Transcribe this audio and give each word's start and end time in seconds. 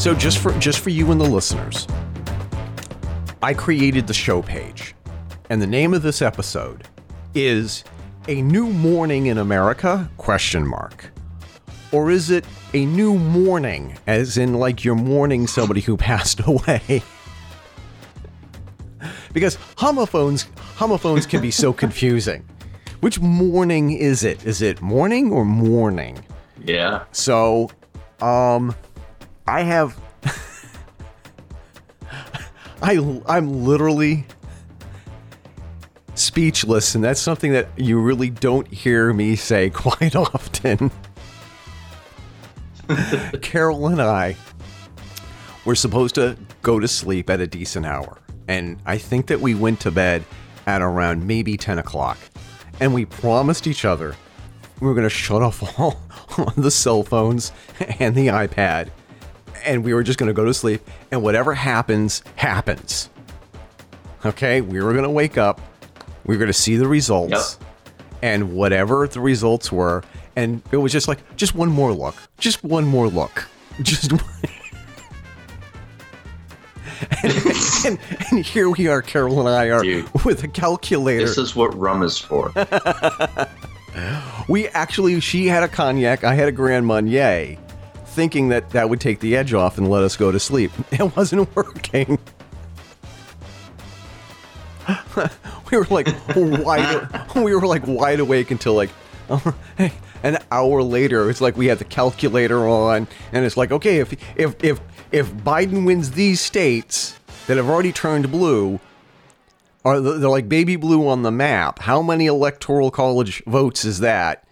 So 0.00 0.14
just 0.14 0.38
for 0.38 0.50
just 0.58 0.78
for 0.78 0.88
you 0.88 1.12
and 1.12 1.20
the 1.20 1.28
listeners, 1.28 1.86
I 3.42 3.52
created 3.52 4.06
the 4.06 4.14
show 4.14 4.40
page, 4.40 4.94
and 5.50 5.60
the 5.60 5.66
name 5.66 5.92
of 5.92 6.00
this 6.00 6.22
episode 6.22 6.88
is 7.34 7.84
"A 8.26 8.40
New 8.40 8.68
Morning 8.70 9.26
in 9.26 9.36
America?" 9.36 10.10
question 10.16 10.66
mark, 10.66 11.12
or 11.92 12.10
is 12.10 12.30
it 12.30 12.46
a 12.72 12.86
new 12.86 13.18
mourning, 13.18 13.98
as 14.06 14.38
in 14.38 14.54
like 14.54 14.86
you're 14.86 14.94
mourning 14.94 15.46
somebody 15.46 15.82
who 15.82 15.96
passed 16.08 16.40
away? 16.46 17.02
because 19.34 19.58
homophones 19.76 20.46
homophones 20.76 21.26
can 21.26 21.42
be 21.42 21.50
so 21.50 21.72
confusing. 21.84 22.42
Which 23.00 23.20
morning 23.20 23.90
is 23.90 24.24
it? 24.24 24.46
Is 24.46 24.62
it 24.62 24.80
morning 24.80 25.30
or 25.30 25.44
morning? 25.44 26.24
Yeah. 26.64 27.04
So, 27.12 27.70
um, 28.22 28.74
I 29.46 29.62
have. 29.62 29.98
I 32.82 33.20
I'm 33.26 33.64
literally 33.64 34.26
speechless, 36.14 36.94
and 36.94 37.04
that's 37.04 37.20
something 37.20 37.52
that 37.52 37.68
you 37.76 38.00
really 38.00 38.30
don't 38.30 38.66
hear 38.68 39.12
me 39.12 39.36
say 39.36 39.70
quite 39.74 40.16
often. 40.16 40.90
Carol 43.42 43.88
and 43.88 44.00
I 44.00 44.36
were 45.64 45.74
supposed 45.74 46.14
to 46.16 46.36
go 46.62 46.80
to 46.80 46.88
sleep 46.88 47.30
at 47.30 47.40
a 47.40 47.46
decent 47.46 47.86
hour, 47.86 48.18
and 48.48 48.80
I 48.86 48.98
think 48.98 49.26
that 49.26 49.40
we 49.40 49.54
went 49.54 49.80
to 49.80 49.90
bed 49.90 50.24
at 50.66 50.82
around 50.82 51.26
maybe 51.26 51.56
10 51.56 51.78
o'clock. 51.78 52.18
And 52.80 52.94
we 52.94 53.04
promised 53.04 53.66
each 53.66 53.84
other 53.84 54.16
we 54.80 54.86
were 54.86 54.94
going 54.94 55.04
to 55.04 55.14
shut 55.14 55.42
off 55.42 55.78
all 55.78 56.00
the 56.56 56.70
cell 56.70 57.02
phones 57.02 57.52
and 57.98 58.14
the 58.14 58.28
iPad, 58.28 58.88
and 59.64 59.84
we 59.84 59.94
were 59.94 60.02
just 60.02 60.18
going 60.18 60.28
to 60.28 60.32
go 60.34 60.44
to 60.44 60.54
sleep, 60.54 60.80
and 61.10 61.22
whatever 61.22 61.54
happens, 61.54 62.22
happens. 62.36 63.08
Okay? 64.24 64.60
We 64.60 64.80
were 64.82 64.92
going 64.92 65.04
to 65.04 65.10
wake 65.10 65.38
up, 65.38 65.60
we 66.24 66.34
were 66.34 66.38
going 66.38 66.48
to 66.48 66.52
see 66.52 66.76
the 66.76 66.88
results, 66.88 67.58
Yep. 67.60 67.68
and 68.22 68.52
whatever 68.52 69.06
the 69.08 69.20
results 69.20 69.70
were, 69.72 70.02
and 70.36 70.62
it 70.70 70.76
was 70.76 70.92
just 70.92 71.08
like, 71.08 71.18
just 71.36 71.54
one 71.54 71.68
more 71.70 71.92
look. 71.92 72.14
Just 72.38 72.62
one 72.64 72.84
more 72.86 73.08
look. 73.08 73.46
Just 73.82 74.12
and, 74.12 74.20
and, 77.86 77.98
and 78.30 78.44
here 78.44 78.68
we 78.68 78.88
are, 78.88 79.00
Carol 79.00 79.40
and 79.40 79.48
I 79.48 79.70
are 79.70 79.82
Dude. 79.82 80.12
with 80.24 80.44
a 80.44 80.48
calculator. 80.48 81.24
This 81.24 81.38
is 81.38 81.56
what 81.56 81.74
rum 81.78 82.02
is 82.02 82.18
for. 82.18 82.52
We 84.48 84.68
actually, 84.68 85.18
she 85.20 85.46
had 85.46 85.62
a 85.62 85.68
cognac, 85.68 86.24
I 86.24 86.34
had 86.34 86.48
a 86.48 86.52
Grand 86.52 86.86
Marnier, 86.86 87.56
thinking 88.10 88.48
that 88.48 88.70
that 88.70 88.90
would 88.90 89.00
take 89.00 89.20
the 89.20 89.36
edge 89.36 89.54
off 89.54 89.78
and 89.78 89.88
let 89.88 90.02
us 90.02 90.16
go 90.16 90.30
to 90.30 90.40
sleep. 90.40 90.72
It 90.92 91.16
wasn't 91.16 91.54
working. 91.56 92.18
we 95.70 95.78
were 95.78 95.86
like 95.90 96.08
wide, 96.36 97.08
we 97.36 97.54
were 97.54 97.66
like 97.66 97.86
wide 97.86 98.20
awake 98.20 98.50
until 98.50 98.74
like 98.74 98.90
an 100.22 100.38
hour 100.50 100.82
later. 100.82 101.30
It's 101.30 101.40
like 101.40 101.56
we 101.56 101.66
had 101.66 101.78
the 101.78 101.84
calculator 101.84 102.68
on, 102.68 103.06
and 103.32 103.44
it's 103.44 103.56
like, 103.56 103.70
okay, 103.70 103.98
if 103.98 104.12
if 104.36 104.62
if 104.62 104.80
if 105.12 105.32
Biden 105.32 105.86
wins 105.86 106.12
these 106.12 106.40
states 106.40 107.18
that 107.46 107.56
have 107.56 107.68
already 107.68 107.92
turned 107.92 108.30
blue, 108.30 108.80
are 109.84 110.00
they're 110.00 110.28
like 110.28 110.48
baby 110.48 110.76
blue 110.76 111.08
on 111.08 111.22
the 111.22 111.30
map. 111.30 111.80
How 111.80 112.02
many 112.02 112.26
electoral 112.26 112.90
college 112.90 113.42
votes 113.46 113.84
is 113.84 114.00
that? 114.00 114.44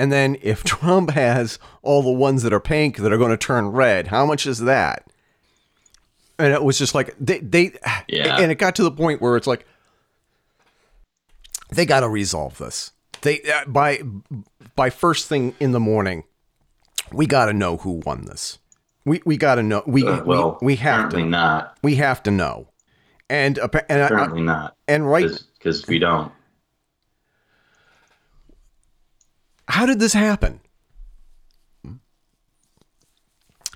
And 0.00 0.10
then 0.10 0.38
if 0.40 0.64
Trump 0.64 1.10
has 1.10 1.58
all 1.82 2.02
the 2.02 2.10
ones 2.10 2.42
that 2.42 2.54
are 2.54 2.60
pink 2.60 2.96
that 2.96 3.12
are 3.12 3.18
going 3.18 3.32
to 3.32 3.36
turn 3.36 3.68
red, 3.68 4.06
how 4.06 4.24
much 4.24 4.46
is 4.46 4.60
that? 4.60 5.04
And 6.38 6.54
it 6.54 6.64
was 6.64 6.78
just 6.78 6.94
like 6.94 7.14
they 7.20 7.38
they 7.40 7.72
Yeah. 8.08 8.38
and 8.40 8.50
it 8.50 8.54
got 8.54 8.74
to 8.76 8.82
the 8.82 8.90
point 8.90 9.20
where 9.20 9.36
it's 9.36 9.46
like 9.46 9.66
they 11.70 11.84
got 11.84 12.00
to 12.00 12.08
resolve 12.08 12.56
this. 12.56 12.92
They 13.20 13.42
uh, 13.42 13.66
by 13.66 14.00
by 14.74 14.88
first 14.88 15.28
thing 15.28 15.54
in 15.60 15.72
the 15.72 15.80
morning, 15.80 16.24
we 17.12 17.26
got 17.26 17.46
to 17.46 17.52
know 17.52 17.76
who 17.76 18.00
won 18.06 18.24
this. 18.24 18.58
We 19.04 19.20
we 19.26 19.36
got 19.36 19.56
to 19.56 19.62
know. 19.62 19.82
We, 19.86 20.06
Uh, 20.06 20.24
well, 20.24 20.58
we 20.62 20.68
we 20.68 20.76
have 20.76 21.10
to 21.10 21.22
not. 21.24 21.76
we 21.82 21.96
have 21.96 22.22
to 22.22 22.30
know. 22.30 22.68
And 23.28 23.58
and 23.58 23.70
I- 24.02 24.06
Apparently 24.06 24.40
not. 24.42 24.76
and 24.88 25.08
right 25.10 25.28
Because 25.58 25.86
we 25.86 25.98
don't. 25.98 26.32
How 29.70 29.86
did 29.86 30.00
this 30.00 30.12
happen? 30.12 30.60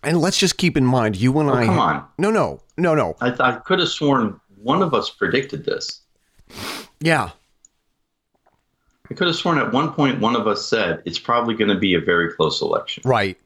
And 0.03 0.21
let's 0.21 0.37
just 0.37 0.59
keep 0.59 0.77
in 0.77 0.85
mind, 0.85 1.17
you 1.17 1.39
and 1.39 1.49
oh, 1.49 1.55
I. 1.55 1.63
Oh, 1.63 1.67
come 1.67 1.79
on. 1.79 2.05
No, 2.19 2.31
no, 2.31 2.61
no, 2.77 2.95
no. 2.95 3.17
I, 3.21 3.35
I 3.41 3.53
could 3.57 3.79
have 3.79 3.89
sworn 3.89 4.39
one 4.63 4.83
of 4.83 4.93
us 4.93 5.09
predicted 5.09 5.65
this. 5.65 6.03
Yeah, 7.01 7.31
I 9.11 9.15
could 9.15 9.27
have 9.27 9.37
sworn 9.37 9.59
at 9.59 9.73
one 9.73 9.93
point 9.93 10.21
one 10.21 10.35
of 10.35 10.47
us 10.47 10.67
said 10.67 11.03
it's 11.05 11.19
probably 11.19 11.55
going 11.55 11.69
to 11.69 11.79
be 11.79 11.95
a 11.95 12.01
very 12.01 12.33
close 12.33 12.63
election. 12.63 13.03
right. 13.07 13.39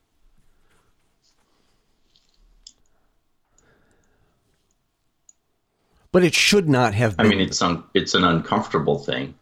But 6.10 6.25
it 6.25 6.34
should 6.34 6.70
not 6.70 6.94
have 6.94 7.16
I 7.19 7.25
mean, 7.25 7.38
it's 7.38 7.60
un, 7.60 7.84
it's 7.92 8.15
an 8.15 8.25
uncomfortable 8.25 8.98
thing. 8.98 9.34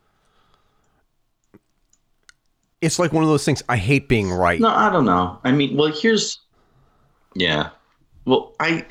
It's 2.81 2.98
like 2.98 3.12
one 3.12 3.22
of 3.25 3.28
those 3.28 3.44
things. 3.44 3.62
I 3.69 3.76
hate 3.76 4.09
being 4.09 4.31
right. 4.31 4.60
No, 4.60 4.69
I 4.69 4.91
don't 4.91 5.04
know. 5.04 5.38
I 5.44 5.53
mean, 5.53 5.76
well, 5.76 5.92
here's, 5.92 6.41
yeah. 7.34 7.70
Well, 8.25 8.54
I, 8.60 8.84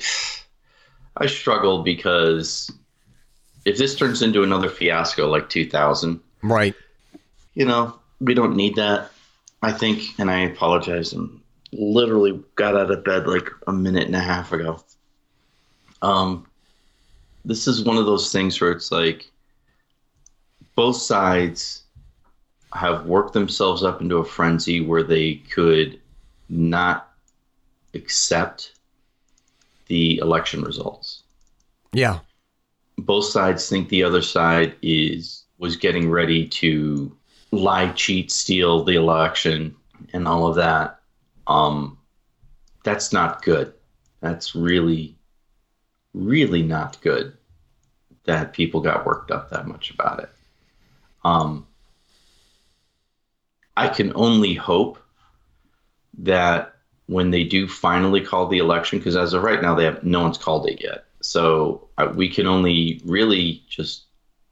I 1.17 1.27
struggle 1.27 1.83
because 1.83 2.71
if 3.65 3.77
this 3.77 3.95
turns 3.95 4.21
into 4.21 4.43
another 4.43 4.69
fiasco 4.69 5.27
like 5.29 5.49
2000, 5.49 6.19
Right. 6.41 6.73
you 7.53 7.65
know, 7.65 7.99
we 8.19 8.33
don't 8.33 8.55
need 8.55 8.75
that. 8.75 9.11
I 9.61 9.71
think, 9.71 10.01
and 10.19 10.29
I 10.29 10.41
apologize. 10.41 11.13
and 11.13 11.39
literally 11.71 12.39
got 12.55 12.75
out 12.77 12.91
of 12.91 13.03
bed 13.03 13.27
like 13.27 13.49
a 13.67 13.73
minute 13.73 14.05
and 14.05 14.15
a 14.15 14.19
half 14.19 14.53
ago. 14.53 14.81
Um, 16.01 16.45
this 17.43 17.67
is 17.67 17.83
one 17.83 17.97
of 17.97 18.05
those 18.05 18.31
things 18.31 18.61
where 18.61 18.71
it's 18.71 18.91
like 18.91 19.29
both 20.75 20.95
sides 20.97 21.83
have 22.75 23.05
worked 23.05 23.33
themselves 23.33 23.83
up 23.83 24.01
into 24.01 24.17
a 24.17 24.25
frenzy 24.25 24.81
where 24.81 25.03
they 25.03 25.35
could 25.35 25.99
not 26.49 27.13
accept 27.93 28.73
the 29.87 30.17
election 30.17 30.61
results 30.61 31.23
Yeah. 31.93 32.19
both 32.97 33.25
sides 33.25 33.69
think 33.69 33.89
the 33.89 34.03
other 34.03 34.21
side 34.21 34.75
is 34.81 35.43
was 35.57 35.77
getting 35.77 36.09
ready 36.09 36.47
to 36.47 37.15
lie, 37.51 37.89
cheat, 37.93 38.29
steal 38.31 38.83
the 38.83 38.95
election, 38.95 39.73
and 40.11 40.27
all 40.27 40.47
of 40.47 40.55
that. 40.55 40.99
Um, 41.47 41.97
that's 42.83 43.13
not 43.13 43.41
good. 43.41 43.73
That's 44.19 44.53
really, 44.55 45.15
really 46.13 46.61
not 46.61 46.99
good. 47.01 47.37
That 48.25 48.51
people 48.53 48.81
got 48.81 49.05
worked 49.05 49.31
up 49.31 49.49
that 49.51 49.67
much 49.67 49.91
about 49.91 50.19
it. 50.19 50.29
Um, 51.23 51.65
I 53.77 53.87
can 53.89 54.11
only 54.15 54.53
hope 54.53 54.97
that 56.19 56.73
when 57.07 57.31
they 57.31 57.43
do 57.43 57.67
finally 57.67 58.21
call 58.21 58.47
the 58.47 58.57
election, 58.57 58.99
because 58.99 59.15
as 59.15 59.33
of 59.33 59.43
right 59.43 59.61
now, 59.61 59.75
they 59.75 59.83
have 59.83 60.03
no 60.03 60.21
one's 60.21 60.37
called 60.37 60.67
it 60.67 60.81
yet. 60.81 61.05
So 61.21 61.87
uh, 61.97 62.11
we 62.15 62.29
can 62.29 62.47
only 62.47 63.01
really 63.05 63.63
just 63.67 64.03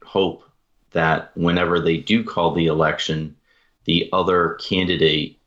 hope 0.04 0.44
that 0.92 1.36
whenever 1.36 1.80
they 1.80 1.96
do 1.96 2.22
call 2.22 2.52
the 2.52 2.66
election, 2.66 3.36
the 3.84 4.08
other 4.12 4.54
candidate 4.54 5.38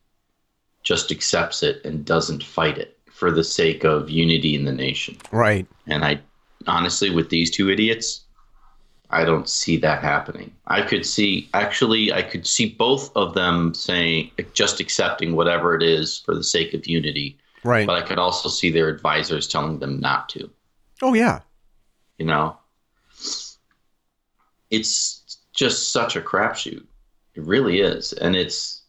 just 0.83 1.11
accepts 1.11 1.63
it 1.63 1.83
and 1.85 2.05
doesn't 2.05 2.43
fight 2.43 2.77
it 2.77 2.97
for 3.11 3.31
the 3.31 3.43
sake 3.43 3.83
of 3.83 4.09
unity 4.09 4.55
in 4.55 4.65
the 4.65 4.71
nation. 4.71 5.17
Right. 5.31 5.65
And 5.87 6.03
I 6.05 6.19
honestly, 6.67 7.09
with 7.09 7.29
these 7.29 7.49
two 7.49 7.69
idiots, 7.69 8.21
I 9.09 9.23
don't 9.23 9.47
see 9.47 9.77
that 9.77 10.03
happening. 10.03 10.51
I 10.67 10.81
could 10.81 11.05
see, 11.05 11.49
actually, 11.53 12.11
I 12.11 12.21
could 12.21 12.45
see 12.45 12.69
both 12.69 13.15
of 13.15 13.33
them 13.33 13.73
saying, 13.73 14.31
just 14.53 14.79
accepting 14.79 15.35
whatever 15.35 15.75
it 15.75 15.81
is 15.81 16.19
for 16.19 16.35
the 16.35 16.43
sake 16.43 16.73
of 16.73 16.87
unity. 16.87 17.37
Right. 17.63 17.87
But 17.87 18.01
I 18.01 18.05
could 18.05 18.19
also 18.19 18.49
see 18.49 18.69
their 18.69 18.89
advisors 18.89 19.47
telling 19.47 19.79
them 19.79 19.99
not 19.99 20.29
to. 20.29 20.49
oh 21.01 21.13
yeah. 21.13 21.41
You 22.17 22.25
know, 22.25 22.57
it's 24.71 25.37
just 25.53 25.91
such 25.91 26.15
a 26.15 26.21
crapshoot. 26.21 26.83
It 27.35 27.43
really 27.43 27.81
is, 27.81 28.13
and 28.13 28.35
it's 28.35 28.81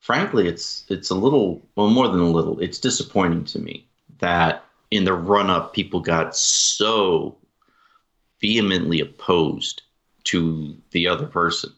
frankly, 0.00 0.48
it's 0.48 0.84
it's 0.88 1.10
a 1.10 1.14
little 1.14 1.62
well 1.76 1.88
more 1.88 2.08
than 2.08 2.20
a 2.20 2.30
little. 2.30 2.58
It's 2.58 2.78
disappointing 2.78 3.44
to 3.46 3.60
me 3.60 3.86
that 4.18 4.64
in 4.90 5.04
the 5.04 5.14
run 5.14 5.50
up, 5.50 5.72
people 5.72 6.00
got 6.00 6.36
so 6.36 7.36
vehemently 8.40 9.00
opposed 9.00 9.82
to 10.24 10.76
the 10.90 11.08
other 11.08 11.26
person. 11.26 11.72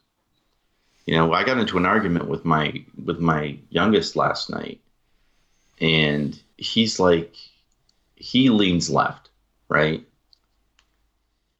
You 1.06 1.16
know, 1.16 1.32
I 1.32 1.44
got 1.44 1.58
into 1.58 1.78
an 1.78 1.86
argument 1.86 2.28
with 2.28 2.44
my 2.44 2.84
with 3.04 3.18
my 3.18 3.58
youngest 3.70 4.14
last 4.14 4.50
night, 4.50 4.80
and 5.80 6.40
he's 6.56 7.00
like, 7.00 7.34
he 8.14 8.50
leans 8.50 8.88
left, 8.88 9.30
right? 9.68 10.06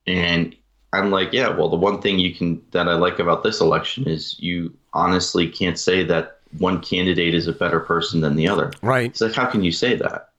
And 0.06 0.54
I'm 0.92 1.10
like, 1.10 1.32
yeah, 1.32 1.48
well, 1.48 1.68
the 1.68 1.76
one 1.76 2.00
thing 2.00 2.18
you 2.18 2.34
can 2.34 2.62
that 2.70 2.88
I 2.88 2.94
like 2.94 3.18
about 3.18 3.42
this 3.42 3.60
election 3.60 4.06
is 4.06 4.38
you 4.38 4.72
honestly 4.92 5.48
can't 5.48 5.78
say 5.78 6.04
that 6.04 6.38
one 6.58 6.80
candidate 6.80 7.34
is 7.34 7.48
a 7.48 7.52
better 7.52 7.80
person 7.80 8.20
than 8.20 8.36
the 8.36 8.46
other. 8.46 8.72
Right. 8.82 9.10
It's 9.10 9.20
like, 9.20 9.32
how 9.32 9.46
can 9.46 9.64
you 9.64 9.72
say 9.72 9.96
that? 9.96 10.31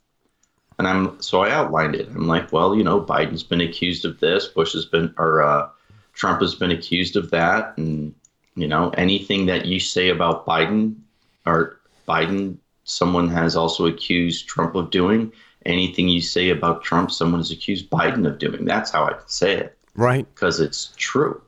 And 0.80 0.88
I'm 0.88 1.22
so 1.22 1.42
I 1.42 1.52
outlined 1.52 1.96
it. 1.96 2.08
I'm 2.10 2.28
like, 2.28 2.52
well, 2.52 2.76
you 2.76 2.84
know, 2.84 3.00
Biden's 3.00 3.44
been 3.44 3.62
accused 3.62 4.06
of 4.06 4.20
this, 4.20 4.48
Bush 4.48 4.74
has 4.74 4.86
been, 4.86 5.14
or 5.18 5.42
uh, 5.44 5.70
Trump 6.14 6.42
has 6.42 6.56
been 6.56 6.72
accused 6.72 7.16
of 7.16 7.30
that, 7.32 7.78
and 7.78 8.14
you 8.56 8.68
know, 8.68 8.90
anything 8.92 9.46
that 9.48 9.66
you 9.66 9.80
say 9.80 10.10
about 10.10 10.46
Biden 10.46 10.96
or 11.46 11.80
Biden, 12.08 12.58
someone 12.84 13.28
has 13.30 13.56
also 13.56 13.86
accused 13.88 14.48
Trump 14.48 14.76
of 14.76 14.90
doing. 14.92 15.32
Anything 15.66 16.10
you 16.10 16.22
say 16.22 16.50
about 16.50 16.84
Trump, 16.84 17.10
someone 17.12 17.40
has 17.40 17.50
accused 17.52 17.90
Biden 17.90 18.28
of 18.28 18.38
doing. 18.38 18.66
That's 18.66 18.92
how 18.92 19.06
I 19.06 19.16
say 19.28 19.54
it 19.58 19.78
Right. 19.96 20.28
because 20.36 20.60
it's 20.60 20.94
true. 20.98 21.42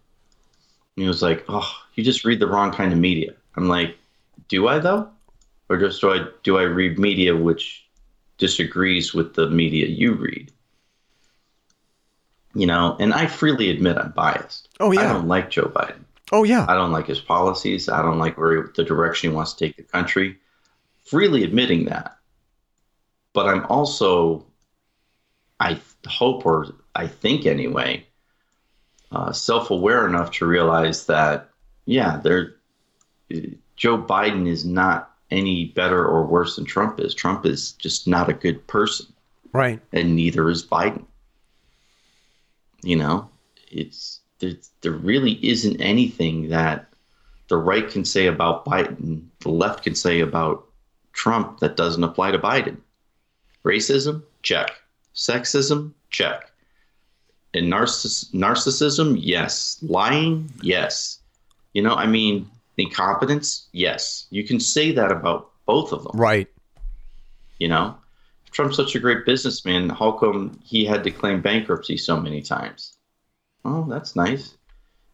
And 0.96 1.04
he 1.04 1.08
was 1.08 1.22
like, 1.22 1.44
"Oh, 1.50 1.70
you 1.96 2.04
just 2.04 2.24
read 2.26 2.40
the 2.40 2.48
wrong 2.48 2.72
kind 2.72 2.94
of 2.94 3.00
media." 3.00 3.34
I'm 3.58 3.68
like, 3.68 3.98
"Do 4.48 4.68
I 4.68 4.80
though, 4.80 5.10
or 5.70 5.78
just 5.78 6.00
do 6.02 6.12
I 6.14 6.26
do 6.44 6.58
I 6.58 6.64
read 6.64 6.98
media 6.98 7.36
which 7.36 7.85
disagrees 8.38 9.14
with 9.14 9.34
the 9.34 9.50
media 9.50 9.88
you 9.88 10.14
read?" 10.14 10.52
You 12.54 12.68
know, 12.68 12.96
and 13.00 13.14
I 13.14 13.28
freely 13.28 13.70
admit 13.70 13.98
I'm 13.98 14.12
biased. 14.12 14.70
Oh, 14.80 14.92
yeah. 14.92 15.02
I 15.02 15.14
don't 15.14 15.28
like 15.28 15.50
Joe 15.50 15.66
Biden. 15.68 16.06
Oh 16.32 16.44
yeah. 16.44 16.66
I 16.68 16.74
don't 16.74 16.92
like 16.92 17.08
his 17.08 17.20
policies. 17.20 17.90
I 17.90 18.02
don't 18.02 18.20
like 18.20 18.38
where 18.38 18.72
the 18.76 18.84
direction 18.84 19.30
he 19.30 19.36
wants 19.36 19.54
to 19.54 19.66
take 19.66 19.78
the 19.78 19.84
country. 19.84 20.38
Freely 21.06 21.44
admitting 21.44 21.86
that. 21.86 22.18
But 23.34 23.48
I'm 23.48 23.66
also, 23.68 24.46
I 25.60 25.80
hope, 26.08 26.46
or 26.46 26.74
I 26.96 27.08
think 27.08 27.46
anyway, 27.46 28.08
uh, 29.12 29.32
self 29.32 29.70
aware 29.70 30.08
enough 30.08 30.32
to 30.32 30.48
realize 30.48 31.06
that, 31.06 31.50
yeah, 31.86 32.18
there, 32.18 32.56
Joe 33.76 34.02
Biden 34.02 34.48
is 34.48 34.66
not 34.66 35.15
any 35.32 35.66
better 35.66 36.06
or 36.06 36.26
worse 36.26 36.56
than 36.56 36.66
Trump 36.66 37.00
is. 37.00 37.14
Trump 37.14 37.46
is 37.46 37.72
just 37.74 38.08
not 38.08 38.30
a 38.30 38.34
good 38.34 38.66
person 38.68 39.08
Right. 39.54 39.80
and 39.92 40.16
neither 40.16 40.50
is 40.50 40.66
Biden. 40.66 41.06
You 42.84 42.98
know, 42.98 43.30
it's 43.72 44.20
there, 44.40 44.54
there 44.82 44.92
really 44.92 45.44
isn't 45.46 45.82
anything 45.82 46.50
that 46.50 46.88
the 47.48 47.58
right 47.58 47.90
can 47.90 48.06
say 48.06 48.28
about 48.28 48.66
Biden, 48.66 49.22
the 49.40 49.50
left 49.50 49.84
can 49.84 49.96
say 49.96 50.20
about 50.20 50.66
Trump 51.14 51.60
that 51.60 51.78
doesn't 51.78 52.04
apply 52.04 52.32
to 52.32 52.40
Biden. 52.40 52.78
Racism, 53.64 54.22
check. 54.44 54.72
Sexism, 55.16 55.92
check. 56.10 56.52
And 57.54 57.72
narciss- 57.72 58.32
narcissism, 58.34 59.18
yes. 59.20 59.80
Lying, 59.82 60.52
yes. 60.62 61.20
You 61.74 61.82
know, 61.82 61.96
I 61.96 62.06
mean, 62.06 62.50
incompetence, 62.78 63.68
yes. 63.72 64.28
You 64.30 64.44
can 64.44 64.60
say 64.60 64.92
that 64.94 65.12
about 65.12 65.52
both 65.66 65.92
of 65.92 66.04
them. 66.04 66.20
Right. 66.20 66.48
You 67.60 67.68
know, 67.70 67.98
if 68.46 68.52
Trump's 68.52 68.76
such 68.76 68.96
a 68.96 69.00
great 69.00 69.26
businessman, 69.26 69.90
how 69.90 70.12
come 70.12 70.60
he 70.64 70.86
had 70.86 71.04
to 71.04 71.12
claim 71.12 71.42
bankruptcy 71.42 71.98
so 71.98 72.20
many 72.20 72.42
times? 72.42 72.98
Oh, 73.64 73.86
that's 73.90 74.16
nice. 74.16 74.58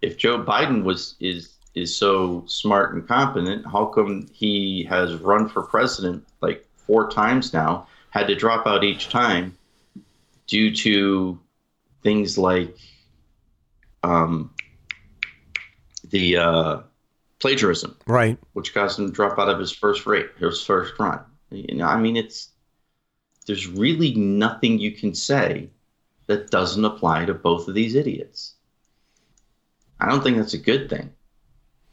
If 0.02 0.18
Joe 0.18 0.44
Biden 0.44 0.84
was 0.84 1.16
is 1.20 1.58
is 1.74 1.96
so 1.96 2.44
smart 2.48 2.94
and 2.94 3.08
competent, 3.08 3.66
how 3.66 3.86
come 3.86 4.28
he 4.34 4.84
has 4.90 5.16
run 5.16 5.48
for 5.48 5.62
president 5.62 6.26
like 6.42 6.68
four 6.76 7.10
times 7.10 7.54
now, 7.54 7.88
had 8.10 8.28
to 8.28 8.36
drop 8.36 8.68
out 8.68 8.84
each 8.84 9.08
time 9.10 9.58
due 10.48 10.76
to 10.76 11.40
things 12.04 12.38
like 12.38 12.76
um, 14.04 14.54
the 16.10 16.38
uh, 16.38 16.80
plagiarism 17.42 17.98
Right. 18.08 18.38
which 18.54 18.74
caused 18.74 19.00
him 19.00 19.08
to 19.08 19.12
drop 19.12 19.38
out 19.40 19.50
of 19.50 19.60
his 19.60 19.72
first 19.72 20.06
rate, 20.06 20.30
his 20.38 20.64
first 20.64 20.94
run. 21.00 21.20
You 21.50 21.76
know, 21.76 21.88
I 21.88 22.00
mean, 22.00 22.16
it's 22.16 22.50
there's 23.48 23.68
really 23.68 24.14
nothing 24.16 24.80
you 24.80 24.92
can 24.92 25.14
say 25.16 25.70
that 26.28 26.52
doesn't 26.52 26.86
apply 26.86 27.26
to 27.26 27.34
both 27.34 27.68
of 27.68 27.74
these 27.74 27.96
idiots. 27.96 28.54
I 30.00 30.08
don't 30.08 30.24
think 30.24 30.38
that's 30.38 30.54
a 30.54 30.58
good 30.60 30.90
thing. 30.90 31.12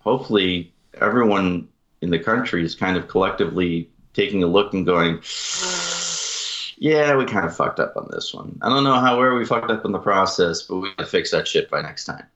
Hopefully, 0.00 0.72
everyone 1.00 1.68
in 2.02 2.10
the 2.10 2.18
country 2.18 2.64
is 2.64 2.74
kind 2.74 2.96
of 2.96 3.08
collectively 3.08 3.90
taking 4.14 4.42
a 4.42 4.46
look 4.46 4.72
and 4.74 4.86
going, 4.86 5.20
"Yeah, 6.76 7.16
we 7.16 7.24
kind 7.24 7.46
of 7.46 7.56
fucked 7.56 7.80
up 7.80 7.96
on 7.96 8.08
this 8.10 8.32
one. 8.32 8.58
I 8.62 8.68
don't 8.68 8.84
know 8.84 8.94
how 9.00 9.18
where 9.18 9.34
we 9.34 9.44
fucked 9.44 9.70
up 9.70 9.84
in 9.84 9.92
the 9.92 9.98
process, 9.98 10.62
but 10.62 10.76
we 10.76 10.90
gotta 10.90 11.08
fix 11.08 11.30
that 11.32 11.48
shit 11.48 11.70
by 11.70 11.82
next 11.82 12.04
time." 12.04 12.26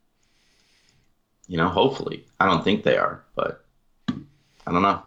You 1.53 1.59
know, 1.59 1.69
hopefully. 1.69 2.25
I 2.41 2.47
don't 2.47 2.65
think 2.65 2.83
they 2.83 2.97
are, 2.97 3.23
but 3.35 3.63
I 4.09 4.73
don't 4.73 4.81
know. 4.81 5.03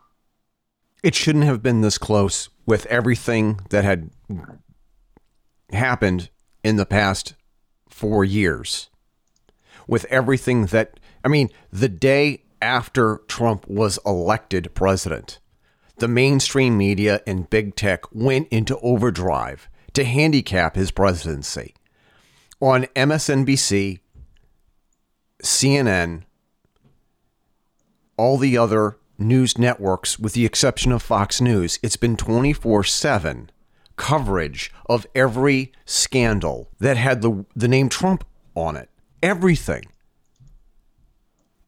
It 1.02 1.16
shouldn't 1.16 1.46
have 1.46 1.64
been 1.64 1.82
this 1.82 1.98
close 1.98 2.50
with 2.68 2.86
everything 2.86 3.62
that 3.72 3.84
had 3.84 4.12
happened 5.72 6.30
in 6.64 6.76
the 6.76 6.86
past 6.86 7.34
four 7.90 8.24
years. 8.24 8.92
With 9.88 10.06
everything 10.12 10.68
that, 10.68 11.00
I 11.24 11.30
mean, 11.30 11.50
the 11.72 11.90
day 11.90 12.44
after 12.62 13.22
Trump 13.28 13.68
was 13.68 13.98
elected 14.06 14.76
president, 14.76 15.40
the 15.98 16.08
mainstream 16.08 16.78
media 16.78 17.22
and 17.26 17.50
big 17.50 17.76
tech 17.76 18.04
went 18.14 18.50
into 18.50 18.78
overdrive 18.82 19.68
to 19.94 20.04
handicap 20.04 20.76
his 20.76 20.92
presidency. 20.92 21.74
On 22.62 22.84
MSNBC, 22.96 23.98
CNN, 25.42 26.25
all 28.18 28.38
the 28.38 28.58
other 28.58 28.98
news 29.18 29.58
networks, 29.58 30.20
with 30.20 30.34
the 30.34 30.46
exception 30.46 30.92
of 30.92 31.02
Fox 31.02 31.42
News, 31.42 31.80
it's 31.82 31.98
been 31.98 32.18
24 32.18 32.84
7 32.84 33.52
coverage 33.96 34.72
of 34.88 35.08
every 35.16 35.72
scandal 35.86 36.70
that 36.80 36.98
had 36.98 37.22
the, 37.22 37.46
the 37.56 37.68
name 37.68 37.90
Trump 37.90 38.26
on 38.56 38.76
it. 38.76 38.90
Everything. 39.24 39.86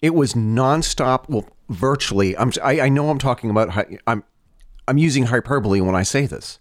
It 0.01 0.13
was 0.13 0.33
nonstop. 0.33 1.27
Well, 1.29 1.47
virtually. 1.69 2.37
I'm. 2.37 2.51
I, 2.63 2.81
I 2.81 2.89
know 2.89 3.09
I'm 3.09 3.17
talking 3.17 3.49
about. 3.49 3.69
I'm. 4.05 4.23
I'm 4.87 4.97
using 4.97 5.23
hyperbole 5.23 5.81
when 5.81 5.95
I 5.95 6.03
say 6.03 6.25
this, 6.27 6.59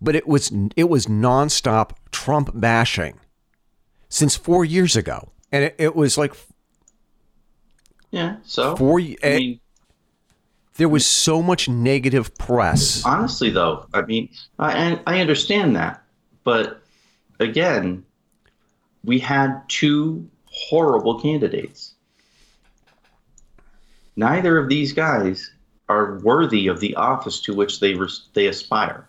but 0.00 0.16
it 0.16 0.26
was. 0.26 0.52
It 0.74 0.88
was 0.88 1.06
nonstop 1.06 1.92
Trump 2.10 2.50
bashing 2.54 3.20
since 4.08 4.36
four 4.36 4.64
years 4.64 4.96
ago, 4.96 5.30
and 5.52 5.64
it, 5.64 5.76
it 5.78 5.94
was 5.94 6.18
like 6.18 6.34
Yeah. 8.10 8.36
So 8.44 8.76
four. 8.76 9.00
y- 9.00 9.16
I 9.22 9.26
eh, 9.26 9.36
mean, 9.38 9.60
there 10.76 10.88
was 10.88 11.06
so 11.06 11.42
much 11.42 11.68
negative 11.68 12.36
press. 12.36 13.04
honestly, 13.04 13.50
though, 13.50 13.86
I 13.94 14.02
mean, 14.02 14.28
I 14.58 15.00
I 15.06 15.20
understand 15.20 15.76
that, 15.76 16.02
but 16.44 16.82
again, 17.40 18.04
we 19.04 19.18
had 19.18 19.62
two 19.68 20.28
horrible 20.46 21.20
candidates. 21.20 21.94
Neither 24.16 24.56
of 24.58 24.68
these 24.68 24.92
guys 24.92 25.50
are 25.88 26.18
worthy 26.20 26.66
of 26.68 26.80
the 26.80 26.94
office 26.96 27.40
to 27.42 27.54
which 27.54 27.80
they 27.80 27.94
res- 27.94 28.28
they 28.32 28.46
aspire. 28.46 29.08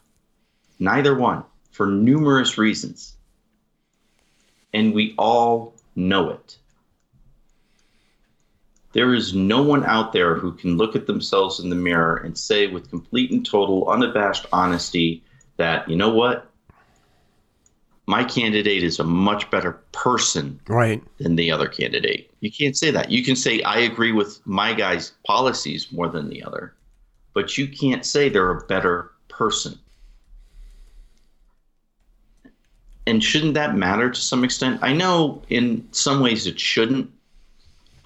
Neither 0.80 1.16
one, 1.16 1.44
for 1.72 1.88
numerous 1.88 2.58
reasons, 2.58 3.16
and 4.74 4.94
we 4.94 5.16
all 5.18 5.74
know 5.96 6.30
it. 6.30 6.58
There 8.98 9.14
is 9.14 9.36
no 9.36 9.62
one 9.62 9.86
out 9.86 10.12
there 10.12 10.34
who 10.34 10.54
can 10.54 10.76
look 10.76 10.96
at 10.96 11.06
themselves 11.06 11.60
in 11.60 11.70
the 11.70 11.76
mirror 11.76 12.16
and 12.16 12.36
say 12.36 12.66
with 12.66 12.90
complete 12.90 13.30
and 13.30 13.46
total 13.46 13.88
unabashed 13.88 14.48
honesty 14.52 15.24
that, 15.58 15.88
you 15.88 15.96
know 15.96 16.10
what? 16.10 16.50
My 18.08 18.24
candidate 18.24 18.82
is 18.82 18.98
a 18.98 19.04
much 19.04 19.52
better 19.52 19.74
person 19.92 20.60
Right. 20.68 21.04
than 21.20 21.36
the 21.36 21.52
other 21.52 21.68
candidate. 21.68 22.32
You 22.40 22.52
can't 22.52 22.76
say 22.76 22.90
that. 22.90 23.12
You 23.12 23.24
can 23.24 23.36
say, 23.36 23.62
I 23.62 23.82
agree 23.82 24.14
with 24.14 24.40
my 24.48 24.74
guy's 24.74 25.12
policies 25.28 25.92
more 25.92 26.10
than 26.10 26.28
the 26.28 26.44
other, 26.44 26.74
but 27.36 27.56
you 27.56 27.68
can't 27.68 28.04
say 28.04 28.30
they're 28.30 28.50
a 28.50 28.66
better 28.66 29.12
person. 29.28 29.78
And 33.06 33.24
shouldn't 33.24 33.54
that 33.54 33.76
matter 33.76 34.10
to 34.10 34.20
some 34.20 34.44
extent? 34.44 34.80
I 34.82 34.94
know 34.94 35.44
in 35.50 35.88
some 35.92 36.20
ways 36.20 36.48
it 36.48 36.60
shouldn't, 36.60 37.12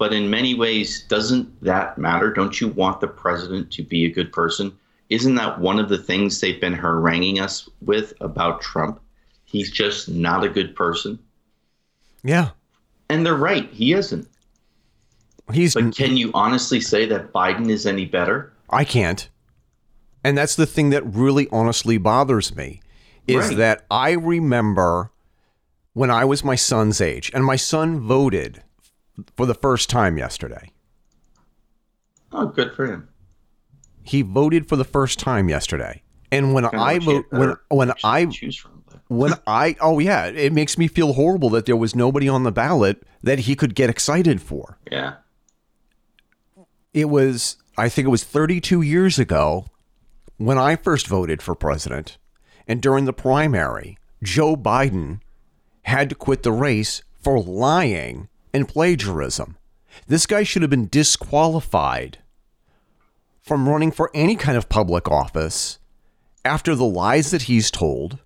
but 0.02 0.12
in 0.12 0.28
many 0.28 0.52
ways, 0.52 1.04
doesn't 1.04 1.62
that 1.62 1.96
matter? 1.96 2.32
Don't 2.32 2.60
you 2.60 2.66
want 2.66 3.00
the 3.00 3.06
president 3.06 3.70
to 3.70 3.84
be 3.84 4.04
a 4.04 4.10
good 4.10 4.32
person? 4.32 4.76
Isn't 5.10 5.36
that 5.36 5.60
one 5.60 5.78
of 5.78 5.88
the 5.88 5.96
things 5.96 6.40
they've 6.40 6.60
been 6.60 6.72
haranguing 6.72 7.38
us 7.38 7.68
with 7.80 8.12
about 8.20 8.60
Trump? 8.60 9.00
He's 9.44 9.70
just 9.70 10.08
not 10.08 10.42
a 10.42 10.48
good 10.48 10.74
person. 10.74 11.20
Yeah. 12.24 12.48
And 13.10 13.24
they're 13.24 13.36
right, 13.36 13.70
he 13.70 13.92
isn't. 13.92 14.26
He's. 15.52 15.74
But 15.74 15.94
can 15.94 16.16
you 16.16 16.32
honestly 16.34 16.80
say 16.80 17.06
that 17.06 17.32
Biden 17.32 17.70
is 17.70 17.86
any 17.86 18.04
better? 18.04 18.52
I 18.70 18.82
can't. 18.82 19.28
And 20.24 20.36
that's 20.36 20.56
the 20.56 20.66
thing 20.66 20.90
that 20.90 21.06
really 21.06 21.46
honestly 21.52 21.96
bothers 21.96 22.56
me 22.56 22.80
is 23.28 23.50
Right. 23.50 23.56
that 23.56 23.86
I 23.88 24.10
remember 24.10 25.12
when 25.92 26.10
I 26.10 26.24
was 26.24 26.42
my 26.42 26.56
son's 26.56 27.00
age, 27.00 27.30
and 27.32 27.44
my 27.44 27.54
son 27.54 28.00
voted 28.00 28.64
for 29.36 29.46
the 29.46 29.54
first 29.54 29.90
time 29.90 30.18
yesterday. 30.18 30.70
Oh, 32.32 32.46
good 32.46 32.74
for 32.74 32.86
him. 32.86 33.08
He 34.02 34.22
voted 34.22 34.68
for 34.68 34.76
the 34.76 34.84
first 34.84 35.18
time 35.18 35.48
yesterday. 35.48 36.02
And 36.30 36.54
when 36.54 36.64
I 36.64 36.98
vote, 36.98 37.26
when 37.30 37.56
when 37.68 37.92
I 38.02 38.26
choose 38.26 38.56
from. 38.56 38.70
When 39.08 39.34
I 39.46 39.76
oh 39.82 39.98
yeah, 39.98 40.26
it 40.26 40.54
makes 40.54 40.78
me 40.78 40.88
feel 40.88 41.12
horrible 41.12 41.50
that 41.50 41.66
there 41.66 41.76
was 41.76 41.94
nobody 41.94 42.30
on 42.30 42.44
the 42.44 42.52
ballot 42.52 43.02
that 43.22 43.40
he 43.40 43.54
could 43.54 43.74
get 43.74 43.90
excited 43.90 44.40
for. 44.40 44.78
yeah, 44.90 45.16
It 46.94 47.10
was 47.10 47.58
I 47.76 47.90
think 47.90 48.06
it 48.06 48.10
was 48.10 48.24
32 48.24 48.80
years 48.80 49.18
ago 49.18 49.66
when 50.38 50.56
I 50.56 50.76
first 50.76 51.06
voted 51.08 51.42
for 51.42 51.54
president, 51.54 52.16
and 52.66 52.80
during 52.80 53.04
the 53.04 53.12
primary, 53.12 53.98
Joe 54.22 54.56
Biden 54.56 55.20
had 55.82 56.08
to 56.08 56.14
quit 56.14 56.42
the 56.42 56.52
race 56.52 57.02
for 57.20 57.38
lying 57.38 58.28
and 58.52 58.68
plagiarism. 58.68 59.56
This 60.06 60.26
guy 60.26 60.42
should 60.42 60.62
have 60.62 60.70
been 60.70 60.88
disqualified 60.88 62.18
from 63.40 63.68
running 63.68 63.90
for 63.90 64.10
any 64.14 64.36
kind 64.36 64.56
of 64.56 64.68
public 64.68 65.08
office 65.08 65.78
after 66.44 66.74
the 66.74 66.84
lies 66.84 67.30
that 67.30 67.42
he's 67.42 67.70
told, 67.70 68.18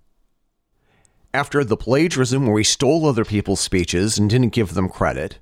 after 1.33 1.63
the 1.63 1.77
plagiarism 1.77 2.47
where 2.47 2.57
he 2.57 2.63
stole 2.63 3.05
other 3.05 3.25
people's 3.25 3.59
speeches 3.59 4.17
and 4.17 4.29
didn't 4.29 4.53
give 4.53 4.73
them 4.73 4.89
credit. 4.89 5.39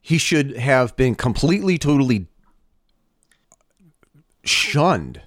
He 0.00 0.18
should 0.18 0.56
have 0.56 0.96
been 0.96 1.14
completely, 1.14 1.78
totally 1.78 2.26
shunned 4.44 5.20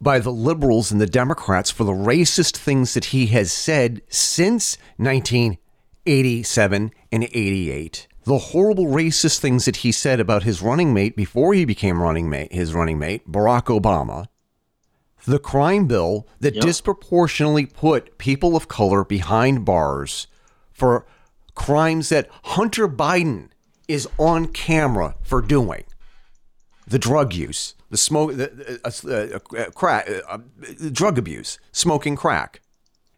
by 0.00 0.18
the 0.18 0.32
liberals 0.32 0.90
and 0.90 1.00
the 1.00 1.06
Democrats 1.06 1.70
for 1.70 1.84
the 1.84 1.92
racist 1.92 2.56
things 2.56 2.94
that 2.94 3.06
he 3.06 3.26
has 3.26 3.52
said 3.52 4.02
since 4.08 4.76
1987 6.06 6.92
and 7.12 7.24
88. 7.24 8.06
The 8.24 8.38
horrible 8.38 8.86
racist 8.86 9.38
things 9.38 9.64
that 9.66 9.76
he 9.76 9.92
said 9.92 10.18
about 10.20 10.42
his 10.44 10.62
running 10.62 10.92
mate 10.94 11.16
before 11.16 11.54
he 11.54 11.64
became 11.64 12.00
running 12.02 12.28
mate, 12.28 12.52
his 12.52 12.74
running 12.74 12.98
mate, 12.98 13.30
Barack 13.30 13.64
Obama. 13.64 14.26
The 15.26 15.38
crime 15.38 15.86
bill 15.86 16.26
that 16.40 16.54
Yep. 16.54 16.64
disproportionately 16.64 17.66
put 17.66 18.18
people 18.18 18.56
of 18.56 18.68
color 18.68 19.04
behind 19.04 19.64
bars 19.64 20.26
for 20.72 21.06
crimes 21.54 22.08
that 22.10 22.28
Hunter 22.44 22.86
Biden 22.88 23.48
is 23.88 24.08
on 24.18 24.46
camera 24.46 25.14
for 25.22 25.40
doing 25.40 25.84
the 26.86 26.98
drug 26.98 27.32
use, 27.32 27.74
the 27.90 27.96
smoke, 27.96 28.36
the, 28.36 28.80
uh, 28.84 28.90
uh, 29.08 29.58
uh, 29.60 29.70
crack, 29.70 30.08
uh, 30.08 30.20
uh, 30.28 30.38
drug 30.92 31.18
abuse, 31.18 31.58
smoking 31.72 32.14
crack, 32.14 32.60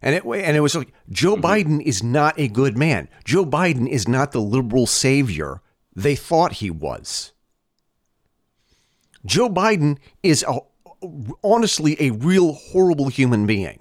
and 0.01 0.15
it 0.15 0.25
and 0.25 0.57
it 0.57 0.61
was 0.61 0.75
like 0.75 0.93
Joe 1.11 1.37
mm-hmm. 1.37 1.45
Biden 1.45 1.83
is 1.83 2.03
not 2.03 2.39
a 2.39 2.49
good 2.49 2.77
man. 2.77 3.09
Joe 3.25 3.45
Biden 3.45 3.89
is 3.89 4.07
not 4.07 4.33
the 4.33 4.41
liberal 4.41 4.87
savior 4.87 5.61
they 5.95 6.15
thought 6.15 6.55
he 6.55 6.71
was. 6.71 7.33
Joe 9.27 9.49
Biden 9.49 9.99
is 10.23 10.45
a, 10.47 10.61
honestly 11.43 11.97
a 11.99 12.11
real 12.11 12.53
horrible 12.53 13.09
human 13.09 13.47
being. 13.47 13.81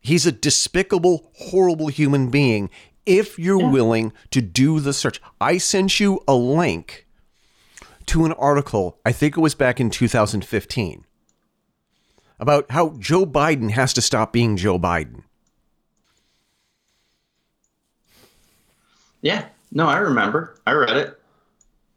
He's 0.00 0.26
a 0.26 0.32
despicable, 0.32 1.30
horrible 1.34 1.88
human 1.88 2.30
being. 2.30 2.70
If 3.04 3.38
you're 3.38 3.70
willing 3.70 4.12
to 4.30 4.40
do 4.40 4.80
the 4.80 4.92
search, 4.92 5.20
I 5.40 5.58
sent 5.58 6.00
you 6.00 6.20
a 6.26 6.34
link 6.34 7.06
to 8.08 8.24
an 8.24 8.32
article, 8.32 8.98
I 9.04 9.12
think 9.12 9.36
it 9.36 9.40
was 9.40 9.54
back 9.54 9.80
in 9.80 9.90
2015, 9.90 11.04
about 12.38 12.70
how 12.70 12.90
Joe 12.98 13.26
Biden 13.26 13.70
has 13.70 13.92
to 13.94 14.00
stop 14.00 14.32
being 14.32 14.56
Joe 14.56 14.78
Biden. 14.78 15.22
yeah. 19.22 19.46
No, 19.70 19.86
I 19.86 19.98
remember. 19.98 20.58
I 20.66 20.72
read 20.72 20.96
it, 20.96 21.20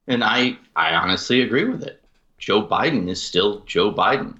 and 0.07 0.23
I 0.23 0.57
I 0.75 0.93
honestly 0.93 1.41
agree 1.41 1.65
with 1.65 1.83
it. 1.83 2.01
Joe 2.37 2.65
Biden 2.65 3.07
is 3.07 3.21
still 3.21 3.61
Joe 3.61 3.93
Biden, 3.93 4.37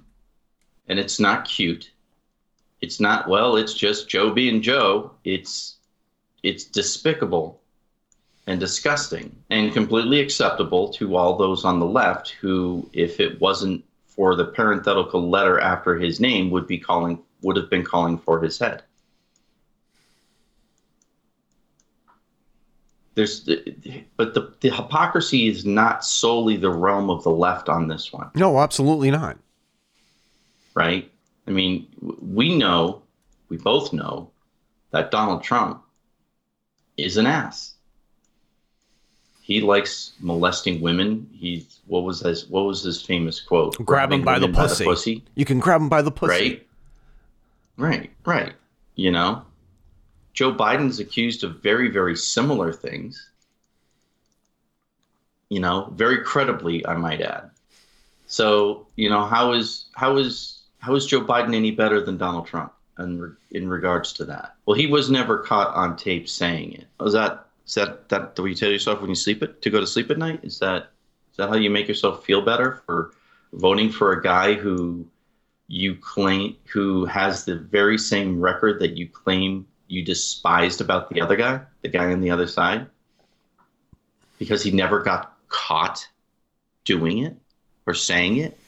and 0.88 0.98
it's 0.98 1.18
not 1.18 1.46
cute. 1.46 1.90
It's 2.82 3.00
not 3.00 3.28
well. 3.28 3.56
It's 3.56 3.74
just 3.74 4.08
Joe 4.08 4.32
being 4.32 4.60
Joe. 4.60 5.12
It's 5.24 5.76
it's 6.42 6.64
despicable 6.64 7.60
and 8.46 8.58
disgusting 8.58 9.34
and 9.50 9.72
completely 9.72 10.20
acceptable 10.20 10.88
to 10.94 11.16
all 11.16 11.36
those 11.36 11.64
on 11.64 11.78
the 11.78 11.86
left 11.86 12.30
who, 12.40 12.88
if 12.92 13.20
it 13.20 13.40
wasn't 13.40 13.84
for 14.22 14.36
the 14.36 14.44
parenthetical 14.44 15.28
letter 15.28 15.58
after 15.58 15.96
his 15.96 16.20
name, 16.20 16.48
would 16.48 16.64
be 16.64 16.78
calling 16.78 17.20
would 17.42 17.56
have 17.56 17.68
been 17.68 17.82
calling 17.82 18.16
for 18.16 18.40
his 18.40 18.56
head. 18.56 18.84
There's, 23.16 23.40
but 24.16 24.32
the, 24.34 24.54
the 24.60 24.70
hypocrisy 24.70 25.48
is 25.48 25.66
not 25.66 26.04
solely 26.04 26.56
the 26.56 26.70
realm 26.70 27.10
of 27.10 27.24
the 27.24 27.32
left 27.32 27.68
on 27.68 27.88
this 27.88 28.12
one 28.12 28.30
No, 28.36 28.60
absolutely 28.60 29.10
not. 29.10 29.38
right? 30.74 31.10
I 31.48 31.50
mean, 31.50 31.88
we 32.00 32.56
know, 32.56 33.02
we 33.48 33.56
both 33.56 33.92
know 33.92 34.30
that 34.92 35.10
Donald 35.10 35.42
Trump 35.42 35.82
is 36.96 37.16
an 37.16 37.26
ass. 37.26 37.71
He 39.42 39.60
likes 39.60 40.12
molesting 40.20 40.80
women. 40.80 41.28
He's 41.34 41.80
what 41.86 42.04
was 42.04 42.20
his 42.20 42.48
what 42.48 42.62
was 42.62 42.82
his 42.82 43.02
famous 43.02 43.40
quote? 43.40 43.76
Grab 43.84 44.12
him 44.12 44.22
by 44.22 44.38
the 44.38 44.46
women 44.46 44.60
pussy. 44.60 44.84
pussy. 44.84 45.24
You 45.34 45.44
can 45.44 45.58
grab 45.58 45.80
him 45.80 45.88
by 45.88 46.00
the 46.00 46.12
pussy. 46.12 46.32
Right. 46.32 46.66
Right. 47.76 48.10
Right. 48.24 48.52
You 48.94 49.10
know, 49.10 49.42
Joe 50.32 50.54
Biden's 50.54 51.00
accused 51.00 51.42
of 51.42 51.60
very, 51.60 51.90
very 51.90 52.16
similar 52.16 52.72
things. 52.72 53.30
You 55.48 55.60
know, 55.60 55.92
very 55.96 56.22
credibly, 56.22 56.86
I 56.86 56.94
might 56.94 57.20
add. 57.20 57.50
So, 58.26 58.86
you 58.96 59.10
know, 59.10 59.26
how 59.26 59.52
is 59.52 59.86
how 59.92 60.16
is 60.16 60.60
how 60.78 60.94
is 60.94 61.04
Joe 61.04 61.20
Biden 61.20 61.54
any 61.54 61.72
better 61.72 62.00
than 62.00 62.16
Donald 62.16 62.46
Trump 62.46 62.72
in 62.98 63.20
re- 63.20 63.36
in 63.50 63.68
regards 63.68 64.12
to 64.14 64.24
that? 64.26 64.54
Well, 64.66 64.76
he 64.76 64.86
was 64.86 65.10
never 65.10 65.38
caught 65.38 65.74
on 65.74 65.96
tape 65.96 66.28
saying 66.28 66.74
it. 66.74 66.86
Was 67.00 67.12
that 67.12 67.46
is 67.72 67.76
that 67.76 68.10
that 68.10 68.38
what 68.38 68.48
you 68.48 68.54
tell 68.54 68.70
yourself 68.70 69.00
when 69.00 69.08
you 69.08 69.16
sleep 69.16 69.42
it 69.42 69.62
to 69.62 69.70
go 69.70 69.80
to 69.80 69.86
sleep 69.86 70.10
at 70.10 70.18
night? 70.18 70.40
Is 70.42 70.58
that 70.58 70.90
is 71.30 71.38
that 71.38 71.48
how 71.48 71.54
you 71.54 71.70
make 71.70 71.88
yourself 71.88 72.22
feel 72.22 72.42
better 72.42 72.82
for 72.84 73.12
voting 73.54 73.90
for 73.90 74.12
a 74.12 74.22
guy 74.22 74.52
who 74.52 75.06
you 75.68 75.94
claim 75.96 76.54
who 76.70 77.06
has 77.06 77.46
the 77.46 77.56
very 77.56 77.96
same 77.96 78.38
record 78.38 78.78
that 78.80 78.98
you 78.98 79.08
claim 79.08 79.66
you 79.88 80.04
despised 80.04 80.82
about 80.82 81.08
the 81.08 81.22
other 81.22 81.34
guy, 81.34 81.62
the 81.80 81.88
guy 81.88 82.12
on 82.12 82.20
the 82.20 82.30
other 82.30 82.46
side, 82.46 82.88
because 84.38 84.62
he 84.62 84.70
never 84.70 85.00
got 85.00 85.34
caught 85.48 86.06
doing 86.84 87.20
it 87.20 87.34
or 87.86 87.94
saying 87.94 88.36
it. 88.36 88.58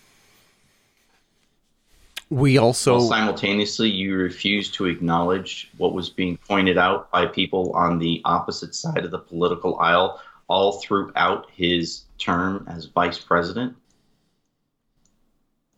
We 2.35 2.59
also 2.59 2.95
While 2.95 3.07
simultaneously, 3.07 3.89
you 3.89 4.17
refuse 4.17 4.69
to 4.73 4.87
acknowledge 4.87 5.71
what 5.77 5.95
was 5.95 6.11
being 6.11 6.37
pointed 6.37 6.77
out 6.77 7.09
by 7.13 7.27
people 7.27 7.71
on 7.77 8.01
the 8.01 8.21
opposite 8.25 8.75
side 8.75 9.05
of 9.05 9.13
the 9.13 9.21
political 9.21 9.79
aisle 9.79 10.21
all 10.49 10.81
throughout 10.81 11.47
his 11.53 12.03
term 12.19 12.67
as 12.69 12.87
vice 12.87 13.19
president. 13.19 13.77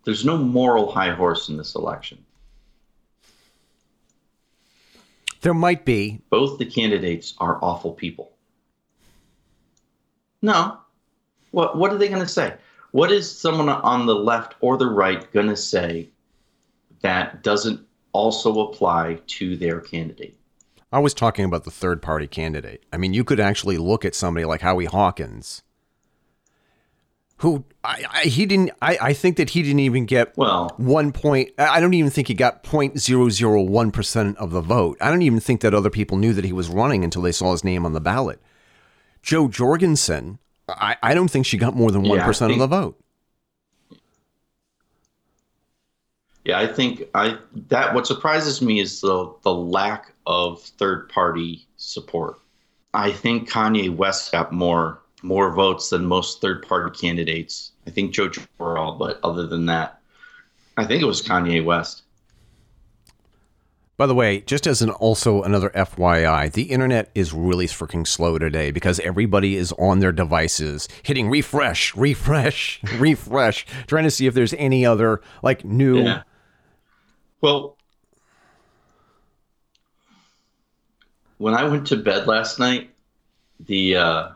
There's 0.04 0.24
no 0.24 0.38
moral 0.38 0.90
high 0.90 1.10
horse 1.10 1.50
in 1.50 1.58
this 1.58 1.74
election. 1.74 2.24
there 5.42 5.52
might 5.52 5.84
be 5.84 6.22
both 6.30 6.58
the 6.58 6.64
candidates 6.64 7.34
are 7.36 7.62
awful 7.62 7.92
people. 7.92 8.32
No. 10.40 10.78
What 11.50 11.76
what 11.76 11.92
are 11.92 11.98
they 11.98 12.08
going 12.08 12.22
to 12.22 12.26
say? 12.26 12.54
What 12.92 13.12
is 13.12 13.30
someone 13.30 13.68
on 13.68 14.06
the 14.06 14.14
left 14.14 14.54
or 14.60 14.78
the 14.78 14.86
right 14.86 15.30
going 15.34 15.48
to 15.48 15.56
say 15.56 16.08
that 17.06 17.42
doesn't 17.42 17.80
also 18.12 18.60
apply 18.68 19.20
to 19.26 19.56
their 19.56 19.80
candidate? 19.80 20.36
I 20.92 20.98
was 20.98 21.14
talking 21.14 21.44
about 21.44 21.64
the 21.64 21.70
third 21.70 22.02
party 22.02 22.26
candidate. 22.26 22.84
I 22.92 22.96
mean, 22.96 23.12
you 23.12 23.24
could 23.24 23.40
actually 23.40 23.76
look 23.76 24.04
at 24.04 24.14
somebody 24.14 24.44
like 24.44 24.60
Howie 24.60 24.86
Hawkins, 24.86 25.62
who 27.38 27.64
I, 27.84 28.04
I 28.10 28.20
he 28.22 28.46
didn't. 28.46 28.70
I, 28.80 28.98
I 29.00 29.12
think 29.12 29.36
that 29.36 29.50
he 29.50 29.62
didn't 29.62 29.80
even 29.80 30.06
get 30.06 30.36
Well, 30.36 30.74
one 30.78 31.12
point. 31.12 31.50
I 31.58 31.80
don't 31.80 31.94
even 31.94 32.10
think 32.10 32.28
he 32.28 32.34
got 32.34 32.62
0.001 32.64 33.92
percent 33.92 34.38
of 34.38 34.50
the 34.50 34.60
vote. 34.60 34.96
I 35.00 35.10
don't 35.10 35.22
even 35.22 35.40
think 35.40 35.60
that 35.60 35.74
other 35.74 35.90
people 35.90 36.16
knew 36.16 36.32
that 36.32 36.44
he 36.44 36.52
was 36.52 36.68
running 36.68 37.04
until 37.04 37.22
they 37.22 37.32
saw 37.32 37.52
his 37.52 37.64
name 37.64 37.84
on 37.84 37.92
the 37.92 38.00
ballot. 38.00 38.40
Jo 39.22 39.48
Jorgensen, 39.48 40.38
I, 40.68 40.96
I 41.02 41.14
don't 41.14 41.28
think 41.28 41.46
she 41.46 41.58
got 41.58 41.74
more 41.74 41.90
than 41.90 42.02
one 42.02 42.20
percent 42.20 42.52
of 42.52 42.58
the 42.58 42.66
vote. 42.66 42.98
Yeah, 46.46 46.60
I 46.60 46.68
think 46.68 47.02
I 47.12 47.38
that 47.68 47.92
what 47.92 48.06
surprises 48.06 48.62
me 48.62 48.78
is 48.78 49.00
the 49.00 49.34
the 49.42 49.52
lack 49.52 50.12
of 50.26 50.62
third 50.62 51.08
party 51.08 51.66
support. 51.76 52.38
I 52.94 53.10
think 53.10 53.50
Kanye 53.50 53.94
West 53.94 54.30
got 54.30 54.52
more 54.52 55.02
more 55.22 55.52
votes 55.52 55.90
than 55.90 56.06
most 56.06 56.40
third 56.40 56.66
party 56.66 56.96
candidates. 56.96 57.72
I 57.88 57.90
think 57.90 58.14
Joe 58.14 58.28
Jorrell, 58.28 58.96
but 58.96 59.18
other 59.24 59.44
than 59.46 59.66
that, 59.66 60.00
I 60.76 60.84
think 60.84 61.02
it 61.02 61.06
was 61.06 61.20
Kanye 61.20 61.64
West. 61.64 62.04
By 63.96 64.06
the 64.06 64.14
way, 64.14 64.42
just 64.42 64.68
as 64.68 64.82
an 64.82 64.90
also 64.90 65.42
another 65.42 65.70
FYI, 65.70 66.52
the 66.52 66.64
internet 66.64 67.10
is 67.14 67.32
really 67.32 67.66
freaking 67.66 68.06
slow 68.06 68.38
today 68.38 68.70
because 68.70 69.00
everybody 69.00 69.56
is 69.56 69.72
on 69.72 69.98
their 69.98 70.12
devices 70.12 70.86
hitting 71.02 71.28
refresh, 71.28 71.96
refresh, 71.96 72.80
refresh, 72.98 73.66
trying 73.88 74.04
to 74.04 74.10
see 74.10 74.26
if 74.26 74.34
there's 74.34 74.54
any 74.54 74.86
other 74.86 75.22
like 75.42 75.64
new. 75.64 76.02
Yeah. 76.02 76.22
Well, 77.40 77.76
when 81.38 81.54
I 81.54 81.64
went 81.64 81.86
to 81.88 81.96
bed 81.96 82.26
last 82.26 82.58
night, 82.58 82.90
the 83.60 83.96
uh, 83.96 84.28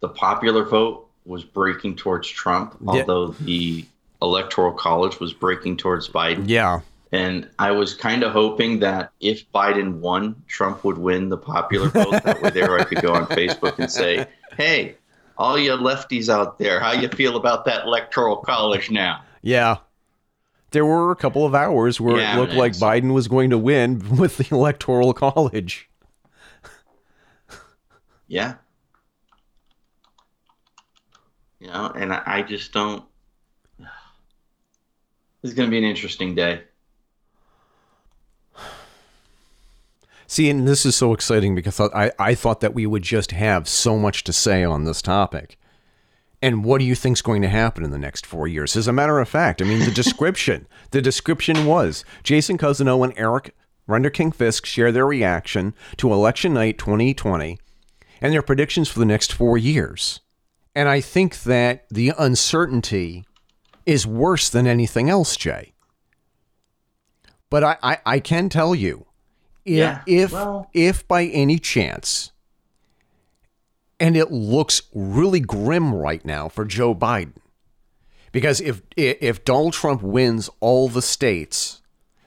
the 0.00 0.08
popular 0.08 0.64
vote 0.64 1.08
was 1.24 1.44
breaking 1.44 1.96
towards 1.96 2.28
Trump, 2.28 2.76
Yeah. 2.80 2.90
although 3.00 3.28
the 3.28 3.84
electoral 4.20 4.72
college 4.72 5.20
was 5.20 5.32
breaking 5.32 5.76
towards 5.78 6.08
Biden. 6.08 6.44
Yeah. 6.46 6.80
And 7.12 7.48
I 7.58 7.70
was 7.70 7.94
kind 7.94 8.22
of 8.24 8.32
hoping 8.32 8.80
that 8.80 9.12
if 9.20 9.50
Biden 9.52 10.00
won, 10.00 10.42
Trump 10.48 10.82
would 10.84 10.98
win 10.98 11.28
the 11.28 11.36
popular 11.38 11.88
vote. 11.88 12.22
that 12.24 12.42
way, 12.42 12.50
there 12.50 12.78
I 12.78 12.84
could 12.84 13.00
go 13.02 13.14
on 13.14 13.26
Facebook 13.26 13.78
and 13.78 13.90
say, 13.90 14.26
"Hey, 14.56 14.96
all 15.38 15.56
you 15.58 15.70
lefties 15.72 16.28
out 16.28 16.58
there, 16.58 16.80
how 16.80 16.92
you 16.92 17.08
feel 17.08 17.36
about 17.36 17.64
that 17.66 17.84
electoral 17.86 18.36
college 18.38 18.90
now?" 18.90 19.22
Yeah. 19.42 19.76
There 20.74 20.84
were 20.84 21.12
a 21.12 21.16
couple 21.16 21.46
of 21.46 21.54
hours 21.54 22.00
where 22.00 22.18
Yeah, 22.18 22.36
it 22.36 22.40
looked 22.40 22.54
like. 22.54 22.72
Biden 22.72 23.14
was 23.14 23.28
going 23.28 23.50
to 23.50 23.58
win 23.58 24.16
with 24.18 24.38
the 24.38 24.48
electoral 24.50 25.14
college. 25.14 25.88
Yeah. 28.26 28.54
You 31.60 31.68
know, 31.68 31.92
and 31.94 32.12
I, 32.12 32.22
I 32.26 32.42
just 32.42 32.72
don't. 32.72 33.04
This 33.78 33.88
is 35.52 35.54
going 35.54 35.68
to 35.68 35.70
be 35.70 35.78
an 35.78 35.84
interesting 35.84 36.34
day. 36.34 36.64
See, 40.26 40.50
and 40.50 40.66
this 40.66 40.84
is 40.84 40.96
so 40.96 41.12
exciting 41.12 41.54
because 41.54 41.78
I, 41.78 42.10
I 42.18 42.34
thought 42.34 42.58
that 42.60 42.74
we 42.74 42.84
would 42.84 43.04
just 43.04 43.30
have 43.30 43.68
so 43.68 43.96
much 43.96 44.24
to 44.24 44.32
say 44.32 44.64
on 44.64 44.84
this 44.84 45.00
topic. 45.00 45.56
And 46.44 46.62
what 46.62 46.78
do 46.78 46.84
you 46.84 46.94
think's 46.94 47.22
going 47.22 47.40
to 47.40 47.48
happen 47.48 47.84
in 47.84 47.90
the 47.90 47.96
next 47.98 48.26
four 48.26 48.46
years? 48.46 48.76
As 48.76 48.86
a 48.86 48.92
matter 48.92 49.18
of 49.18 49.30
fact, 49.30 49.62
I 49.62 49.64
mean, 49.64 49.78
the 49.78 49.90
description, 49.90 50.66
the 50.90 51.00
description 51.00 51.64
was 51.64 52.04
Jason 52.22 52.58
Cousineau 52.58 53.02
and 53.02 53.14
Eric 53.16 53.54
Renderking 53.88 54.34
Fisk 54.34 54.66
share 54.66 54.92
their 54.92 55.06
reaction 55.06 55.72
to 55.96 56.12
election 56.12 56.52
night 56.52 56.76
2020 56.76 57.58
and 58.20 58.30
their 58.30 58.42
predictions 58.42 58.90
for 58.90 58.98
the 58.98 59.06
next 59.06 59.32
four 59.32 59.56
years. 59.56 60.20
And 60.74 60.86
I 60.86 61.00
think 61.00 61.44
that 61.44 61.86
the 61.88 62.12
uncertainty 62.18 63.24
is 63.86 64.06
worse 64.06 64.50
than 64.50 64.66
anything 64.66 65.08
else, 65.08 65.38
Jay. 65.38 65.72
But 67.48 67.64
I, 67.64 67.76
I, 67.82 67.98
I 68.04 68.20
can 68.20 68.50
tell 68.50 68.74
you, 68.74 69.06
if 69.64 69.76
Yeah, 69.78 70.02
if 70.06 70.32
well- 70.32 70.68
if 70.74 71.08
by 71.08 71.24
any 71.24 71.58
chance, 71.58 72.32
and 74.00 74.16
it 74.16 74.30
looks 74.30 74.82
really 74.94 75.40
grim 75.40 75.94
right 75.94 76.24
now 76.24 76.48
for 76.48 76.64
Joe 76.64 76.94
Biden, 76.94 77.36
because 78.32 78.60
if 78.60 78.82
if 78.96 79.44
Donald 79.44 79.72
Trump 79.72 80.02
wins 80.02 80.50
all 80.60 80.88
the 80.88 81.02
states 81.02 81.80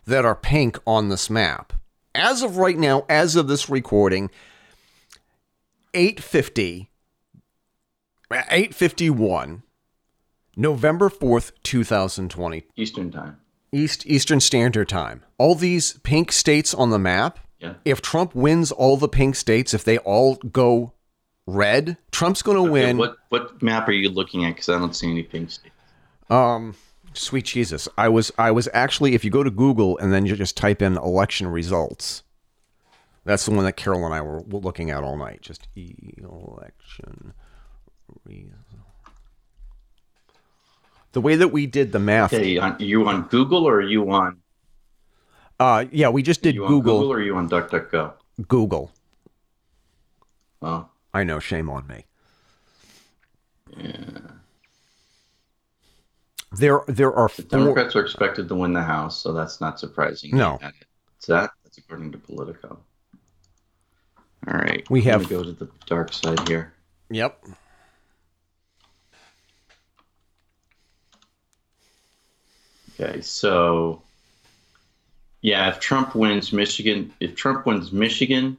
that 0.06 0.26
are 0.26 0.36
pink 0.36 0.78
on 0.88 1.10
this 1.10 1.30
map, 1.30 1.74
as 2.16 2.42
of 2.42 2.58
right 2.58 2.78
now, 2.78 3.06
as 3.10 3.36
of 3.36 3.48
this 3.48 3.70
recording, 3.70 4.30
850, 5.94 6.90
851, 8.32 9.64
November 10.56 11.10
4th, 11.10 11.52
2020, 11.64 12.64
Eastern 12.76 13.12
time. 13.12 13.38
East 13.72 14.06
Eastern 14.06 14.40
Standard 14.40 14.88
Time. 14.90 15.24
All 15.38 15.54
these 15.56 16.00
pink 16.00 16.32
states 16.32 16.74
on 16.74 16.90
the 16.90 17.00
map, 17.00 17.40
Yeah. 17.60 17.74
if 17.84 18.02
Trump 18.02 18.34
wins 18.34 18.72
all 18.72 18.96
the 18.98 19.10
pink 19.10 19.36
states, 19.36 19.74
if 19.74 19.84
they 19.84 19.98
all 20.00 20.36
go 20.36 20.94
red, 21.48 21.98
Trump's 22.12 22.42
going 22.44 22.58
to 22.58 22.64
Okay, 22.64 22.72
win. 22.72 22.98
What 22.98 23.18
what 23.30 23.62
map 23.64 23.88
are 23.88 23.94
you 23.94 24.10
looking 24.10 24.46
at? 24.46 24.50
Because 24.56 24.70
I 24.70 24.78
don't 24.78 24.96
see 24.96 25.10
any 25.10 25.24
pink 25.24 25.50
states. 25.50 25.74
Um, 26.30 26.76
sweet 27.14 27.46
Jesus, 27.46 27.88
I 27.98 28.10
was 28.10 28.32
I 28.38 28.52
was 28.52 28.70
actually 28.74 29.16
if 29.16 29.26
you 29.26 29.32
go 29.32 29.44
to 29.44 29.50
Google 29.50 29.98
and 29.98 30.14
then 30.14 30.26
you 30.26 30.36
just 30.36 30.56
type 30.58 30.82
in 30.82 30.98
election 30.98 31.48
results, 31.48 32.24
that's 33.24 33.46
the 33.46 33.52
one 33.52 33.66
that 33.66 33.74
Carol 33.78 34.06
and 34.06 34.14
I 34.14 34.22
were 34.22 34.42
looking 34.42 34.92
at 34.92 35.04
all 35.04 35.18
night. 35.18 35.42
Just 35.42 35.68
election 35.76 37.34
results. 38.26 38.54
The 41.14 41.22
way 41.22 41.36
that 41.36 41.48
we 41.48 41.66
did 41.66 41.94
the 41.94 42.00
math, 42.00 42.34
Okay, 42.34 42.58
on, 42.60 42.76
you 42.80 43.08
on 43.08 43.24
Google 43.24 43.66
or 43.66 43.76
are 43.78 43.82
you 43.82 44.12
on 44.12 44.38
uh, 45.60 45.86
yeah, 45.92 46.10
we 46.10 46.22
just 46.22 46.44
did 46.44 46.54
you 46.54 46.68
Google. 46.68 47.00
Google 47.00 47.14
or 47.14 47.18
are 47.18 47.22
you 47.24 47.36
on 47.36 47.50
DuckDuckGo? 47.50 48.14
Google. 48.48 48.92
Oh, 50.62 50.88
I 51.18 51.24
know, 51.24 51.40
shame 51.40 51.68
on 51.68 51.88
me. 51.88 52.06
yeah. 53.76 53.92
There, 56.52 56.82
there 56.88 57.12
are 57.12 57.28
four. 57.28 57.46
Democrats 57.46 57.96
are 57.96 58.02
expected 58.02 58.48
to 58.50 58.56
win 58.56 58.72
the 58.72 58.84
House, 58.84 59.20
so 59.22 59.34
that's 59.34 59.60
not 59.60 59.80
surprising. 59.80 60.36
No. 60.38 60.60
Is 61.20 61.26
that? 61.26 61.50
That's 61.64 61.80
according 61.80 62.12
to 62.12 62.20
Politico. 62.20 62.80
All 64.48 64.54
right. 64.54 64.88
We 64.92 65.02
have- 65.02 65.28
go 65.28 65.44
to 65.44 65.52
the 65.54 65.68
dark 65.88 66.14
side 66.14 66.48
here. 66.48 66.72
Yep. 67.10 67.44
Okay, 73.00 73.22
so 73.22 74.04
yeah, 75.42 75.70
if 75.70 75.80
Trump 75.80 76.14
wins 76.16 76.54
Michigan, 76.54 77.12
if 77.20 77.36
Trump 77.36 77.66
wins 77.66 77.92
Michigan, 77.92 78.58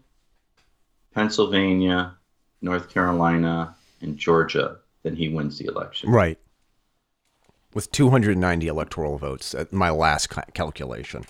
Pennsylvania, 1.15 2.18
North 2.61 2.91
Carolina, 2.91 3.75
and 4.01 4.17
Georgia, 4.17 4.79
then 5.03 5.17
he 5.17 5.29
wins 5.29 5.59
the 5.59 5.67
election. 5.67 6.11
Right. 6.11 6.39
With 7.75 7.91
290 7.93 8.67
electoral 8.67 9.19
votes 9.19 9.55
at 9.55 9.73
my 9.73 9.91
last 9.91 10.29
ca- 10.31 10.45
calculation. 10.55 11.25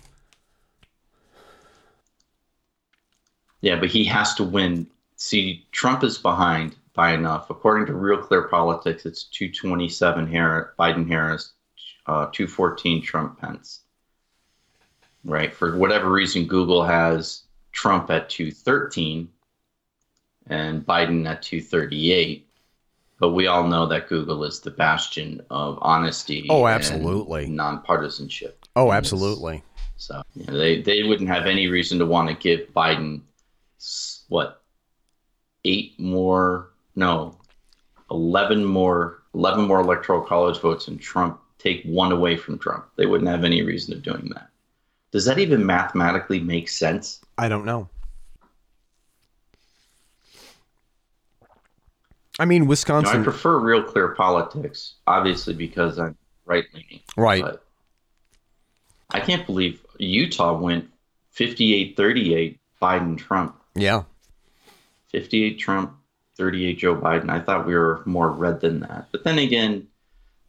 Yeah, 3.60 3.76
but 3.76 3.88
he 3.88 4.04
has 4.04 4.34
to 4.34 4.44
win. 4.44 4.86
See, 5.16 5.66
Trump 5.72 6.04
is 6.04 6.16
behind 6.16 6.76
by 6.94 7.12
enough. 7.12 7.50
According 7.50 7.86
to 7.86 7.94
Real 7.94 8.18
Clear 8.18 8.42
Politics, 8.48 9.04
it's 9.04 9.24
227 9.24 10.28
Harris, 10.28 10.68
Biden 10.78 11.08
Harris, 11.08 11.52
uh, 12.06 12.26
214 12.32 13.02
Trump 13.02 13.40
Pence. 13.40 13.80
Right. 15.24 15.52
For 15.52 15.76
whatever 15.76 16.10
reason, 16.10 16.46
Google 16.46 16.84
has 16.84 17.42
Trump 17.72 18.10
at 18.10 18.30
213 18.30 19.28
and 20.48 20.86
Biden 20.86 21.26
at 21.28 21.42
238. 21.42 22.46
But 23.20 23.30
we 23.30 23.48
all 23.48 23.66
know 23.66 23.86
that 23.86 24.08
Google 24.08 24.44
is 24.44 24.60
the 24.60 24.70
bastion 24.70 25.42
of 25.50 25.78
honesty. 25.82 26.46
Oh, 26.48 26.66
and 26.66 26.74
absolutely. 26.74 27.48
nonpartisanship. 27.48 28.52
Oh, 28.76 28.92
absolutely. 28.92 29.64
So 29.96 30.22
yeah, 30.34 30.52
they 30.52 30.80
they 30.80 31.02
wouldn't 31.02 31.28
have 31.28 31.46
any 31.46 31.66
reason 31.66 31.98
to 31.98 32.06
want 32.06 32.28
to 32.28 32.34
give 32.34 32.72
Biden 32.72 33.22
what 34.28 34.62
eight 35.64 35.98
more 35.98 36.70
no 36.94 37.36
eleven 38.08 38.64
more 38.64 39.22
eleven 39.34 39.64
more 39.64 39.80
electoral 39.80 40.22
college 40.22 40.60
votes 40.60 40.86
and 40.86 41.00
Trump 41.00 41.40
take 41.58 41.82
one 41.84 42.12
away 42.12 42.36
from 42.36 42.58
Trump. 42.58 42.86
They 42.96 43.06
wouldn't 43.06 43.28
have 43.28 43.44
any 43.44 43.62
reason 43.62 43.94
of 43.94 44.02
doing 44.02 44.30
that. 44.34 44.50
Does 45.10 45.24
that 45.24 45.38
even 45.38 45.66
mathematically 45.66 46.38
make 46.38 46.68
sense? 46.68 47.20
I 47.36 47.48
don't 47.48 47.64
know. 47.64 47.88
I 52.38 52.44
mean, 52.44 52.68
You 52.68 52.68
know, 52.68 53.00
I 53.00 53.18
prefer 53.22 53.58
real 53.58 53.82
clear 53.82 54.08
politics, 54.14 54.94
obviously 55.06 55.54
because 55.54 55.98
I'm 55.98 56.16
right 56.46 56.64
leaning. 56.72 57.00
Right. 57.16 57.42
But 57.42 57.64
I 59.10 59.20
can't 59.20 59.44
believe 59.46 59.80
Utah 59.98 60.56
went 60.56 60.88
58-38 61.36 62.58
Biden 62.80 63.18
Trump. 63.18 63.56
yeah. 63.74 64.02
58 65.10 65.58
Trump, 65.58 65.94
38 66.36 66.78
Joe 66.78 66.94
Biden. 66.94 67.30
I 67.30 67.40
thought 67.40 67.66
we 67.66 67.74
were 67.74 68.02
more 68.04 68.30
red 68.30 68.60
than 68.60 68.80
that. 68.80 69.08
But 69.10 69.24
then 69.24 69.38
again, 69.38 69.88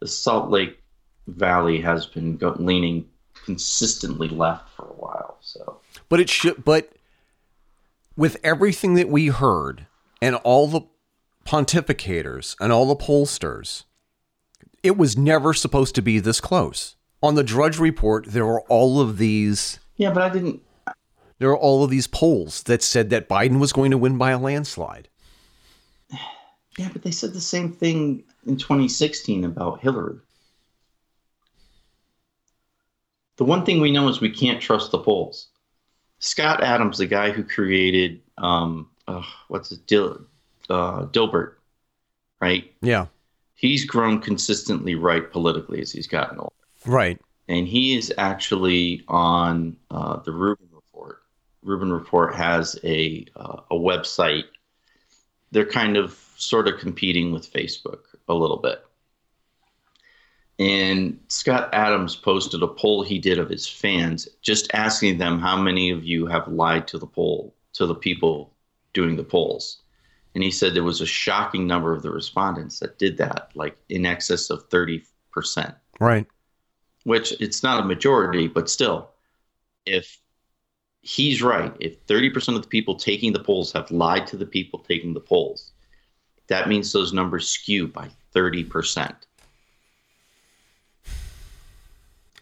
the 0.00 0.06
Salt 0.06 0.50
Lake 0.50 0.78
Valley 1.26 1.80
has 1.80 2.04
been 2.04 2.36
go- 2.36 2.54
leaning 2.58 3.06
consistently 3.46 4.28
left 4.28 4.68
for 4.76 4.82
a 4.82 4.92
while. 4.92 5.38
So 5.40 5.80
But 6.10 6.20
it 6.20 6.28
should. 6.28 6.62
But 6.62 6.92
with 8.16 8.36
everything 8.44 8.94
that 8.94 9.08
we 9.08 9.28
heard 9.28 9.86
and 10.20 10.34
all 10.36 10.68
the 10.68 10.82
pontificators 11.50 12.54
and 12.60 12.72
all 12.72 12.86
the 12.86 12.94
pollsters, 12.94 13.82
it 14.84 14.96
was 14.96 15.18
never 15.18 15.52
supposed 15.52 15.96
to 15.96 16.02
be 16.02 16.20
this 16.20 16.40
close. 16.40 16.94
On 17.24 17.34
the 17.34 17.42
Drudge 17.42 17.76
Report, 17.78 18.24
there 18.26 18.46
were 18.46 18.60
all 18.62 19.00
of 19.00 19.18
these. 19.18 19.80
yeah, 19.96 20.12
but 20.12 20.22
I 20.22 20.28
didn't. 20.28 20.62
There 21.38 21.48
were 21.48 21.58
all 21.58 21.82
of 21.82 21.90
these 21.90 22.06
polls 22.06 22.62
that 22.64 22.82
said 22.82 23.10
that 23.10 23.28
Biden 23.28 23.58
was 23.58 23.72
going 23.72 23.90
to 23.90 23.98
win 23.98 24.16
by 24.16 24.30
a 24.30 24.38
landslide. 24.38 25.08
Yeah, 26.78 26.88
but 26.92 27.02
they 27.02 27.10
said 27.10 27.32
the 27.32 27.40
same 27.40 27.72
thing 27.72 28.22
in 28.46 28.56
2016 28.56 29.44
about 29.44 29.80
Hillary. 29.80 30.18
The 33.38 33.44
one 33.44 33.64
thing 33.64 33.80
we 33.80 33.90
know 33.90 34.08
is 34.08 34.20
we 34.20 34.30
can't 34.30 34.62
trust 34.62 34.92
the 34.92 34.98
polls. 34.98 35.48
Scott 36.20 36.62
Adams, 36.62 36.98
the 36.98 37.06
guy 37.06 37.32
who 37.32 37.42
created 37.42 38.20
um, 38.38 38.88
uh, 39.08 39.22
what's 39.48 39.72
it, 39.72 39.86
Dil, 39.86 40.24
uh, 40.70 41.06
Dilbert, 41.06 41.54
right? 42.40 42.72
Yeah. 42.80 43.06
He's 43.54 43.84
grown 43.84 44.20
consistently 44.20 44.94
right 44.94 45.30
politically 45.30 45.80
as 45.82 45.92
he's 45.92 46.06
gotten 46.06 46.38
older, 46.38 46.54
Right. 46.86 47.20
and 47.48 47.68
he 47.68 47.94
is 47.96 48.12
actually 48.16 49.04
on 49.08 49.76
uh, 49.90 50.16
the 50.20 50.32
Rubin 50.32 50.68
Report. 50.72 51.22
Rubin 51.62 51.92
Report 51.92 52.34
has 52.34 52.78
a 52.84 53.26
uh, 53.36 53.60
a 53.70 53.74
website. 53.74 54.44
They're 55.50 55.66
kind 55.66 55.98
of 55.98 56.18
sort 56.36 56.68
of 56.68 56.78
competing 56.80 57.32
with 57.32 57.52
Facebook 57.52 57.98
a 58.28 58.34
little 58.34 58.56
bit. 58.56 58.82
And 60.58 61.18
Scott 61.28 61.70
Adams 61.72 62.16
posted 62.16 62.62
a 62.62 62.68
poll 62.68 63.02
he 63.02 63.18
did 63.18 63.38
of 63.38 63.48
his 63.48 63.66
fans, 63.66 64.28
just 64.42 64.70
asking 64.74 65.18
them 65.18 65.38
how 65.38 65.60
many 65.60 65.90
of 65.90 66.04
you 66.04 66.26
have 66.26 66.48
lied 66.48 66.86
to 66.88 66.98
the 66.98 67.06
poll 67.06 67.54
to 67.74 67.86
the 67.86 67.94
people 67.94 68.54
doing 68.92 69.16
the 69.16 69.24
polls. 69.24 69.78
And 70.34 70.44
he 70.44 70.50
said 70.50 70.74
there 70.74 70.84
was 70.84 71.00
a 71.00 71.06
shocking 71.06 71.66
number 71.66 71.92
of 71.92 72.02
the 72.02 72.10
respondents 72.10 72.78
that 72.80 72.98
did 72.98 73.16
that, 73.18 73.50
like 73.54 73.76
in 73.88 74.06
excess 74.06 74.48
of 74.50 74.68
30%, 74.70 75.04
Right. 75.98 76.26
which 77.04 77.32
it's 77.40 77.62
not 77.62 77.80
a 77.80 77.84
majority, 77.86 78.46
but 78.46 78.70
still, 78.70 79.10
if 79.86 80.20
he's 81.02 81.42
right, 81.42 81.74
if 81.80 82.06
30% 82.06 82.54
of 82.56 82.62
the 82.62 82.68
people 82.68 82.94
taking 82.94 83.32
the 83.32 83.42
polls 83.42 83.72
have 83.72 83.90
lied 83.90 84.26
to 84.28 84.36
the 84.36 84.46
people 84.46 84.78
taking 84.78 85.14
the 85.14 85.20
polls, 85.20 85.72
that 86.46 86.68
means 86.68 86.92
those 86.92 87.12
numbers 87.12 87.48
skew 87.48 87.88
by 87.88 88.08
30%. 88.34 89.14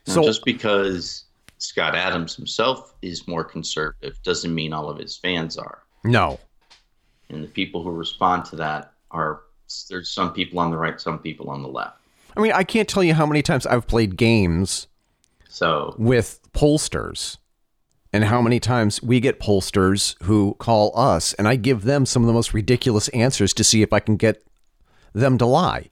Now, 0.07 0.14
So- 0.14 0.22
just 0.24 0.44
because 0.44 1.24
Scott 1.59 1.94
Adams 1.94 2.35
himself 2.37 2.94
is 3.03 3.27
more 3.27 3.44
conservative 3.44 4.22
doesn't 4.22 4.55
mean 4.55 4.72
all 4.72 4.88
of 4.88 4.98
his 4.98 5.16
fans 5.16 5.57
are. 5.57 5.83
No. 6.05 6.38
And 7.30 7.42
the 7.44 7.48
people 7.48 7.82
who 7.82 7.90
respond 7.90 8.44
to 8.46 8.56
that 8.56 8.92
are 9.10 9.42
there's 9.88 10.08
some 10.08 10.32
people 10.32 10.58
on 10.58 10.70
the 10.70 10.76
right, 10.76 11.00
some 11.00 11.18
people 11.18 11.50
on 11.50 11.62
the 11.62 11.68
left. 11.68 11.98
I 12.36 12.40
mean, 12.40 12.52
I 12.52 12.64
can't 12.64 12.88
tell 12.88 13.04
you 13.04 13.14
how 13.14 13.26
many 13.26 13.42
times 13.42 13.66
I've 13.66 13.86
played 13.86 14.16
games 14.16 14.86
So 15.48 15.94
with 15.98 16.40
pollsters 16.52 17.38
and 18.12 18.24
how 18.24 18.40
many 18.40 18.60
times 18.60 19.02
we 19.02 19.20
get 19.20 19.40
pollsters 19.40 20.20
who 20.22 20.56
call 20.58 20.92
us 20.98 21.34
and 21.34 21.46
I 21.46 21.56
give 21.56 21.82
them 21.82 22.06
some 22.06 22.22
of 22.22 22.26
the 22.26 22.32
most 22.32 22.54
ridiculous 22.54 23.08
answers 23.08 23.52
to 23.54 23.64
see 23.64 23.82
if 23.82 23.92
I 23.92 24.00
can 24.00 24.16
get 24.16 24.42
them 25.12 25.36
to 25.38 25.46
lie. 25.46 25.90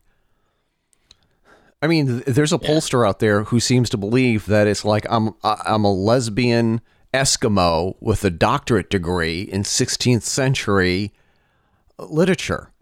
I 1.83 1.89
mean, 1.89 2.23
there's 2.27 2.53
a 2.53 2.59
pollster 2.59 3.07
out 3.07 3.19
there 3.19 3.45
who 3.45 3.61
seems 3.61 3.91
to 3.91 3.99
believe 3.99 4.47
that 4.47 4.67
it's 4.67 4.85
like 4.85 5.07
I'm 5.11 5.35
I'm 5.43 5.85
a 5.85 5.93
lesbian 5.93 6.81
Eskimo 7.13 7.97
with 8.01 8.25
a 8.25 8.31
doctorate 8.31 8.91
degree 8.91 9.43
in 9.43 9.63
16th 9.63 10.23
century 10.23 11.13
literature. 11.99 12.73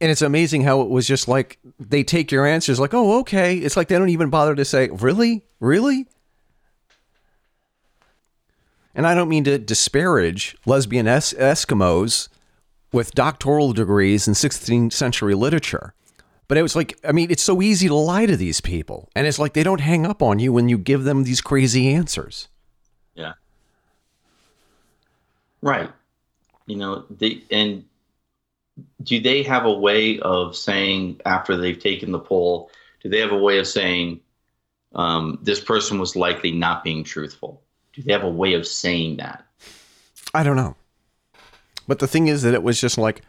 And 0.00 0.10
it's 0.10 0.22
amazing 0.22 0.62
how 0.62 0.82
it 0.82 0.90
was 0.90 1.06
just 1.06 1.28
like 1.28 1.58
they 1.78 2.02
take 2.02 2.30
your 2.30 2.46
answers 2.46 2.78
like, 2.78 2.92
"Oh, 2.92 3.20
okay." 3.20 3.56
It's 3.56 3.76
like 3.76 3.88
they 3.88 3.96
don't 3.96 4.10
even 4.10 4.28
bother 4.28 4.54
to 4.54 4.64
say, 4.64 4.88
"Really? 4.90 5.46
Really?" 5.60 6.06
And 8.94 9.06
I 9.06 9.14
don't 9.14 9.28
mean 9.28 9.44
to 9.44 9.58
disparage 9.58 10.56
lesbian 10.66 11.08
es- 11.08 11.32
Eskimos 11.34 12.28
with 12.92 13.12
doctoral 13.12 13.72
degrees 13.72 14.28
in 14.28 14.34
16th 14.34 14.92
century 14.92 15.34
literature. 15.34 15.94
But 16.46 16.58
it 16.58 16.62
was 16.62 16.76
like, 16.76 16.98
I 17.02 17.12
mean, 17.12 17.30
it's 17.30 17.42
so 17.42 17.60
easy 17.62 17.88
to 17.88 17.94
lie 17.94 18.26
to 18.26 18.36
these 18.36 18.60
people. 18.60 19.08
And 19.16 19.26
it's 19.26 19.38
like 19.38 19.54
they 19.54 19.62
don't 19.62 19.80
hang 19.80 20.06
up 20.06 20.22
on 20.22 20.38
you 20.38 20.52
when 20.52 20.68
you 20.68 20.78
give 20.78 21.04
them 21.04 21.24
these 21.24 21.40
crazy 21.40 21.88
answers. 21.88 22.48
Yeah. 23.14 23.32
Right. 25.62 25.90
You 26.66 26.76
know, 26.76 27.04
they 27.10 27.42
and 27.50 27.84
do 29.02 29.20
they 29.20 29.42
have 29.42 29.64
a 29.64 29.72
way 29.72 30.18
of 30.20 30.56
saying 30.56 31.20
after 31.24 31.56
they've 31.56 31.78
taken 31.78 32.12
the 32.12 32.18
poll, 32.18 32.70
do 33.02 33.08
they 33.08 33.20
have 33.20 33.32
a 33.32 33.38
way 33.38 33.58
of 33.58 33.66
saying 33.66 34.20
um, 34.94 35.38
this 35.42 35.60
person 35.60 35.98
was 35.98 36.16
likely 36.16 36.52
not 36.52 36.82
being 36.82 37.04
truthful? 37.04 37.62
Do 37.92 38.02
they 38.02 38.12
have 38.12 38.24
a 38.24 38.30
way 38.30 38.54
of 38.54 38.66
saying 38.66 39.18
that? 39.18 39.44
I 40.32 40.42
don't 40.42 40.56
know. 40.56 40.74
But 41.86 41.98
the 41.98 42.08
thing 42.08 42.28
is 42.28 42.42
that 42.42 42.54
it 42.54 42.62
was 42.62 42.80
just 42.80 42.96
like 42.96 43.22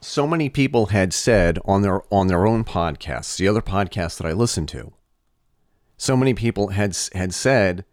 so 0.00 0.26
many 0.26 0.48
people 0.48 0.86
had 0.86 1.12
said 1.12 1.58
on 1.64 1.82
their 1.82 2.02
on 2.12 2.28
their 2.28 2.46
own 2.46 2.64
podcasts, 2.64 3.36
the 3.36 3.48
other 3.48 3.62
podcasts 3.62 4.16
that 4.18 4.26
I 4.26 4.32
listened 4.32 4.68
to. 4.70 4.92
So 5.96 6.16
many 6.16 6.32
people 6.32 6.68
had 6.68 6.96
had 7.12 7.34
said 7.34 7.84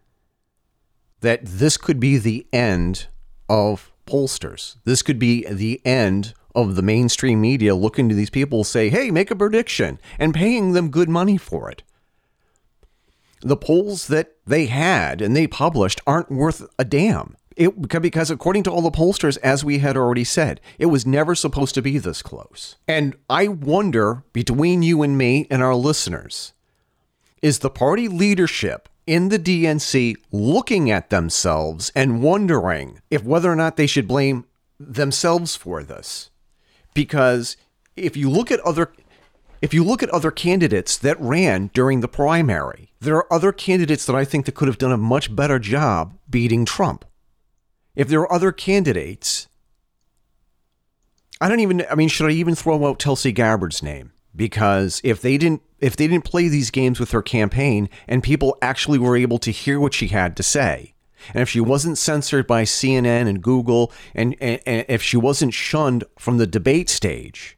that 1.21 1.43
this 1.43 1.75
could 1.75 1.99
be 1.99 2.17
the 2.17 2.45
end 2.53 3.07
of 3.49 3.91
pollsters. 4.05 4.77
This 4.83 5.01
could 5.01 5.19
be 5.19 5.45
the 5.49 5.81
end 5.85 6.33
of 6.53 6.75
the 6.75 6.81
mainstream 6.81 7.41
media 7.41 7.75
looking 7.75 8.07
to 8.09 8.15
these 8.15 8.29
people 8.29 8.63
say, 8.63 8.89
"Hey, 8.89 9.11
make 9.11 9.31
a 9.31 9.35
prediction," 9.35 9.99
and 10.17 10.33
paying 10.33 10.71
them 10.71 10.89
good 10.89 11.09
money 11.09 11.37
for 11.37 11.69
it 11.69 11.83
the 13.45 13.55
polls 13.55 14.07
that 14.07 14.35
they 14.47 14.65
had 14.65 15.21
and 15.21 15.35
they 15.35 15.45
published 15.45 16.01
aren't 16.07 16.31
worth 16.31 16.65
a 16.79 16.83
damn. 16.83 17.35
It, 17.55 18.01
because 18.01 18.29
according 18.29 18.63
to 18.63 18.71
all 18.71 18.81
the 18.81 18.91
pollsters, 18.91 19.37
as 19.37 19.63
we 19.63 19.77
had 19.77 19.95
already 19.95 20.25
said, 20.25 20.59
it 20.77 20.87
was 20.87 21.05
never 21.05 21.35
supposed 21.35 21.73
to 21.75 21.81
be 21.81 21.97
this 21.99 22.21
close. 22.21 22.75
And 22.85 23.15
I 23.29 23.47
wonder, 23.47 24.23
between 24.33 24.81
you 24.81 25.03
and 25.03 25.17
me 25.17 25.47
and 25.49 25.63
our 25.63 25.75
listeners, 25.75 26.51
is 27.41 27.59
the 27.59 27.69
party 27.69 28.09
leadership 28.09 28.89
in 29.07 29.29
the 29.29 29.39
DNC 29.39 30.15
looking 30.31 30.89
at 30.89 31.09
themselves 31.09 31.91
and 31.95 32.21
wondering 32.21 33.01
if 33.09 33.23
whether 33.23 33.51
or 33.51 33.55
not 33.55 33.77
they 33.77 33.87
should 33.87 34.07
blame 34.07 34.45
themselves 34.79 35.55
for 35.55 35.83
this? 35.83 36.29
Because 36.93 37.57
if 37.95 38.17
you 38.17 38.29
look 38.29 38.51
at 38.51 38.59
other 38.61 38.91
if 39.61 39.73
you 39.73 39.83
look 39.83 40.03
at 40.03 40.09
other 40.09 40.31
candidates 40.31 40.97
that 40.97 41.19
ran 41.19 41.71
during 41.73 42.01
the 42.01 42.07
primary, 42.07 42.91
there 42.99 43.15
are 43.15 43.33
other 43.33 43.51
candidates 43.51 44.05
that 44.05 44.15
I 44.15 44.25
think 44.25 44.45
that 44.45 44.53
could 44.53 44.67
have 44.67 44.77
done 44.77 44.91
a 44.91 44.97
much 44.97 45.35
better 45.35 45.57
job 45.59 46.17
beating 46.29 46.65
Trump. 46.65 47.05
If 47.95 48.07
there 48.07 48.19
are 48.19 48.31
other 48.31 48.51
candidates, 48.51 49.47
I 51.39 51.49
don't 51.49 51.61
even 51.61 51.85
I 51.89 51.95
mean 51.95 52.09
should 52.09 52.29
I 52.29 52.33
even 52.33 52.55
throw 52.55 52.85
out 52.85 52.99
Tulsi 52.99 53.31
Gabbard's 53.31 53.81
name? 53.81 54.11
Because 54.35 55.01
if 55.03 55.21
they 55.21 55.37
didn't 55.37 55.61
if 55.79 55.95
they 55.95 56.07
didn't 56.07 56.25
play 56.25 56.47
these 56.47 56.71
games 56.71 56.99
with 56.99 57.11
her 57.11 57.21
campaign 57.21 57.89
and 58.07 58.23
people 58.23 58.57
actually 58.61 58.97
were 58.97 59.15
able 59.15 59.37
to 59.39 59.51
hear 59.51 59.79
what 59.79 59.93
she 59.93 60.07
had 60.07 60.35
to 60.37 60.43
say, 60.43 60.95
and 61.33 61.41
if 61.41 61.49
she 61.49 61.59
wasn't 61.59 61.97
censored 61.97 62.47
by 62.47 62.63
CNN 62.63 63.27
and 63.27 63.41
Google 63.41 63.91
and, 64.13 64.35
and, 64.39 64.59
and 64.65 64.85
if 64.87 65.01
she 65.01 65.17
wasn't 65.17 65.53
shunned 65.53 66.03
from 66.17 66.37
the 66.37 66.47
debate 66.47 66.89
stage, 66.89 67.57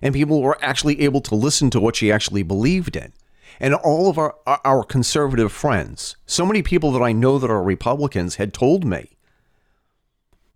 and 0.00 0.14
people 0.14 0.42
were 0.42 0.62
actually 0.62 1.00
able 1.00 1.20
to 1.22 1.34
listen 1.34 1.70
to 1.70 1.80
what 1.80 1.96
she 1.96 2.12
actually 2.12 2.42
believed 2.42 2.96
in. 2.96 3.12
And 3.60 3.74
all 3.74 4.10
of 4.10 4.18
our 4.18 4.36
our 4.46 4.82
conservative 4.82 5.52
friends, 5.52 6.16
so 6.26 6.44
many 6.44 6.62
people 6.62 6.92
that 6.92 7.02
I 7.02 7.12
know 7.12 7.38
that 7.38 7.50
are 7.50 7.62
Republicans 7.62 8.36
had 8.36 8.52
told 8.52 8.84
me 8.84 9.16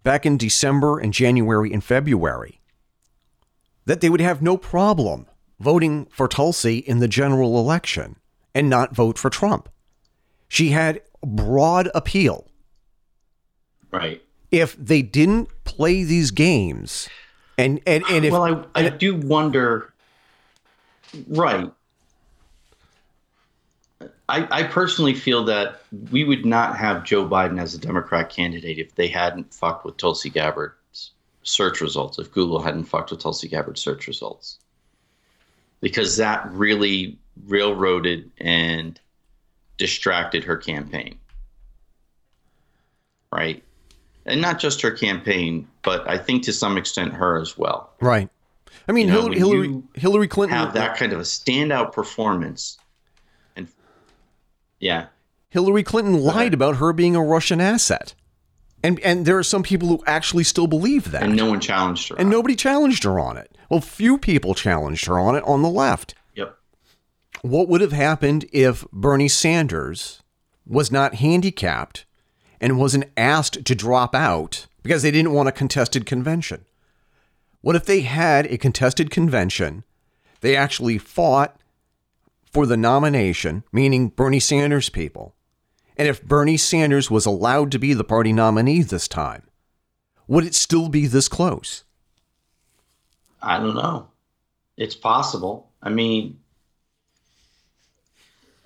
back 0.03 0.27
in 0.27 0.37
December 0.37 0.99
and 0.99 1.13
January 1.13 1.73
and 1.73 1.83
February 1.83 2.58
that 3.89 4.03
they 4.03 4.11
would 4.11 4.21
have 4.21 4.43
no 4.43 4.59
problem 4.59 5.27
voting 5.59 6.07
for 6.11 6.29
Tulsi 6.29 6.77
in 6.77 6.99
the 6.99 7.09
general 7.09 7.59
election 7.59 8.17
and 8.55 8.69
not 8.69 8.95
vote 8.95 9.17
for 9.19 9.31
Trump. 9.31 9.67
She 10.47 10.69
had 10.69 11.01
broad 11.25 11.89
appeal. 11.95 12.47
Right. 13.91 14.23
If 14.51 14.77
they 14.77 15.01
didn't 15.01 15.49
play 15.65 16.05
these 16.05 16.31
games 16.31 17.09
and 17.57 17.81
and, 17.87 18.05
and 18.11 18.27
if 18.27 18.33
well, 18.33 18.67
I, 18.75 18.85
I 18.85 18.89
do 18.91 19.17
wonder. 19.17 19.95
Right. 21.27 21.73
I, 24.29 24.47
I 24.51 24.63
personally 24.65 25.15
feel 25.15 25.45
that 25.47 25.81
we 26.11 26.25
would 26.25 26.45
not 26.45 26.77
have 26.77 27.05
Joe 27.05 27.27
Biden 27.27 27.59
as 27.59 27.75
a 27.75 27.79
Democrat 27.79 28.29
candidate 28.29 28.79
if 28.79 28.95
they 28.97 29.09
hadn't 29.09 29.55
fucked 29.55 29.87
with 29.87 29.97
Tulsi 29.97 30.29
Gabbard's 30.29 30.78
search 31.43 31.81
results, 31.81 32.19
if 32.19 32.33
Google 32.33 32.61
hadn't 32.61 32.85
fucked 32.85 33.11
with 33.11 33.21
Tulsi 33.21 33.49
Gabbard's 33.49 33.81
search 33.81 34.07
results. 34.07 34.59
Because 35.81 36.17
that 36.17 36.51
really 36.51 37.19
railroaded 37.47 38.31
and 38.39 39.01
distracted 39.77 40.45
her 40.45 40.57
campaign. 40.57 41.19
Right? 43.33 43.63
And 44.27 44.41
not 44.41 44.59
just 44.59 44.83
her 44.83 44.91
campaign, 44.91 45.69
but 45.83 46.09
I 46.09 46.19
think 46.19 46.43
to 46.45 46.53
some 46.53 46.77
extent 46.77 47.15
her 47.15 47.41
as 47.41 47.57
well. 47.57 47.91
Right. 48.01 48.29
I 48.89 48.93
mean, 48.93 49.09
You 49.09 49.15
know, 49.15 49.21
Hillary, 49.21 49.39
Hillary, 49.39 49.83
Hillary 49.95 50.29
Clinton 50.29 50.59
have 50.59 50.75
that 50.75 50.97
kind 50.97 51.13
of 51.13 51.21
a 51.21 51.23
standout 51.23 51.93
performance. 51.93 52.79
And 53.57 53.69
yeah, 54.81 55.07
Hillary 55.51 55.83
Clinton 55.83 56.19
lied 56.21 56.55
about 56.55 56.77
her 56.77 56.93
being 56.93 57.17
a 57.17 57.23
Russian 57.23 57.61
asset. 57.61 58.15
And 58.83 59.01
and 59.01 59.27
there 59.27 59.39
are 59.39 59.43
some 59.43 59.63
people 59.63 59.89
who 59.89 60.03
actually 60.07 60.45
still 60.45 60.67
believe 60.67 61.11
that. 61.11 61.23
and 61.25 61.37
no 61.37 61.47
one 61.47 61.61
challenged 61.61 62.09
her. 62.11 62.17
And 62.19 62.31
nobody 62.31 62.55
challenged 62.55 63.05
her 63.05 63.19
on 63.19 63.37
it. 63.37 63.57
Well, 63.69 63.81
few 63.81 64.19
people 64.19 64.55
challenged 64.55 65.07
her 65.07 65.19
on 65.19 65.35
it 65.35 65.45
on 65.45 65.63
the 65.63 65.69
left. 65.69 66.15
Yep. 66.35 66.57
What 67.43 67.69
would 67.69 67.81
have 67.81 67.93
happened 67.93 68.47
if 68.53 68.89
Bernie 68.93 69.29
Sanders 69.29 70.23
was 70.67 70.93
not 70.93 71.17
handicapped 71.17 72.05
and 72.61 72.79
wasn't 72.79 73.11
asked 73.17 73.65
to 73.65 73.75
drop 73.75 74.15
out 74.15 74.67
because 74.83 75.03
they 75.03 75.11
didn't 75.11 75.33
want 75.33 75.49
a 75.49 75.53
contested 75.53 76.07
convention? 76.07 76.65
What 77.61 77.77
if 77.77 77.85
they 77.85 78.03
had 78.03 78.47
a 78.47 78.59
contested 78.59 79.11
convention? 79.11 79.85
They 80.41 80.55
actually 80.55 80.99
fought 80.99 81.57
for 82.51 82.65
the 82.65 82.77
nomination, 82.77 83.65
meaning 83.73 84.09
Bernie 84.09 84.41
Sanders 84.41 84.89
people. 84.89 85.35
And 85.99 86.07
if 86.07 86.23
Bernie 86.23 86.57
Sanders 86.57 87.11
was 87.11 87.27
allowed 87.27 87.73
to 87.73 87.79
be 87.79 87.93
the 87.93 88.05
party 88.05 88.33
nominee 88.33 88.83
this 88.83 89.09
time, 89.09 89.43
would 90.29 90.45
it 90.45 90.55
still 90.55 90.89
be 90.89 91.07
this 91.07 91.29
close? 91.29 91.85
I 93.43 93.59
don't 93.59 93.75
know. 93.75 94.09
It's 94.77 94.95
possible. 94.95 95.71
I 95.83 95.91
mean, 95.91 96.39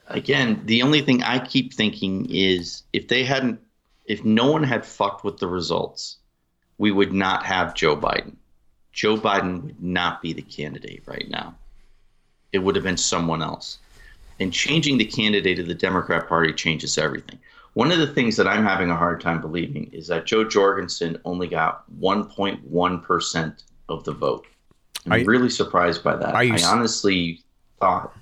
again, 0.09 0.63
the 0.67 0.83
only 0.83 1.01
thing 1.01 1.23
I 1.23 1.39
keep 1.39 1.73
thinking 1.73 2.27
is 2.29 2.83
if 2.93 3.09
they 3.09 3.25
hadn't, 3.25 3.61
if 4.05 4.25
no 4.25 4.51
one 4.51 4.63
had 4.63 4.85
fucked 4.85 5.25
with 5.25 5.39
the 5.39 5.49
results, 5.49 6.19
we 6.77 6.91
would 6.91 7.13
not 7.13 7.47
have 7.47 7.75
Joe 7.75 7.97
Biden. 7.97 8.37
Joe 8.93 9.17
Biden 9.17 9.63
would 9.63 9.83
not 9.83 10.21
be 10.21 10.35
the 10.35 10.43
candidate 10.43 11.03
right 11.07 11.29
now. 11.31 11.55
It 12.53 12.59
would 12.59 12.77
have 12.77 12.85
been 12.85 12.99
someone 12.99 13.43
else. 13.43 13.79
And 14.41 14.53
changing 14.53 14.99
the 14.99 15.05
candidate 15.05 15.59
of 15.59 15.67
the 15.67 15.75
Democrat 15.75 16.29
Party 16.29 16.53
changes 16.53 16.99
everything. 16.99 17.39
One 17.75 17.91
of 17.91 17.99
the 17.99 18.07
things 18.07 18.37
that 18.37 18.47
I'm 18.47 18.65
having 18.65 18.91
a 18.91 18.97
hard 18.97 19.21
time 19.21 19.41
believing 19.41 19.89
is 19.93 20.07
that 20.09 20.27
Jo 20.27 20.45
Jorgensen 20.45 21.19
only 21.25 21.47
got 21.47 21.85
1.1% 22.01 23.63
of 23.89 24.05
the 24.05 24.13
vote. 24.13 24.47
I'm 25.07 25.13
I, 25.13 25.23
really 25.23 25.51
surprised 25.51 26.05
by 26.05 26.17
that. 26.17 26.35
I 26.35 26.63
honestly 26.65 27.41
thought 27.81 28.15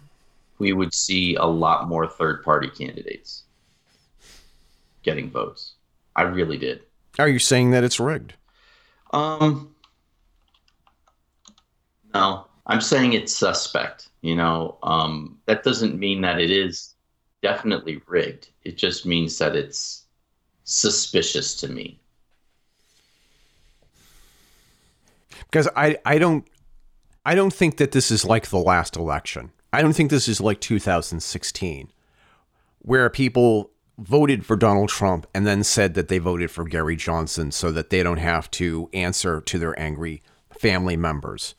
we 0.59 0.73
would 0.73 0.95
see 0.95 1.35
a 1.35 1.45
lot 1.45 1.89
more 1.89 2.07
third 2.07 2.45
party 2.45 2.69
candidates 2.69 3.45
getting 5.03 5.31
votes. 5.31 5.75
I 6.15 6.23
really 6.23 6.59
did. 6.59 6.83
Are 7.19 7.29
you 7.29 7.39
saying 7.39 7.71
that 7.71 7.85
it's 7.85 7.99
rigged? 7.99 8.35
Um, 9.13 9.75
no, 12.15 12.47
I'm 12.71 12.81
saying 12.81 13.15
it's 13.15 13.35
suspect. 13.35 14.09
You 14.23 14.37
know, 14.37 14.79
um, 14.85 15.39
that 15.47 15.65
doesn't 15.65 15.99
mean 15.99 16.21
that 16.21 16.41
it 16.41 16.51
is 16.51 16.95
definitely 17.43 18.01
rigged. 18.07 18.49
It 18.63 18.77
just 18.77 19.05
means 19.05 19.37
that 19.39 19.57
it's 19.57 20.05
suspicious 20.65 21.57
to 21.57 21.69
me. 21.69 21.99
Because 25.47 25.69
I, 25.75 25.99
I 26.05 26.19
don't 26.19 26.47
I 27.27 27.35
don't 27.35 27.53
think 27.53 27.77
that 27.79 27.91
this 27.91 28.11
is 28.11 28.25
like 28.25 28.49
the 28.49 28.59
last 28.59 28.97
election. 28.97 29.51
I 29.73 29.83
don't 29.83 29.93
think 29.93 30.11
this 30.11 30.29
is 30.29 30.41
like 30.41 30.61
2016, 30.61 31.89
where 32.83 33.11
people 33.11 33.71
voted 33.99 34.47
for 34.47 34.57
Donald 34.57 34.89
Trump 34.89 35.27
and 35.35 35.47
then 35.47 35.65
said 35.65 35.95
that 35.95 36.09
they 36.09 36.19
voted 36.19 36.51
for 36.51 36.65
Gary 36.65 36.97
Johnson 36.97 37.51
so 37.51 37.73
that 37.73 37.91
they 37.91 38.03
don't 38.03 38.19
have 38.19 38.51
to 38.53 38.89
answer 38.93 39.41
to 39.41 39.59
their 39.59 39.79
angry 39.79 40.23
family 40.59 40.97
members. 40.97 41.55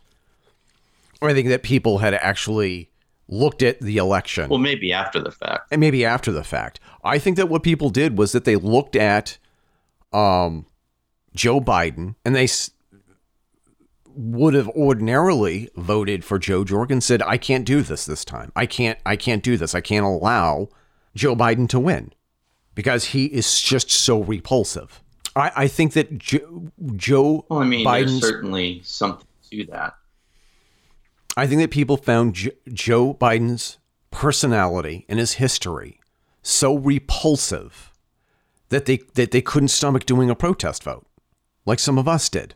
Or 1.22 1.30
I 1.30 1.34
think 1.34 1.50
that 1.50 1.64
people 1.64 2.00
had 2.00 2.14
actually 2.16 2.92
looked 3.28 3.64
at 3.64 3.80
the 3.80 3.98
election. 3.98 4.50
Well, 4.50 4.60
maybe 4.60 4.92
after 4.92 5.22
the 5.22 5.32
fact. 5.32 5.68
And 5.72 5.80
maybe 5.80 6.04
after 6.04 6.32
the 6.32 6.44
fact. 6.44 6.80
I 7.04 7.18
think 7.18 7.38
that 7.38 7.50
what 7.50 7.64
people 7.64 7.90
did 7.90 8.18
was 8.18 8.34
that 8.34 8.46
they 8.46 8.56
looked 8.56 8.96
at 8.96 9.38
um, 10.12 10.66
Joe 11.34 11.62
Biden 11.62 12.16
and 12.26 12.36
they 12.36 12.48
would 14.14 14.54
have 14.54 14.68
ordinarily 14.70 15.70
voted 15.76 16.26
for 16.26 16.38
Jo 16.38 16.64
Jorgensen 16.64 17.02
said, 17.02 17.22
I 17.22 17.38
can't 17.38 17.66
do 17.66 17.82
this 17.82 18.06
this 18.06 18.26
time. 18.26 18.52
I 18.56 18.66
can't 18.66 19.00
I 19.06 19.16
can't 19.16 19.42
do 19.42 19.58
this. 19.58 19.74
I 19.74 19.82
can't 19.82 20.06
allow 20.06 20.70
Joe 21.16 21.36
Biden 21.36 21.68
to 21.70 21.80
win 21.80 22.12
because 22.76 23.06
he 23.06 23.26
is 23.26 23.62
just 23.62 23.90
so 23.90 24.22
repulsive. 24.22 25.02
I, 25.36 25.52
I 25.56 25.68
think 25.68 25.94
that 25.94 26.18
Joe, 26.18 26.72
Joe 26.96 27.46
well, 27.48 27.60
I 27.60 27.66
mean, 27.66 27.86
Biden's, 27.86 28.20
there's 28.20 28.22
certainly 28.22 28.82
something 28.84 29.28
to 29.52 29.66
that. 29.68 29.96
I 31.38 31.48
think 31.48 31.62
that 31.62 31.72
people 31.72 31.98
found 31.98 32.36
jo- 32.36 32.52
Joe 32.72 33.14
Biden's 33.14 33.78
personality 34.12 35.06
and 35.08 35.20
his 35.20 35.34
history 35.34 36.00
so 36.42 36.76
repulsive 36.76 37.92
that 38.70 38.86
they 38.86 38.98
that 39.16 39.32
they 39.32 39.42
couldn't 39.42 39.70
stomach 39.70 40.06
doing 40.06 40.30
a 40.30 40.36
protest 40.36 40.84
vote, 40.84 41.06
like 41.66 41.80
some 41.80 41.98
of 41.98 42.08
us 42.08 42.30
did 42.30 42.56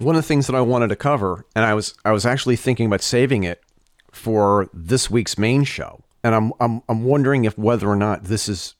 one 0.00 0.16
of 0.16 0.22
the 0.22 0.26
things 0.26 0.46
that 0.46 0.56
I 0.56 0.62
wanted 0.62 0.88
to 0.88 0.96
cover, 0.96 1.44
and 1.54 1.64
I 1.64 1.74
was 1.74 1.94
I 2.04 2.12
was 2.12 2.26
actually 2.26 2.56
thinking 2.56 2.86
about 2.86 3.02
saving 3.02 3.44
it 3.44 3.62
for 4.10 4.68
this 4.72 5.10
week's 5.10 5.38
main 5.38 5.64
show, 5.64 6.02
and 6.24 6.34
I'm 6.34 6.52
I'm 6.58 6.82
I'm 6.88 7.04
wondering 7.04 7.44
if 7.44 7.56
whether 7.58 7.88
or 7.88 7.96
not 7.96 8.24
this 8.24 8.48
is 8.48 8.74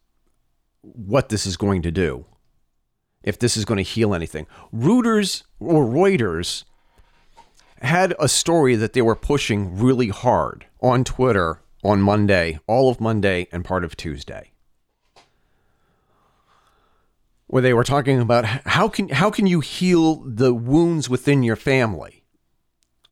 what 0.83 1.29
this 1.29 1.47
is 1.47 1.57
going 1.59 1.83
to 1.83 1.91
do, 1.91 2.25
if 3.23 3.39
this 3.39 3.57
is 3.57 3.67
going 3.67 3.77
to 3.77 3.83
heal 3.83 4.15
anything. 4.15 4.47
Reuters 4.75 5.43
or 5.61 5.85
Reuters 5.85 6.65
had 7.81 8.15
a 8.19 8.29
story 8.29 8.77
that 8.77 8.93
they 8.93 9.03
were 9.03 9.17
pushing 9.17 9.79
really 9.79 10.09
hard 10.09 10.67
on 10.81 11.05
Twitter 11.05 11.63
on 11.83 12.01
Monday, 12.01 12.59
all 12.67 12.91
of 12.91 13.01
Monday 13.01 13.49
and 13.53 13.65
part 13.65 13.85
of 13.85 13.97
Tuesday 13.97 14.51
where 17.51 17.63
they 17.63 17.75
were 17.75 17.83
talking 17.83 18.21
about 18.21 18.45
how 18.45 18.89
can 18.89 19.09
how 19.09 19.29
can 19.29 19.45
you 19.45 19.59
heal 19.59 20.23
the 20.25 20.55
wounds 20.55 21.11
within 21.11 21.43
your 21.43 21.57
family 21.57 22.23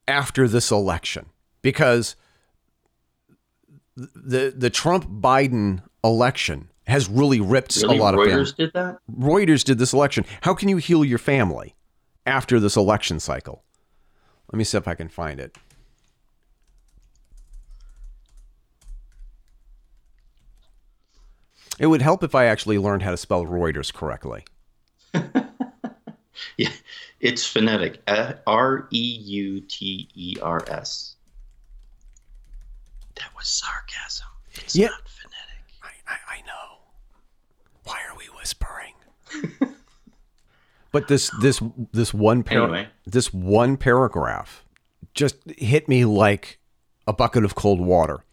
after 0.07 0.47
this 0.47 0.71
election 0.71 1.27
because 1.61 2.15
the 3.97 4.55
the 4.57 4.71
Trump 4.71 5.09
Biden 5.09 5.83
election 6.05 6.71
has 6.87 7.09
really 7.09 7.41
ripped 7.41 7.75
really? 7.83 7.99
a 7.99 8.01
lot 8.01 8.15
Reuters 8.15 8.21
of 8.21 8.29
families. 8.29 8.53
Reuters 8.53 8.57
did 8.57 8.73
that. 8.75 8.99
Reuters 9.11 9.65
did 9.65 9.79
this 9.79 9.93
election. 9.93 10.25
How 10.43 10.55
can 10.55 10.69
you 10.69 10.77
heal 10.77 11.05
your 11.05 11.19
family 11.19 11.75
after 12.25 12.61
this 12.61 12.77
election 12.77 13.19
cycle? 13.19 13.65
Let 14.53 14.57
me 14.57 14.65
see 14.65 14.79
if 14.79 14.89
I 14.89 14.95
can 14.95 15.09
find 15.09 15.41
it. 15.41 15.57
It 21.79 21.87
would 21.87 22.03
help 22.03 22.25
if 22.25 22.35
I 22.35 22.47
actually 22.47 22.79
learned 22.79 23.03
how 23.03 23.13
to 23.13 23.17
spell 23.17 23.45
Reuters 23.45 23.93
correctly. 23.93 24.45
yeah, 26.57 26.71
it's 27.21 27.47
phonetic. 27.47 28.03
Uh, 28.09 28.33
R 28.47 28.89
E 28.91 28.99
U 28.99 29.61
T 29.61 30.09
E 30.15 30.37
R 30.43 30.65
S. 30.69 31.15
That 33.15 33.31
was 33.37 33.47
sarcasm. 33.47 34.27
It's 34.55 34.75
yeah. 34.75 34.89
not 34.89 35.09
phonetic. 35.09 35.65
I, 35.83 36.13
I, 36.13 36.39
I 36.39 36.41
know. 36.47 36.79
Why 37.85 38.01
are 38.09 38.17
we 38.17 38.25
whispering? 38.37 38.95
but 40.93 41.09
this 41.09 41.31
this 41.41 41.63
this 41.93 42.15
one 42.15 42.43
par- 42.43 42.65
anyway. 42.65 42.89
this 43.07 43.33
one 43.33 43.77
paragraph 43.77 44.65
just 45.15 45.37
hit 45.59 45.89
me 45.89 46.05
like 46.05 46.59
a 47.07 47.13
bucket 47.13 47.45
of 47.45 47.55
cold 47.55 47.81
water. 47.81 48.25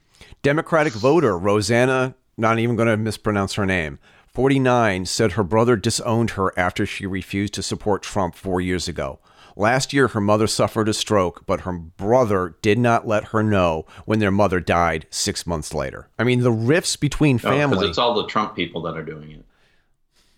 Democratic 0.41 0.93
voter 0.93 1.37
Rosanna 1.37 2.15
not 2.37 2.59
even 2.59 2.75
going 2.75 2.87
to 2.87 2.97
mispronounce 2.97 3.53
her 3.53 3.65
name. 3.65 3.99
49 4.27 5.05
said 5.05 5.33
her 5.33 5.43
brother 5.43 5.75
disowned 5.75 6.31
her 6.31 6.51
after 6.59 6.85
she 6.85 7.05
refused 7.05 7.53
to 7.53 7.63
support 7.63 8.03
Trump 8.03 8.35
four 8.35 8.59
years 8.59 8.87
ago. 8.87 9.19
Last 9.55 9.93
year, 9.93 10.09
her 10.09 10.19
mother 10.19 10.47
suffered 10.47 10.89
a 10.89 10.93
stroke, 10.93 11.45
but 11.45 11.61
her 11.61 11.71
brother 11.71 12.57
did 12.61 12.77
not 12.77 13.07
let 13.07 13.25
her 13.25 13.41
know 13.41 13.85
when 14.03 14.19
their 14.19 14.31
mother 14.31 14.59
died 14.59 15.07
six 15.09 15.47
months 15.47 15.73
later. 15.73 16.09
I 16.19 16.25
mean, 16.25 16.41
the 16.41 16.51
rifts 16.51 16.97
between. 16.97 17.39
Oh, 17.41 17.55
no, 17.55 17.81
it's 17.81 17.97
all 17.97 18.15
the 18.15 18.27
Trump 18.27 18.53
people 18.53 18.81
that 18.81 18.97
are 18.97 19.03
doing 19.03 19.31
it. 19.31 19.45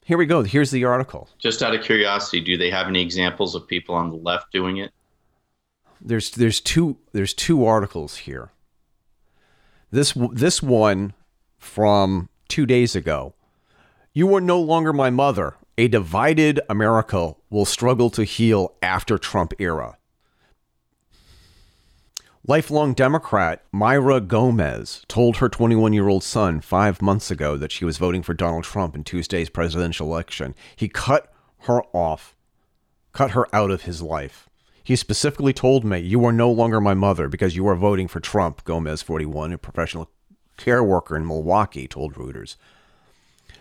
Here 0.08 0.18
we 0.18 0.26
go. 0.26 0.42
Here's 0.42 0.72
the 0.72 0.86
article. 0.86 1.28
Just 1.38 1.62
out 1.62 1.76
of 1.76 1.84
curiosity, 1.84 2.40
do 2.40 2.56
they 2.56 2.70
have 2.70 2.88
any 2.88 3.02
examples 3.02 3.56
of 3.56 3.68
people 3.68 3.94
on 3.94 4.10
the 4.10 4.16
left 4.16 4.54
doing 4.54 4.78
it? 4.78 4.92
There's 6.00 6.32
there's 6.32 6.62
two 6.62 6.96
there's 7.12 7.34
two 7.34 7.66
articles 7.66 8.16
here. 8.20 8.52
This 9.92 10.14
this 10.32 10.64
one 10.64 11.14
from 11.58 12.30
two 12.48 12.66
days 12.66 12.96
ago. 12.96 13.34
You 14.14 14.34
are 14.34 14.40
no 14.40 14.62
longer 14.62 14.94
my 14.94 15.10
mother. 15.10 15.56
A 15.78 15.90
divided 15.90 16.62
America 16.70 17.36
will 17.50 17.66
struggle 17.66 18.10
to 18.12 18.24
heal 18.24 18.76
after 18.82 19.18
Trump 19.18 19.54
era. 19.60 19.98
Lifelong 22.50 22.94
Democrat 22.94 23.62
Myra 23.74 24.22
Gomez 24.22 25.04
told 25.10 25.36
her 25.38 25.50
21 25.50 25.92
year 25.92 26.08
old 26.08 26.24
son 26.24 26.62
five 26.62 27.02
months 27.02 27.30
ago 27.30 27.58
that 27.58 27.74
she 27.74 27.84
was 27.84 27.98
voting 27.98 28.24
for 28.24 28.34
Donald 28.34 28.64
Trump 28.64 28.96
in 28.96 29.04
Tuesday's 29.04 29.50
presidential 29.50 30.08
election. 30.08 30.56
He 30.74 30.88
cut 30.88 31.30
her 31.64 31.82
off, 31.92 32.38
cut 33.12 33.32
her 33.32 33.54
out 33.54 33.70
of 33.70 33.82
his 33.82 34.02
life. 34.02 34.48
He 34.82 34.96
specifically 34.96 35.52
told 35.52 35.84
me, 35.84 36.00
You 36.00 36.24
are 36.24 36.32
no 36.32 36.50
longer 36.50 36.80
my 36.80 36.94
mother 36.94 37.28
because 37.28 37.58
you 37.58 37.68
are 37.68 37.76
voting 37.76 38.08
for 38.08 38.22
Trump, 38.22 38.64
Gomez, 38.64 39.02
41, 39.02 39.52
a 39.52 39.58
professional 39.58 40.10
care 40.56 40.82
worker 40.82 41.18
in 41.18 41.28
Milwaukee 41.28 41.86
told 41.86 42.14
Reuters. 42.14 42.56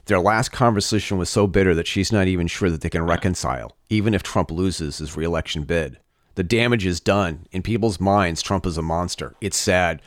Their 0.04 0.20
last 0.20 0.52
conversation 0.52 1.18
was 1.18 1.28
so 1.28 1.48
bitter 1.48 1.74
that 1.74 1.88
she's 1.88 2.12
not 2.12 2.28
even 2.28 2.46
sure 2.46 2.70
that 2.70 2.82
they 2.82 2.90
can 2.90 3.02
reconcile, 3.02 3.76
even 3.88 4.14
if 4.14 4.22
Trump 4.22 4.52
loses 4.52 4.98
his 4.98 5.16
reelection 5.16 5.64
bid. 5.64 5.98
The 6.36 6.44
damage 6.44 6.84
is 6.84 7.00
done. 7.00 7.46
In 7.50 7.62
people's 7.62 7.98
minds, 7.98 8.42
Trump 8.42 8.66
is 8.66 8.76
a 8.76 8.82
monster. 8.82 9.34
It's 9.40 9.56
sad. 9.56 10.02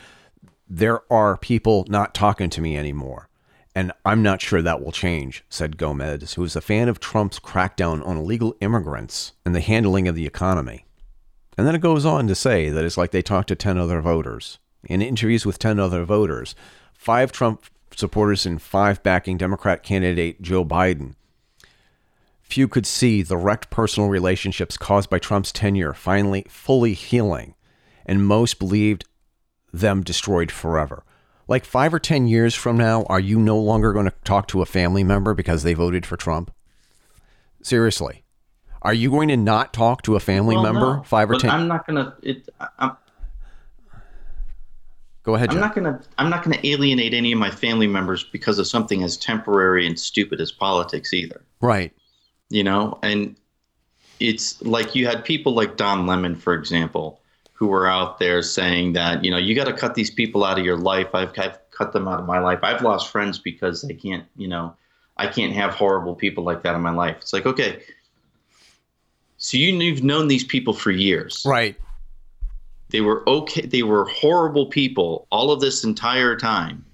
There 0.69 1.01
are 1.11 1.37
people 1.37 1.85
not 1.89 2.13
talking 2.13 2.51
to 2.51 2.61
me 2.61 2.77
anymore. 2.77 3.29
And 3.75 3.91
I'm 4.05 4.21
not 4.21 4.41
sure 4.41 4.61
that 4.61 4.81
will 4.81 4.91
change, 4.91 5.43
said 5.49 5.77
Gomez, 5.77 6.33
who 6.33 6.43
is 6.43 6.55
a 6.55 6.61
fan 6.61 6.87
of 6.87 6.99
Trump's 6.99 7.39
crackdown 7.39 8.05
on 8.05 8.17
illegal 8.17 8.55
immigrants 8.61 9.33
and 9.43 9.55
the 9.55 9.59
handling 9.59 10.07
of 10.07 10.15
the 10.15 10.27
economy. 10.27 10.85
And 11.57 11.65
then 11.65 11.75
it 11.75 11.81
goes 11.81 12.05
on 12.05 12.27
to 12.27 12.35
say 12.35 12.69
that 12.69 12.85
it's 12.85 12.97
like 12.97 13.11
they 13.11 13.23
talked 13.23 13.47
to 13.47 13.55
10 13.55 13.79
other 13.79 13.99
voters. 13.99 14.59
In 14.83 15.01
interviews 15.01 15.47
with 15.47 15.59
10 15.59 15.79
other 15.79 16.03
voters, 16.05 16.53
five 16.93 17.31
Trump 17.31 17.65
supporters 17.95 18.45
and 18.45 18.61
five 18.61 19.01
backing 19.01 19.37
Democrat 19.37 19.81
candidate 19.81 20.41
Joe 20.41 20.63
Biden, 20.63 21.15
few 22.49 22.67
could 22.67 22.85
see 22.85 23.21
the 23.21 23.37
wrecked 23.37 23.69
personal 23.69 24.09
relationships 24.09 24.77
caused 24.77 25.09
by 25.09 25.19
Trump's 25.19 25.51
tenure 25.51 25.93
finally 25.93 26.45
fully 26.49 26.93
healing, 26.93 27.55
and 28.05 28.25
most 28.25 28.59
believed 28.59 29.05
them 29.71 30.01
destroyed 30.01 30.51
forever. 30.51 31.03
Like 31.47 31.65
five 31.65 31.93
or 31.93 31.99
10 31.99 32.27
years 32.27 32.55
from 32.55 32.77
now, 32.77 33.03
are 33.03 33.19
you 33.19 33.39
no 33.39 33.57
longer 33.59 33.93
going 33.93 34.05
to 34.05 34.13
talk 34.23 34.47
to 34.49 34.61
a 34.61 34.65
family 34.65 35.03
member 35.03 35.33
because 35.33 35.63
they 35.63 35.73
voted 35.73 36.05
for 36.05 36.17
Trump? 36.17 36.51
Seriously. 37.61 38.23
Are 38.81 38.93
you 38.93 39.09
going 39.09 39.29
to 39.29 39.37
not 39.37 39.73
talk 39.73 40.01
to 40.03 40.15
a 40.15 40.19
family 40.19 40.55
Well, 40.55 40.63
member 40.63 40.97
no, 40.97 41.03
five 41.03 41.29
or 41.29 41.33
but 41.33 41.41
10? 41.41 41.49
I'm 41.49 41.67
not 41.67 41.85
gonna. 41.85 42.15
It. 42.23 42.47
I'm, 42.77 42.95
Go 45.23 45.35
ahead, 45.35 45.49
I'm 45.51 45.59
not 45.59 45.75
gonna. 45.75 45.99
I'm 46.17 46.29
not 46.29 46.43
gonna 46.43 46.59
alienate 46.63 47.13
any 47.13 47.31
of 47.31 47.37
my 47.39 47.51
family 47.51 47.87
members 47.87 48.23
because 48.23 48.57
of 48.57 48.67
something 48.67 49.03
as 49.03 49.17
temporary 49.17 49.85
and 49.85 49.99
stupid 49.99 50.39
as 50.39 50.51
politics 50.51 51.13
either. 51.13 51.43
right. 51.61 51.91
You 52.49 52.63
know? 52.63 52.99
And 53.03 53.35
it's 54.19 54.61
like 54.61 54.95
you 54.95 55.07
had 55.07 55.23
people 55.23 55.53
like 55.53 55.77
don 55.77 56.05
lemon 56.05 56.35
for 56.35 56.53
example 56.53 57.19
who 57.53 57.67
were 57.67 57.87
out 57.87 58.19
there 58.19 58.41
saying 58.41 58.93
that 58.93 59.23
you 59.23 59.31
know 59.31 59.37
you 59.37 59.55
got 59.55 59.65
to 59.65 59.73
cut 59.73 59.95
these 59.95 60.11
people 60.11 60.43
out 60.43 60.59
of 60.59 60.65
your 60.65 60.77
life. 60.77 61.13
I've, 61.13 61.37
I've 61.37 61.57
cut 61.71 61.93
them 61.93 62.07
out 62.07 62.19
of 62.19 62.25
my 62.25 62.39
life. 62.39 62.59
I've 62.63 62.81
lost 62.81 63.09
friends 63.09 63.39
because 63.39 63.81
they 63.81 63.93
can't 63.93 64.25
you 64.35 64.47
know 64.47 64.75
i 65.17 65.27
can't 65.27 65.53
have 65.53 65.73
horrible 65.73 66.15
people 66.15 66.43
like 66.43 66.63
that 66.63 66.75
in 66.75 66.81
my 66.81 66.91
life. 66.91 67.17
It's 67.21 67.33
like 67.33 67.45
okay. 67.45 67.81
So 69.37 69.57
you, 69.57 69.73
you've 69.73 70.03
known 70.03 70.27
these 70.27 70.43
people 70.43 70.73
for 70.73 70.91
years. 70.91 71.43
Right. 71.45 71.77
they 72.89 73.01
were 73.01 73.27
okay 73.27 73.65
they 73.65 73.83
were 73.83 74.05
horrible 74.05 74.65
people 74.65 75.27
all 75.31 75.51
of 75.51 75.61
this 75.61 75.83
entire 75.83 76.35
time 76.35 76.85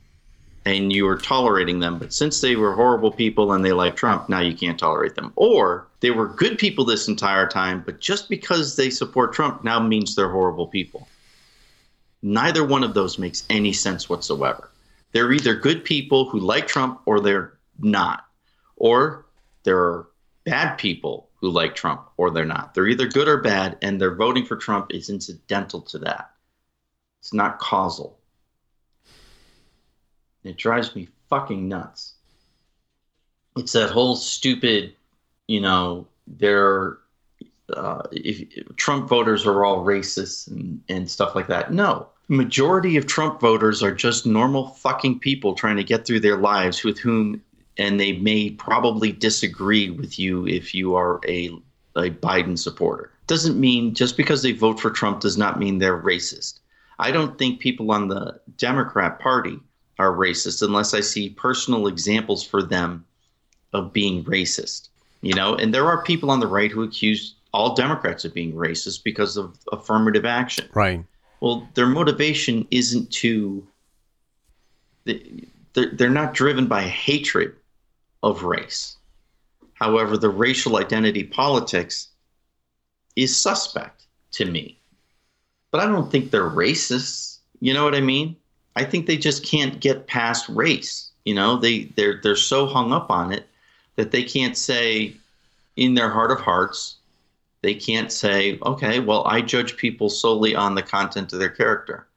and 0.66 0.92
you 0.92 1.06
were 1.06 1.18
tolerating 1.18 1.80
them 1.80 1.98
but 1.98 2.14
since 2.14 2.42
they 2.42 2.56
were 2.56 2.74
horrible 2.74 3.12
people 3.12 3.54
and 3.54 3.64
they 3.64 3.72
like 3.72 3.96
trump 3.96 4.28
now 4.30 4.40
you 4.40 4.56
can't 4.56 4.80
tolerate 4.80 5.16
them 5.16 5.32
or 5.36 5.88
they 6.00 6.12
were 6.12 6.28
good 6.28 6.58
people 6.58 6.86
this 6.86 7.08
entire 7.08 7.48
time 7.48 7.82
but 7.86 8.00
just 8.00 8.30
because 8.30 8.76
they 8.76 8.90
support 8.90 9.34
trump 9.34 9.64
now 9.64 9.80
means 9.80 10.16
they're 10.16 10.30
horrible 10.30 10.68
people 10.68 11.08
neither 12.22 12.66
one 12.66 12.84
of 12.84 12.94
those 12.94 13.20
makes 13.20 13.44
any 13.50 13.74
sense 13.74 14.10
whatsoever 14.10 14.70
they're 15.12 15.32
either 15.32 15.56
good 15.56 15.84
people 15.84 16.30
who 16.30 16.40
like 16.40 16.68
trump 16.68 17.02
or 17.06 17.20
they're 17.20 17.54
not 17.80 18.26
or 18.78 19.26
they're 19.64 20.06
bad 20.46 20.78
people 20.78 21.30
who 21.36 21.50
like 21.50 21.76
Trump 21.76 22.08
or 22.18 22.32
they're 22.32 22.46
not. 22.46 22.74
They're 22.74 22.88
either 22.88 23.08
good 23.08 23.28
or 23.28 23.42
bad, 23.42 23.78
and 23.82 24.00
their 24.00 24.16
voting 24.16 24.46
for 24.46 24.56
Trump 24.56 24.88
is 24.92 25.10
incidental 25.10 25.82
to 25.82 26.00
that. 26.00 26.32
It's 27.20 27.34
not 27.34 27.60
causal. 27.60 28.20
It 30.46 30.58
drives 30.58 30.96
me 30.96 31.10
fucking 31.30 31.68
nuts. 31.68 32.14
It's 33.58 33.74
that 33.74 33.90
whole 33.90 34.16
stupid, 34.16 34.94
you 35.48 35.62
know, 35.62 36.08
they're 36.28 36.98
uh, 37.74 38.04
if, 38.12 38.42
if 38.56 38.76
Trump 38.76 39.10
voters 39.10 39.46
are 39.46 39.66
all 39.66 39.84
racist 39.84 40.50
and, 40.52 40.82
and 40.88 41.10
stuff 41.10 41.36
like 41.36 41.48
that. 41.48 41.74
No, 41.74 42.08
majority 42.28 42.98
of 42.98 43.08
Trump 43.08 43.40
voters 43.40 43.82
are 43.82 43.94
just 43.94 44.26
normal 44.26 44.68
fucking 44.68 45.20
people 45.20 45.56
trying 45.56 45.78
to 45.78 45.84
get 45.84 46.06
through 46.06 46.20
their 46.20 46.38
lives 46.38 46.84
with 46.84 47.00
whom 47.00 47.42
and 47.78 48.00
they 48.00 48.14
may 48.14 48.52
probably 48.52 49.12
disagree 49.12 49.90
with 49.90 50.18
you 50.18 50.48
if 50.48 50.74
you 50.74 50.96
are 50.96 51.20
a, 51.28 51.50
a 51.96 52.10
Biden 52.10 52.58
supporter. 52.58 53.12
Doesn't 53.28 53.60
mean 53.60 53.94
just 53.94 54.16
because 54.16 54.44
they 54.44 54.52
vote 54.52 54.80
for 54.80 54.90
Trump 54.90 55.20
does 55.20 55.38
not 55.38 55.60
mean 55.60 55.80
they're 55.80 56.02
racist. 56.02 56.60
I 57.00 57.12
don't 57.12 57.38
think 57.38 57.60
people 57.60 57.92
on 57.92 58.08
the 58.08 58.40
Democrat 58.58 59.20
Party 59.20 59.60
are 60.00 60.12
racist 60.12 60.62
unless 60.62 60.94
I 60.94 61.00
see 61.00 61.30
personal 61.30 61.88
examples 61.88 62.46
for 62.46 62.62
them 62.62 63.06
of 63.74 63.94
being 63.94 64.24
racist. 64.26 64.90
You 65.22 65.34
know, 65.34 65.56
and 65.56 65.74
there 65.74 65.88
are 65.88 66.04
people 66.04 66.30
on 66.30 66.40
the 66.40 66.48
right 66.48 66.72
who 66.72 66.84
accuse 66.84 67.36
all 67.54 67.74
Democrats 67.74 68.26
of 68.26 68.34
being 68.34 68.54
racist 68.54 69.04
because 69.04 69.38
of 69.38 69.58
affirmative 69.72 70.26
action. 70.26 70.70
Right. 70.74 71.04
Well, 71.40 71.68
their 71.74 71.88
motivation 71.88 72.68
isn't 72.72 73.12
to. 73.12 73.66
They're, 75.06 75.92
they're 75.94 76.10
not 76.10 76.34
driven 76.34 76.68
by 76.68 76.84
hatred 76.84 77.56
of 78.24 78.44
race. 78.44 78.98
However, 79.74 80.18
the 80.18 80.30
racial 80.30 80.78
identity 80.78 81.24
politics 81.24 82.10
is 83.16 83.36
suspect 83.36 84.06
to 84.32 84.46
me. 84.46 84.80
But 85.72 85.82
I 85.82 85.86
don't 85.86 86.12
think 86.12 86.32
they're 86.32 86.50
racists. 86.50 87.40
You 87.60 87.74
know 87.74 87.84
what 87.84 87.96
I 87.96 88.02
mean? 88.02 88.36
I 88.76 88.84
think 88.84 89.06
they 89.06 89.18
just 89.18 89.46
can't 89.46 89.80
get 89.80 90.08
past 90.08 90.48
race. 90.50 91.12
You 91.24 91.34
know, 91.34 91.58
they 91.58 91.86
they're 91.96 92.20
they're 92.22 92.36
so 92.36 92.68
hung 92.68 92.92
up 92.92 93.10
on 93.10 93.32
it 93.32 93.48
that 93.96 94.12
they 94.12 94.24
can't 94.24 94.58
say 94.58 95.16
in 95.76 95.94
their 95.96 96.10
heart 96.10 96.32
of 96.32 96.40
hearts, 96.40 96.96
they 97.62 97.74
can't 97.74 98.12
say, 98.12 98.60
okay, 98.66 99.00
well, 99.00 99.26
I 99.26 99.42
judge 99.42 99.78
people 99.78 100.10
solely 100.10 100.56
on 100.56 100.76
the 100.76 100.84
content 100.84 101.34
of 101.34 101.40
their 101.40 101.50
character. 101.50 102.08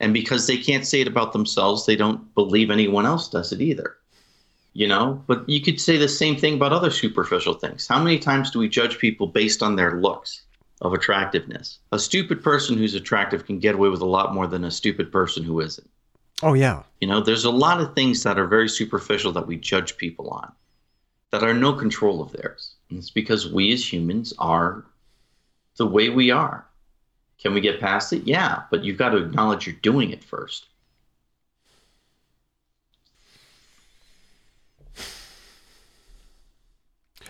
And 0.00 0.12
because 0.12 0.46
they 0.46 0.58
can't 0.58 0.86
say 0.86 1.00
it 1.00 1.08
about 1.08 1.32
themselves, 1.32 1.86
they 1.86 1.96
don't 1.96 2.34
believe 2.34 2.70
anyone 2.70 3.06
else 3.06 3.28
does 3.28 3.52
it 3.52 3.60
either. 3.60 3.96
You 4.74 4.86
know, 4.86 5.22
but 5.26 5.48
you 5.48 5.62
could 5.62 5.80
say 5.80 5.96
the 5.96 6.08
same 6.08 6.36
thing 6.36 6.54
about 6.54 6.72
other 6.72 6.90
superficial 6.90 7.54
things. 7.54 7.86
How 7.86 8.02
many 8.02 8.18
times 8.18 8.50
do 8.50 8.58
we 8.58 8.68
judge 8.68 8.98
people 8.98 9.26
based 9.26 9.62
on 9.62 9.76
their 9.76 10.00
looks 10.02 10.42
of 10.82 10.92
attractiveness? 10.92 11.78
A 11.92 11.98
stupid 11.98 12.42
person 12.42 12.76
who's 12.76 12.94
attractive 12.94 13.46
can 13.46 13.58
get 13.58 13.74
away 13.74 13.88
with 13.88 14.02
a 14.02 14.06
lot 14.06 14.34
more 14.34 14.46
than 14.46 14.64
a 14.64 14.70
stupid 14.70 15.10
person 15.10 15.44
who 15.44 15.60
isn't. 15.60 15.88
Oh 16.42 16.54
yeah. 16.54 16.82
You 17.00 17.08
know, 17.08 17.20
there's 17.20 17.44
a 17.44 17.50
lot 17.50 17.80
of 17.80 17.94
things 17.94 18.22
that 18.22 18.38
are 18.38 18.46
very 18.46 18.68
superficial 18.68 19.32
that 19.32 19.46
we 19.46 19.56
judge 19.56 19.96
people 19.96 20.28
on 20.30 20.52
that 21.30 21.42
are 21.42 21.54
no 21.54 21.72
control 21.72 22.22
of 22.22 22.32
theirs. 22.32 22.74
And 22.90 22.98
it's 22.98 23.10
because 23.10 23.52
we 23.52 23.72
as 23.72 23.92
humans 23.92 24.32
are 24.38 24.84
the 25.76 25.86
way 25.86 26.08
we 26.08 26.30
are. 26.30 26.66
Can 27.38 27.52
we 27.52 27.60
get 27.60 27.80
past 27.80 28.12
it? 28.12 28.26
Yeah, 28.26 28.62
but 28.70 28.84
you've 28.84 28.98
got 28.98 29.10
to 29.10 29.18
acknowledge 29.18 29.66
you're 29.66 29.76
doing 29.76 30.10
it 30.10 30.24
first. 30.24 30.66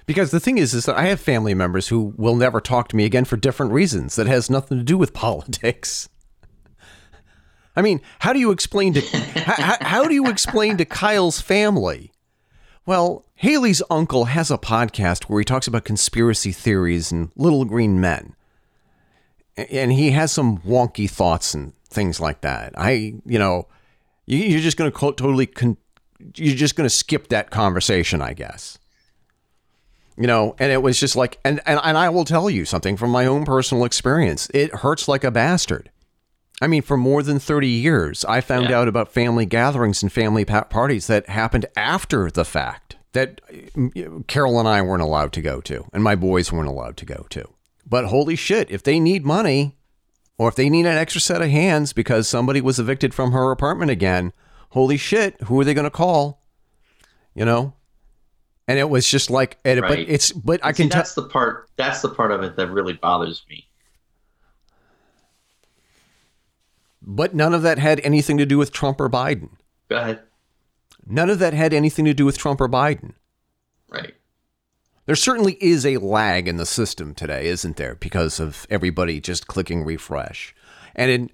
Because 0.06 0.30
the 0.30 0.38
thing 0.38 0.58
is, 0.58 0.72
is 0.72 0.84
that 0.86 0.96
I 0.96 1.06
have 1.06 1.20
family 1.20 1.52
members 1.52 1.88
who 1.88 2.14
will 2.16 2.36
never 2.36 2.60
talk 2.60 2.86
to 2.88 2.96
me 2.96 3.04
again 3.04 3.24
for 3.24 3.36
different 3.36 3.72
reasons 3.72 4.14
that 4.14 4.28
has 4.28 4.48
nothing 4.48 4.78
to 4.78 4.84
do 4.84 4.96
with 4.96 5.12
politics. 5.14 6.08
I 7.76 7.82
mean, 7.82 8.00
how 8.20 8.32
do 8.32 8.38
you 8.38 8.50
explain 8.50 8.94
to 8.94 9.00
how, 9.40 9.76
how 9.80 10.04
do 10.04 10.14
you 10.14 10.26
explain 10.28 10.76
to 10.78 10.84
Kyle's 10.84 11.40
family? 11.40 12.12
Well, 12.86 13.24
Haley's 13.34 13.82
uncle 13.90 14.26
has 14.26 14.50
a 14.50 14.58
podcast 14.58 15.24
where 15.24 15.40
he 15.40 15.44
talks 15.44 15.66
about 15.66 15.84
conspiracy 15.84 16.52
theories 16.52 17.12
and 17.12 17.30
little 17.36 17.64
green 17.64 18.00
men, 18.00 18.34
and 19.56 19.92
he 19.92 20.12
has 20.12 20.32
some 20.32 20.58
wonky 20.58 21.10
thoughts 21.10 21.52
and 21.52 21.72
things 21.88 22.20
like 22.20 22.40
that. 22.42 22.72
I, 22.78 23.14
you 23.26 23.38
know, 23.38 23.68
you, 24.24 24.38
you're 24.38 24.60
just 24.60 24.76
going 24.76 24.90
to 24.90 24.96
totally, 24.96 25.46
con- 25.46 25.76
you're 26.36 26.56
just 26.56 26.76
going 26.76 26.86
to 26.86 26.94
skip 26.94 27.28
that 27.28 27.50
conversation, 27.50 28.22
I 28.22 28.32
guess 28.32 28.78
you 30.16 30.26
know 30.26 30.56
and 30.58 30.72
it 30.72 30.82
was 30.82 30.98
just 30.98 31.14
like 31.14 31.38
and, 31.44 31.60
and 31.66 31.78
and 31.82 31.98
i 31.98 32.08
will 32.08 32.24
tell 32.24 32.48
you 32.48 32.64
something 32.64 32.96
from 32.96 33.10
my 33.10 33.26
own 33.26 33.44
personal 33.44 33.84
experience 33.84 34.48
it 34.54 34.74
hurts 34.76 35.08
like 35.08 35.24
a 35.24 35.30
bastard 35.30 35.90
i 36.62 36.66
mean 36.66 36.82
for 36.82 36.96
more 36.96 37.22
than 37.22 37.38
30 37.38 37.68
years 37.68 38.24
i 38.26 38.40
found 38.40 38.68
Yeah. 38.70 38.78
out 38.80 38.88
about 38.88 39.12
family 39.12 39.46
gatherings 39.46 40.02
and 40.02 40.12
family 40.12 40.44
pa- 40.44 40.64
parties 40.64 41.06
that 41.06 41.28
happened 41.28 41.66
after 41.76 42.30
the 42.30 42.44
fact 42.44 42.96
that 43.12 43.40
uh, 43.76 44.20
carol 44.26 44.58
and 44.58 44.68
i 44.68 44.80
weren't 44.82 45.02
allowed 45.02 45.32
to 45.34 45.42
go 45.42 45.60
to 45.62 45.86
and 45.92 46.02
my 46.02 46.14
boys 46.14 46.52
weren't 46.52 46.68
allowed 46.68 46.96
to 46.98 47.04
go 47.06 47.26
to 47.30 47.48
but 47.86 48.06
holy 48.06 48.36
shit 48.36 48.70
if 48.70 48.82
they 48.82 48.98
need 49.00 49.24
money 49.24 49.76
or 50.38 50.48
if 50.48 50.54
they 50.54 50.68
need 50.68 50.86
an 50.86 50.96
extra 50.98 51.20
set 51.20 51.40
of 51.42 51.48
hands 51.48 51.92
because 51.92 52.28
somebody 52.28 52.60
was 52.60 52.78
evicted 52.78 53.14
from 53.14 53.32
her 53.32 53.50
apartment 53.50 53.90
again 53.90 54.32
holy 54.70 54.96
shit 54.96 55.40
who 55.42 55.58
are 55.60 55.64
they 55.64 55.74
going 55.74 55.84
to 55.84 55.90
call 55.90 56.42
you 57.34 57.44
know 57.44 57.72
and 58.68 58.78
it 58.78 58.90
was 58.90 59.08
just 59.08 59.30
like 59.30 59.58
and 59.64 59.78
it- 59.78 59.82
but 59.82 59.98
it's 59.98 60.32
but 60.32 60.58
i 60.64 60.72
can 60.72 60.88
tell 60.88 60.98
that's 61.00 61.14
the 61.14 61.22
part. 61.28 61.68
That's 61.76 62.00
the 62.02 62.08
part 62.08 62.32
of 62.32 62.42
it 62.42 62.56
that 62.56 62.70
really 62.70 62.94
bothers 62.94 63.44
me. 63.50 63.68
But 67.06 67.34
none 67.34 67.54
of 67.54 67.62
that 67.62 67.78
had 67.78 68.00
anything 68.00 68.36
to 68.38 68.46
do 68.46 68.58
with 68.58 68.72
Trump 68.72 69.00
or 69.00 69.08
Biden. 69.08 69.50
Go 69.88 69.96
ahead. 69.96 70.22
None 71.06 71.30
of 71.30 71.38
that 71.38 71.54
had 71.54 71.72
anything 71.72 72.04
to 72.06 72.14
do 72.14 72.24
with 72.26 72.36
Trump 72.36 72.60
or 72.60 72.68
Biden. 72.68 73.12
Right. 73.88 74.14
There 75.06 75.14
certainly 75.14 75.56
is 75.60 75.86
a 75.86 75.98
lag 75.98 76.48
in 76.48 76.56
the 76.56 76.66
system 76.66 77.14
today, 77.14 77.46
isn't 77.46 77.76
there? 77.76 77.94
Because 77.94 78.40
of 78.40 78.66
everybody 78.68 79.20
just 79.20 79.46
clicking 79.46 79.84
refresh. 79.84 80.52
And 80.96 81.10
in, 81.10 81.30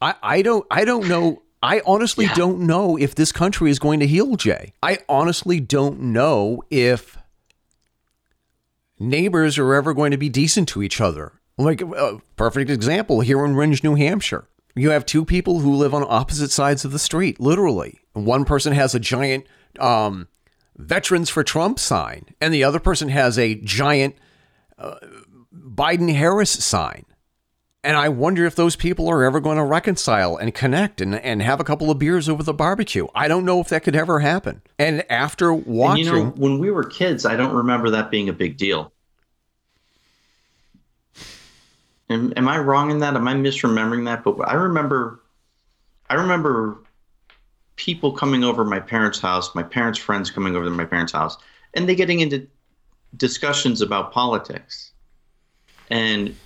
I, 0.00 0.14
I 0.22 0.42
don't 0.42 0.64
I 0.70 0.84
don't 0.84 1.08
know 1.08 1.42
I 1.60 1.82
honestly 1.84 2.26
Yeah. 2.26 2.34
don't 2.34 2.60
know 2.60 2.96
if 2.96 3.16
this 3.16 3.32
country 3.32 3.68
is 3.68 3.80
going 3.80 3.98
to 3.98 4.06
heal, 4.06 4.36
Jay. 4.36 4.74
I 4.80 5.00
honestly 5.08 5.58
don't 5.58 6.00
know 6.00 6.62
if 6.70 7.18
neighbors 8.98 9.58
are 9.58 9.74
ever 9.74 9.92
going 9.92 10.10
to 10.12 10.16
be 10.16 10.28
decent 10.28 10.68
to 10.68 10.82
each 10.82 11.00
other. 11.00 11.32
Like 11.58 11.80
a 11.82 12.20
perfect 12.36 12.70
example 12.70 13.20
here 13.20 13.44
in 13.44 13.54
Rindge, 13.54 13.82
New 13.82 13.96
Hampshire. 13.96 14.46
You 14.74 14.90
have 14.90 15.04
two 15.04 15.24
people 15.24 15.60
who 15.60 15.74
live 15.74 15.94
on 15.94 16.04
opposite 16.08 16.50
sides 16.50 16.84
of 16.84 16.92
the 16.92 16.98
street, 16.98 17.40
literally. 17.40 18.00
One 18.12 18.44
person 18.44 18.72
has 18.72 18.94
a 18.94 19.00
giant 19.00 19.46
um, 19.78 20.28
Veterans 20.76 21.30
for 21.30 21.44
Trump 21.44 21.78
sign, 21.78 22.26
and 22.40 22.54
the 22.54 22.64
other 22.64 22.80
person 22.80 23.08
has 23.08 23.38
a 23.38 23.56
giant 23.56 24.16
uh, 24.78 24.96
Biden 25.52 26.14
Harris 26.14 26.50
sign. 26.50 27.04
And 27.82 27.96
I 27.96 28.10
wonder 28.10 28.44
if 28.44 28.54
those 28.56 28.76
people 28.76 29.08
are 29.08 29.24
ever 29.24 29.40
going 29.40 29.56
to 29.56 29.64
reconcile 29.64 30.36
and 30.36 30.54
connect 30.54 31.00
and, 31.00 31.14
and 31.14 31.40
have 31.40 31.60
a 31.60 31.64
couple 31.64 31.90
of 31.90 31.98
beers 31.98 32.28
over 32.28 32.42
the 32.42 32.52
barbecue. 32.52 33.06
I 33.14 33.26
don't 33.26 33.46
know 33.46 33.58
if 33.60 33.68
that 33.68 33.84
could 33.84 33.96
ever 33.96 34.20
happen. 34.20 34.60
And 34.78 35.10
after 35.10 35.50
And 35.50 35.64
watching, 35.66 36.04
you 36.04 36.12
know, 36.12 36.24
when 36.36 36.58
we 36.58 36.70
were 36.70 36.84
kids, 36.84 37.24
I 37.24 37.36
don't 37.36 37.54
remember 37.54 37.88
that 37.90 38.10
being 38.10 38.28
a 38.28 38.34
big 38.34 38.58
deal. 38.58 38.92
Am, 42.10 42.32
am 42.36 42.48
I 42.48 42.58
wrong 42.58 42.90
in 42.90 42.98
that? 42.98 43.14
Am 43.14 43.26
I 43.26 43.34
misremembering 43.34 44.04
that? 44.06 44.24
But 44.24 44.40
I 44.46 44.54
remember, 44.54 45.22
I 46.10 46.14
remember 46.14 46.78
people 47.76 48.12
coming 48.12 48.44
over 48.44 48.64
my 48.64 48.80
parents' 48.80 49.20
house, 49.20 49.54
my 49.54 49.62
parents' 49.62 49.98
friends 49.98 50.30
coming 50.30 50.56
over 50.56 50.64
to 50.64 50.70
my 50.70 50.84
parents' 50.84 51.12
house, 51.12 51.38
and 51.74 51.88
they 51.88 51.94
getting 51.94 52.20
into 52.20 52.46
discussions 53.16 53.80
about 53.80 54.12
politics. 54.12 54.90
And 55.88 56.36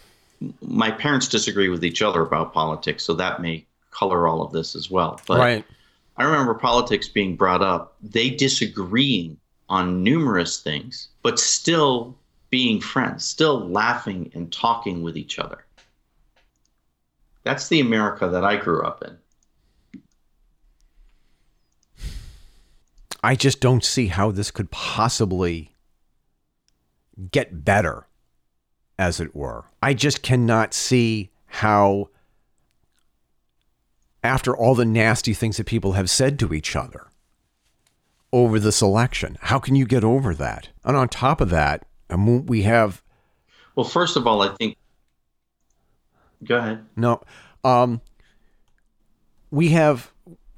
my 0.60 0.90
parents 0.90 1.28
disagree 1.28 1.68
with 1.68 1.84
each 1.84 2.02
other 2.02 2.22
about 2.22 2.52
politics, 2.52 3.04
so 3.04 3.14
that 3.14 3.40
may 3.40 3.64
color 3.90 4.28
all 4.28 4.42
of 4.42 4.52
this 4.52 4.76
as 4.76 4.90
well. 4.90 5.20
But 5.26 5.38
right? 5.38 5.64
I 6.16 6.24
remember 6.24 6.54
politics 6.54 7.08
being 7.08 7.36
brought 7.36 7.62
up, 7.62 7.96
they 8.02 8.30
disagreeing 8.30 9.38
on 9.68 10.02
numerous 10.02 10.60
things, 10.60 11.08
but 11.22 11.38
still 11.38 12.16
being 12.54 12.80
friends, 12.80 13.24
still 13.24 13.68
laughing 13.68 14.30
and 14.32 14.52
talking 14.52 15.02
with 15.02 15.16
each 15.16 15.40
other. 15.40 15.64
That's 17.42 17.66
the 17.66 17.80
America 17.80 18.28
that 18.28 18.44
I 18.44 18.54
grew 18.54 18.86
up 18.86 19.02
in. 19.02 19.18
I 23.24 23.34
just 23.34 23.58
don't 23.58 23.82
see 23.82 24.06
how 24.06 24.30
this 24.30 24.52
could 24.52 24.70
possibly 24.70 25.74
get 27.32 27.64
better, 27.64 28.06
as 29.00 29.18
it 29.18 29.34
were. 29.34 29.64
I 29.82 29.92
just 29.92 30.22
cannot 30.22 30.74
see 30.74 31.32
how, 31.46 32.10
after 34.22 34.56
all 34.56 34.76
the 34.76 34.84
nasty 34.84 35.34
things 35.34 35.56
that 35.56 35.66
people 35.66 35.94
have 35.94 36.08
said 36.08 36.38
to 36.38 36.54
each 36.54 36.76
other 36.76 37.08
over 38.32 38.60
this 38.60 38.80
election, 38.80 39.38
how 39.40 39.58
can 39.58 39.74
you 39.74 39.86
get 39.86 40.04
over 40.04 40.36
that? 40.36 40.68
And 40.84 40.96
on 40.96 41.08
top 41.08 41.40
of 41.40 41.50
that, 41.50 41.84
We 42.10 42.62
have 42.62 43.02
Well, 43.74 43.84
first 43.84 44.16
of 44.16 44.26
all, 44.26 44.42
I 44.42 44.54
think. 44.54 44.76
Go 46.44 46.58
ahead. 46.58 46.84
No, 46.96 47.22
um, 47.62 48.00
we 49.50 49.70
have 49.70 50.12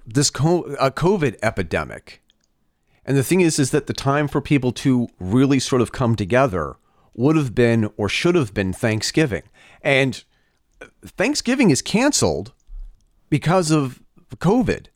this 0.06 0.30
co- 0.30 0.64
a 0.80 0.90
COVID 0.90 1.36
epidemic, 1.42 2.22
and 3.04 3.16
the 3.16 3.22
thing 3.22 3.40
is, 3.40 3.58
is 3.58 3.70
that 3.70 3.86
the 3.86 3.92
time 3.92 4.26
for 4.26 4.40
people 4.40 4.72
to 4.72 5.08
really 5.20 5.60
sort 5.60 5.82
of 5.82 5.92
come 5.92 6.16
together 6.16 6.76
would 7.14 7.36
have 7.36 7.54
been 7.54 7.90
or 7.96 8.08
should 8.08 8.34
have 8.34 8.52
been 8.52 8.72
Thanksgiving, 8.72 9.42
and 9.82 10.24
Thanksgiving 11.04 11.70
is 11.70 11.82
canceled 11.82 12.52
because 13.30 13.70
of 13.70 14.02
COVID, 14.30 14.86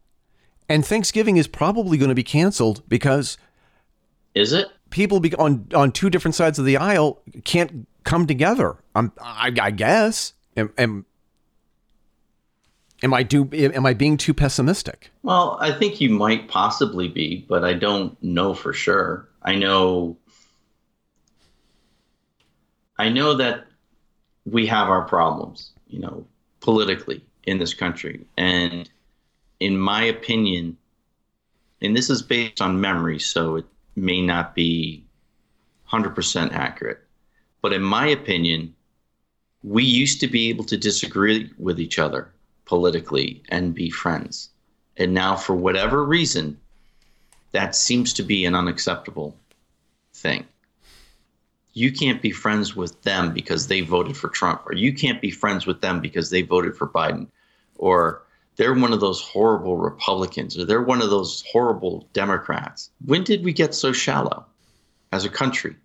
and 0.68 0.84
Thanksgiving 0.84 1.36
is 1.36 1.46
probably 1.46 1.98
going 1.98 2.10
to 2.10 2.14
be 2.14 2.24
canceled 2.24 2.82
because 2.88 3.38
Is 4.34 4.52
it? 4.52 4.68
People 4.90 5.20
be 5.20 5.34
on 5.34 5.66
on 5.74 5.92
two 5.92 6.10
different 6.10 6.34
sides 6.34 6.58
of 6.58 6.64
the 6.64 6.76
aisle 6.76 7.22
can't 7.44 7.86
come 8.04 8.26
together. 8.26 8.76
I'm, 8.94 9.12
I, 9.20 9.52
I 9.60 9.70
guess. 9.70 10.34
Am, 10.56 10.72
am 10.76 11.06
am 13.02 13.14
I 13.14 13.22
do 13.22 13.48
am 13.52 13.86
I 13.86 13.94
being 13.94 14.16
too 14.16 14.34
pessimistic? 14.34 15.10
Well, 15.22 15.56
I 15.60 15.72
think 15.72 16.00
you 16.00 16.10
might 16.10 16.48
possibly 16.48 17.08
be, 17.08 17.46
but 17.48 17.64
I 17.64 17.74
don't 17.74 18.20
know 18.22 18.54
for 18.54 18.72
sure. 18.72 19.28
I 19.42 19.54
know 19.54 20.18
I 22.98 23.08
know 23.08 23.34
that 23.34 23.66
we 24.44 24.66
have 24.66 24.88
our 24.88 25.02
problems, 25.02 25.72
you 25.88 26.00
know, 26.00 26.26
politically 26.60 27.24
in 27.44 27.58
this 27.58 27.72
country. 27.72 28.26
And 28.36 28.90
in 29.58 29.78
my 29.78 30.04
opinion, 30.04 30.76
and 31.80 31.96
this 31.96 32.10
is 32.10 32.20
based 32.20 32.60
on 32.60 32.80
memory, 32.80 33.18
so 33.18 33.56
it 33.56 33.64
may 33.96 34.20
not 34.20 34.54
be 34.54 35.04
100% 35.90 36.52
accurate, 36.52 37.00
but 37.62 37.72
in 37.72 37.82
my 37.82 38.06
opinion, 38.06 38.74
we 39.62 39.84
used 39.84 40.20
to 40.20 40.26
be 40.26 40.48
able 40.48 40.64
to 40.64 40.76
disagree 40.76 41.50
with 41.58 41.80
each 41.80 41.98
other 41.98 42.32
politically 42.64 43.42
and 43.48 43.74
be 43.74 43.90
friends. 43.90 44.50
And 44.96 45.12
now, 45.12 45.36
for 45.36 45.54
whatever 45.54 46.04
reason, 46.04 46.58
that 47.52 47.74
seems 47.74 48.12
to 48.14 48.22
be 48.22 48.44
an 48.44 48.54
unacceptable 48.54 49.36
thing. 50.14 50.46
You 51.72 51.92
can't 51.92 52.22
be 52.22 52.30
friends 52.30 52.74
with 52.74 53.00
them 53.02 53.32
because 53.32 53.66
they 53.66 53.80
voted 53.80 54.16
for 54.16 54.28
Trump, 54.28 54.62
or 54.66 54.74
you 54.74 54.92
can't 54.92 55.20
be 55.20 55.30
friends 55.30 55.66
with 55.66 55.80
them 55.80 56.00
because 56.00 56.30
they 56.30 56.42
voted 56.42 56.76
for 56.76 56.88
Biden, 56.88 57.28
or 57.76 58.22
they're 58.60 58.74
one 58.74 58.92
of 58.92 59.00
those 59.00 59.22
horrible 59.22 59.78
Republicans, 59.78 60.58
or 60.58 60.66
they're 60.66 60.82
one 60.82 61.00
of 61.00 61.08
those 61.08 61.42
horrible 61.50 62.06
Democrats. 62.12 62.90
When 63.06 63.24
did 63.24 63.42
we 63.42 63.54
get 63.54 63.74
so 63.74 63.90
shallow 63.90 64.44
as 65.12 65.24
a 65.24 65.30
country? 65.30 65.76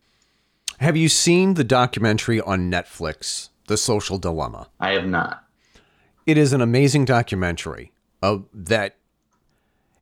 Have 0.82 0.98
you 0.98 1.08
seen 1.08 1.54
the 1.54 1.64
documentary 1.64 2.42
on 2.42 2.70
Netflix, 2.70 3.48
The 3.68 3.78
Social 3.78 4.18
Dilemma? 4.18 4.68
I 4.82 4.92
have 4.92 5.08
not. 5.08 5.46
It 6.26 6.38
is 6.38 6.52
an 6.52 6.60
amazing 6.60 7.06
documentary 7.06 7.94
uh, 8.22 8.40
that 8.54 8.98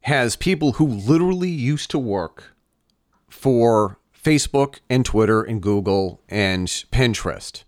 has 0.01 0.35
people 0.35 0.71
who 0.73 0.87
literally 0.87 1.51
used 1.51 1.91
to 1.91 1.99
work 1.99 2.55
for 3.29 3.99
Facebook 4.19 4.79
and 4.89 5.05
Twitter 5.05 5.43
and 5.43 5.61
Google 5.61 6.23
and 6.27 6.67
Pinterest 6.91 7.65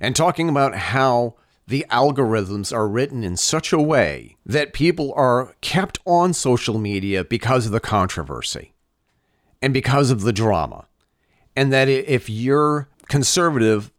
and 0.00 0.14
talking 0.14 0.48
about 0.48 0.76
how 0.76 1.34
the 1.66 1.86
algorithms 1.90 2.72
are 2.72 2.88
written 2.88 3.22
in 3.22 3.36
such 3.36 3.72
a 3.72 3.80
way 3.80 4.36
that 4.44 4.72
people 4.72 5.12
are 5.14 5.54
kept 5.60 5.98
on 6.04 6.32
social 6.32 6.78
media 6.78 7.24
because 7.24 7.66
of 7.66 7.72
the 7.72 7.80
controversy 7.80 8.72
and 9.60 9.72
because 9.72 10.10
of 10.10 10.22
the 10.22 10.32
drama. 10.32 10.86
And 11.54 11.72
that 11.72 11.88
if 11.88 12.28
you're 12.28 12.88
conservative, 13.08 13.92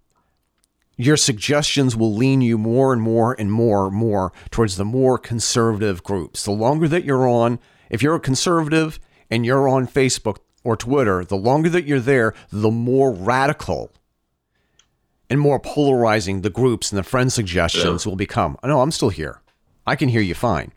your 0.97 1.18
suggestions 1.18 1.95
will 1.95 2.14
lean 2.14 2.41
you 2.41 2.57
more 2.57 2.93
and 2.93 3.01
more 3.01 3.36
and 3.39 3.51
more 3.51 3.88
and 3.88 3.95
more 3.95 4.34
towards 4.51 4.78
the 4.78 4.86
more 4.86 5.18
conservative 5.18 6.03
groups. 6.03 6.43
The 6.43 6.51
longer 6.51 6.88
that 6.88 7.05
you're 7.05 7.28
on, 7.28 7.59
if 7.89 8.01
you're 8.01 8.16
a 8.16 8.20
conservative 8.20 8.99
and 9.30 9.45
you're 9.45 9.68
on 9.68 9.88
Facebook 9.88 10.38
or 10.64 10.76
Twitter, 10.76 11.24
the 11.24 11.38
longer 11.38 11.70
that 11.70 11.86
you're 11.86 11.99
there, 11.99 12.34
the 12.51 12.72
more 12.72 13.11
radical 13.11 13.91
and 15.34 15.41
more 15.41 15.59
polarizing 15.59 16.41
the 16.41 16.49
groups 16.51 16.91
and 16.91 16.99
the 16.99 17.03
friend 17.03 17.34
suggestions 17.34 18.05
will 18.05 18.15
become. 18.15 18.55
I 18.61 18.67
know 18.67 18.81
I'm 18.81 18.91
still 18.91 19.09
here. 19.09 19.41
I 19.88 19.95
can 19.95 20.07
hear 20.07 20.21
you 20.21 20.36
fine. 20.36 20.73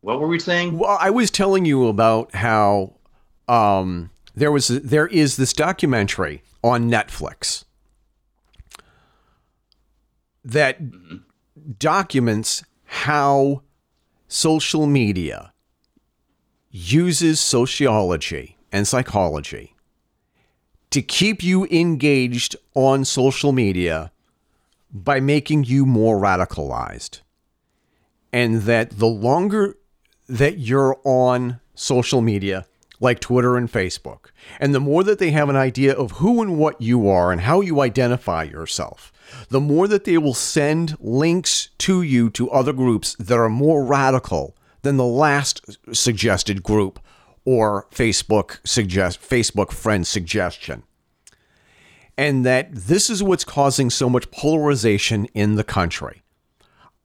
What 0.00 0.18
were 0.18 0.26
we 0.26 0.40
saying? 0.40 0.76
Well, 0.76 0.98
I 1.00 1.10
was 1.10 1.30
telling 1.30 1.64
you 1.64 1.86
about 1.86 2.34
how 2.34 2.94
um, 3.46 4.10
there 4.34 4.50
was 4.50 4.66
there 4.66 5.06
is 5.06 5.36
this 5.36 5.52
documentary 5.52 6.42
on 6.64 6.90
Netflix 6.90 7.64
that 10.44 11.78
documents 11.78 12.64
how 12.86 13.62
social 14.26 14.88
media 14.88 15.52
uses 16.72 17.38
sociology 17.38 18.56
and 18.72 18.88
psychology 18.88 19.75
to 20.96 21.02
keep 21.02 21.42
you 21.42 21.66
engaged 21.66 22.56
on 22.72 23.04
social 23.04 23.52
media 23.52 24.10
by 24.90 25.20
making 25.20 25.62
you 25.62 25.84
more 25.84 26.18
radicalized. 26.18 27.20
And 28.32 28.62
that 28.62 28.98
the 28.98 29.06
longer 29.06 29.76
that 30.26 30.56
you're 30.56 30.98
on 31.04 31.60
social 31.74 32.22
media, 32.22 32.64
like 32.98 33.20
Twitter 33.20 33.58
and 33.58 33.70
Facebook, 33.70 34.30
and 34.58 34.74
the 34.74 34.80
more 34.80 35.04
that 35.04 35.18
they 35.18 35.32
have 35.32 35.50
an 35.50 35.56
idea 35.56 35.92
of 35.92 36.12
who 36.12 36.40
and 36.40 36.56
what 36.56 36.80
you 36.80 37.10
are 37.10 37.30
and 37.30 37.42
how 37.42 37.60
you 37.60 37.82
identify 37.82 38.44
yourself, 38.44 39.12
the 39.50 39.60
more 39.60 39.86
that 39.88 40.04
they 40.04 40.16
will 40.16 40.32
send 40.32 40.96
links 40.98 41.68
to 41.76 42.00
you 42.00 42.30
to 42.30 42.50
other 42.50 42.72
groups 42.72 43.14
that 43.16 43.36
are 43.36 43.50
more 43.50 43.84
radical 43.84 44.56
than 44.80 44.96
the 44.96 45.04
last 45.04 45.76
suggested 45.94 46.62
group 46.62 46.98
or 47.46 47.86
Facebook 47.90 48.58
suggest 48.64 49.22
Facebook 49.22 49.72
friend 49.72 50.06
suggestion. 50.06 50.82
And 52.18 52.44
that 52.44 52.74
this 52.74 53.08
is 53.08 53.22
what's 53.22 53.44
causing 53.44 53.88
so 53.88 54.10
much 54.10 54.30
polarization 54.30 55.26
in 55.26 55.54
the 55.54 55.64
country. 55.64 56.22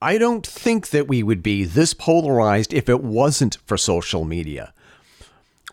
I 0.02 0.18
don't 0.18 0.46
think 0.46 0.90
that 0.90 1.08
we 1.08 1.22
would 1.22 1.44
be 1.44 1.64
this 1.64 1.94
polarized 1.94 2.74
if 2.74 2.90
it 2.90 3.04
wasn't 3.04 3.60
for 3.66 3.78
social 3.78 4.26
media. 4.26 4.74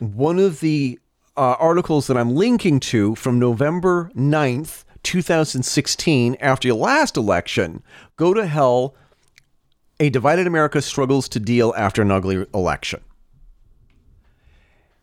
One 0.01 0.39
of 0.39 0.61
the 0.61 0.99
uh, 1.37 1.57
articles 1.59 2.09
that 2.09 2.17
I'm 2.19 2.35
linking 2.35 2.79
to 2.81 3.15
from 3.15 3.39
November 3.39 4.11
9th, 4.15 4.85
2016, 5.03 6.37
after 6.41 6.69
your 6.69 6.77
last 6.77 7.17
election, 7.17 7.83
Go 8.17 8.35
to 8.35 8.45
Hell, 8.47 8.95
A 9.99 10.11
Divided 10.11 10.47
America 10.47 10.83
Struggles 10.83 11.29
to 11.31 11.41
Deal 11.41 11.73
After 11.77 12.03
an 12.03 12.11
Ugly 12.11 12.45
Election. 12.53 13.01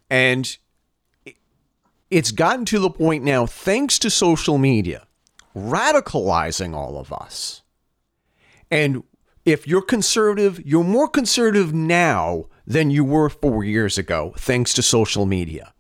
And 0.10 0.58
it's 2.10 2.32
gotten 2.32 2.66
to 2.66 2.80
the 2.80 2.90
point 2.90 3.24
now, 3.24 3.46
thanks 3.46 4.00
to 4.00 4.10
social 4.10 4.58
media, 4.58 5.08
radicalizing 5.56 6.76
all 6.76 6.98
of 6.98 7.12
us. 7.12 7.62
And 8.70 9.04
if 9.46 9.68
you're 9.68 9.82
conservative, 9.82 10.66
you're 10.66 10.84
more 10.84 11.08
conservative 11.08 11.74
now 11.74 12.46
than 12.66 12.90
you 12.90 13.04
were 13.04 13.30
four 13.30 13.64
years 13.64 13.98
ago, 13.98 14.34
thanks 14.38 14.74
to 14.74 14.82
social 14.82 15.26
media 15.26 15.74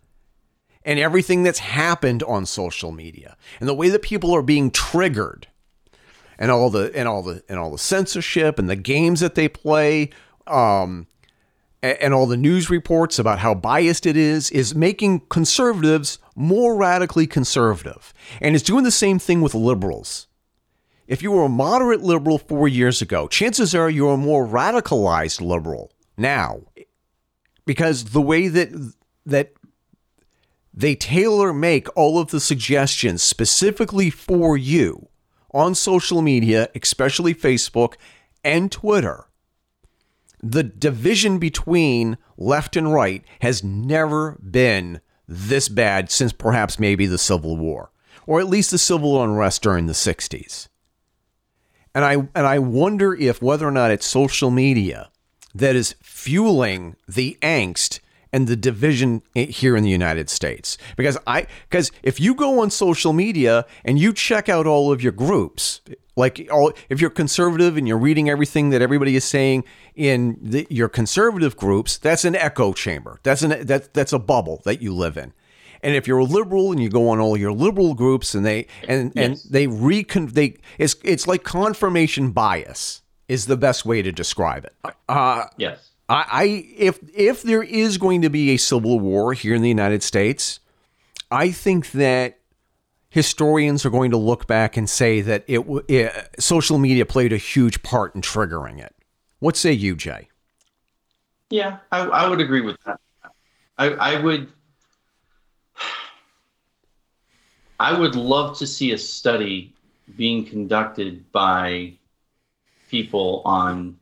and 0.86 1.00
everything 1.00 1.44
that's 1.44 1.60
happened 1.60 2.24
on 2.24 2.46
social 2.46 2.92
media 2.92 3.36
and 3.60 3.68
the 3.68 3.74
way 3.74 3.90
that 3.90 4.04
people 4.04 4.34
are 4.34 4.44
being 4.44 4.70
triggered 4.70 5.48
and 6.38 6.52
all 6.52 6.70
the 6.70 6.92
and 6.96 7.10
all 7.10 7.24
the 7.24 7.44
and 7.50 7.58
all 7.58 7.72
the 7.72 7.78
censorship 7.78 8.60
and 8.60 8.70
the 8.70 8.76
games 8.76 9.20
that 9.20 9.36
they 9.36 9.50
play 9.50 10.10
um, 10.48 11.08
and, 11.86 12.14
all 12.14 12.26
the 12.26 12.38
news 12.38 12.70
reports 12.70 13.20
about 13.20 13.40
how 13.40 13.54
biased 13.54 14.06
it 14.06 14.18
is 14.18 14.52
is 14.52 14.76
making 14.76 15.20
conservatives 15.30 16.20
more 16.36 16.76
radically 16.76 17.28
conservative 17.28 18.14
and 18.42 18.56
it's 18.56 18.64
doing 18.64 18.84
the 18.84 18.92
same 18.92 19.20
thing 19.20 19.42
with 19.42 19.54
liberals 19.54 20.28
if 21.08 21.22
you 21.22 21.32
were 21.32 21.46
a 21.46 21.50
moderate 21.50 22.02
liberal 22.02 22.38
four 22.38 22.68
years 22.68 23.02
ago, 23.02 23.28
chances 23.28 23.76
are 23.76 23.90
you're 23.90 24.16
a 24.16 24.18
more 24.18 24.48
radicalized 24.48 25.40
liberal 25.40 25.92
now. 26.18 26.62
Because 27.66 28.06
the 28.06 28.22
way 28.22 28.48
that 28.48 28.94
that 29.26 29.54
they 30.74 30.96
tailor 30.96 31.54
make 31.54 31.88
all 31.96 32.20
of 32.20 32.32
the 32.32 32.40
suggestions 32.40 33.24
specifically 33.24 34.10
for 34.10 34.58
you 34.58 35.08
on 35.52 35.74
social 35.74 36.22
media, 36.22 36.70
especially 36.76 37.34
Facebook 37.34 37.94
and 38.44 38.72
Twitter, 38.72 39.26
the 40.42 40.64
division 40.64 41.40
between 41.40 42.18
left 42.38 42.76
and 42.76 42.94
right 42.94 43.24
has 43.42 43.64
never 43.64 44.34
been 44.34 45.02
this 45.28 45.70
bad 45.70 46.12
since 46.12 46.34
perhaps 46.34 46.80
maybe 46.80 47.06
the 47.06 47.18
Civil 47.18 47.58
War, 47.58 47.92
or 48.28 48.40
at 48.40 48.48
least 48.48 48.72
the 48.72 48.78
civil 48.78 49.22
unrest 49.24 49.62
during 49.62 49.88
the 49.88 49.94
60s. 49.94 50.68
And 51.94 52.04
I 52.04 52.14
and 52.14 52.46
I 52.46 52.60
wonder 52.60 53.16
if 53.16 53.42
whether 53.42 53.66
or 53.68 53.72
not 53.72 53.92
it's 53.92 54.06
social 54.06 54.52
media 54.52 55.10
that 55.54 55.76
is 55.76 55.96
fueling 56.04 56.98
the 57.08 57.38
angst 57.42 58.02
and 58.34 58.48
the 58.48 58.58
division 58.58 59.22
here 59.34 59.78
in 59.78 59.84
the 59.84 59.90
United 59.90 60.30
States. 60.30 60.78
Because 60.98 61.18
I 61.26 61.48
because 61.70 61.94
if 62.04 62.20
you 62.20 62.36
go 62.36 62.60
on 62.62 62.70
social 62.70 63.14
media 63.14 63.66
and 63.86 63.98
you 63.98 64.12
check 64.12 64.50
out 64.50 64.68
all 64.68 64.92
of 64.92 65.02
your 65.02 65.14
groups, 65.14 65.80
like 66.16 66.48
all 66.52 66.72
if 66.90 67.02
you're 67.02 67.10
conservative 67.10 67.78
and 67.78 67.88
you're 67.88 67.98
reading 67.98 68.30
everything 68.30 68.70
that 68.70 68.82
everybody 68.82 69.16
is 69.16 69.24
saying 69.24 69.64
in 69.96 70.38
the, 70.42 70.68
your 70.70 70.90
conservative 70.90 71.58
groups, 71.58 71.98
that's 71.98 72.26
an 72.26 72.36
echo 72.36 72.74
chamber. 72.74 73.20
That's 73.24 73.42
an 73.42 73.66
that 73.66 73.94
that's 73.94 74.14
a 74.14 74.20
bubble 74.20 74.62
that 74.66 74.82
you 74.82 74.94
live 74.94 75.18
in. 75.18 75.34
And 75.84 75.94
if 75.94 76.08
you're 76.08 76.20
a 76.20 76.24
liberal 76.24 76.72
and 76.72 76.82
you 76.82 76.90
go 76.90 77.10
on 77.10 77.20
all 77.20 77.38
your 77.38 77.52
liberal 77.52 77.94
groups 77.94 78.34
and 78.34 78.46
they 78.46 78.68
and 78.88 79.12
yes. 79.16 79.44
and 79.44 79.54
they 79.54 79.68
recon 79.68 80.28
they 80.28 80.58
it's 80.78 80.96
it's 81.04 81.28
like 81.28 81.44
confirmation 81.44 82.32
bias 82.32 83.02
is 83.28 83.48
the 83.48 83.58
best 83.58 83.86
way 83.86 84.02
to 84.02 84.12
describe 84.12 84.66
it. 84.66 84.76
Uh, 85.10 85.46
yes. 85.58 85.92
I, 86.08 86.26
I 86.32 86.44
if 86.78 87.00
if 87.14 87.44
there 87.44 87.64
is 87.64 87.98
going 87.98 88.22
to 88.22 88.30
be 88.30 88.52
a 88.52 88.58
civil 88.58 89.00
war 89.00 89.34
here 89.34 89.56
in 89.56 89.62
the 89.62 89.70
United 89.70 90.04
States, 90.04 90.60
I 91.30 91.52
think 91.52 91.92
that 91.92 92.40
historians 93.16 93.86
are 93.86 93.90
going 93.90 94.12
to 94.12 94.18
look 94.18 94.46
back 94.46 94.76
and 94.76 94.90
say 94.90 95.22
that 95.22 95.46
it, 95.48 95.66
it 95.88 96.36
social 96.38 96.78
media 96.78 97.06
played 97.06 97.32
a 97.32 97.38
huge 97.38 97.82
part 97.82 98.14
in 98.14 98.20
triggering 98.20 98.78
it. 98.78 98.94
What 99.40 99.56
say 99.56 99.72
you, 99.72 99.96
Jay? 99.96 100.28
Yeah, 101.50 101.78
I, 101.94 102.00
I 102.00 102.28
would 102.28 102.42
agree 102.42 102.60
with 102.60 102.76
that. 102.86 103.00
I, 103.78 103.86
I 103.92 104.22
would 104.22 104.52
I 107.80 107.98
would 107.98 108.16
love 108.16 108.58
to 108.58 108.68
see 108.68 108.92
a 108.92 108.98
study 108.98 109.74
being 110.18 110.46
conducted 110.46 111.32
by 111.32 111.94
people 112.90 113.42
on 113.46 113.98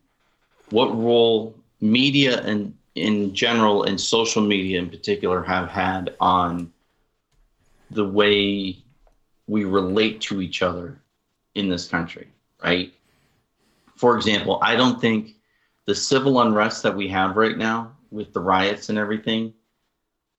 what 0.71 0.87
role 0.87 1.55
media 1.81 2.41
and 2.41 2.75
in 2.95 3.35
general 3.35 3.83
and 3.83 4.01
social 4.01 4.41
media 4.41 4.79
in 4.79 4.89
particular 4.89 5.43
have 5.43 5.69
had 5.69 6.15
on 6.19 6.73
the 7.91 8.05
way 8.05 8.82
we 9.53 9.63
relate 9.65 10.19
to 10.19 10.41
each 10.41 10.61
other 10.61 10.99
in 11.55 11.69
this 11.69 11.87
country, 11.87 12.27
right? 12.63 12.93
For 13.95 14.15
example, 14.17 14.59
I 14.61 14.75
don't 14.75 14.99
think 14.99 15.35
the 15.85 15.95
civil 15.95 16.41
unrest 16.41 16.83
that 16.83 16.95
we 16.95 17.07
have 17.09 17.37
right 17.37 17.57
now 17.57 17.95
with 18.11 18.33
the 18.33 18.39
riots 18.39 18.89
and 18.89 18.97
everything 18.97 19.53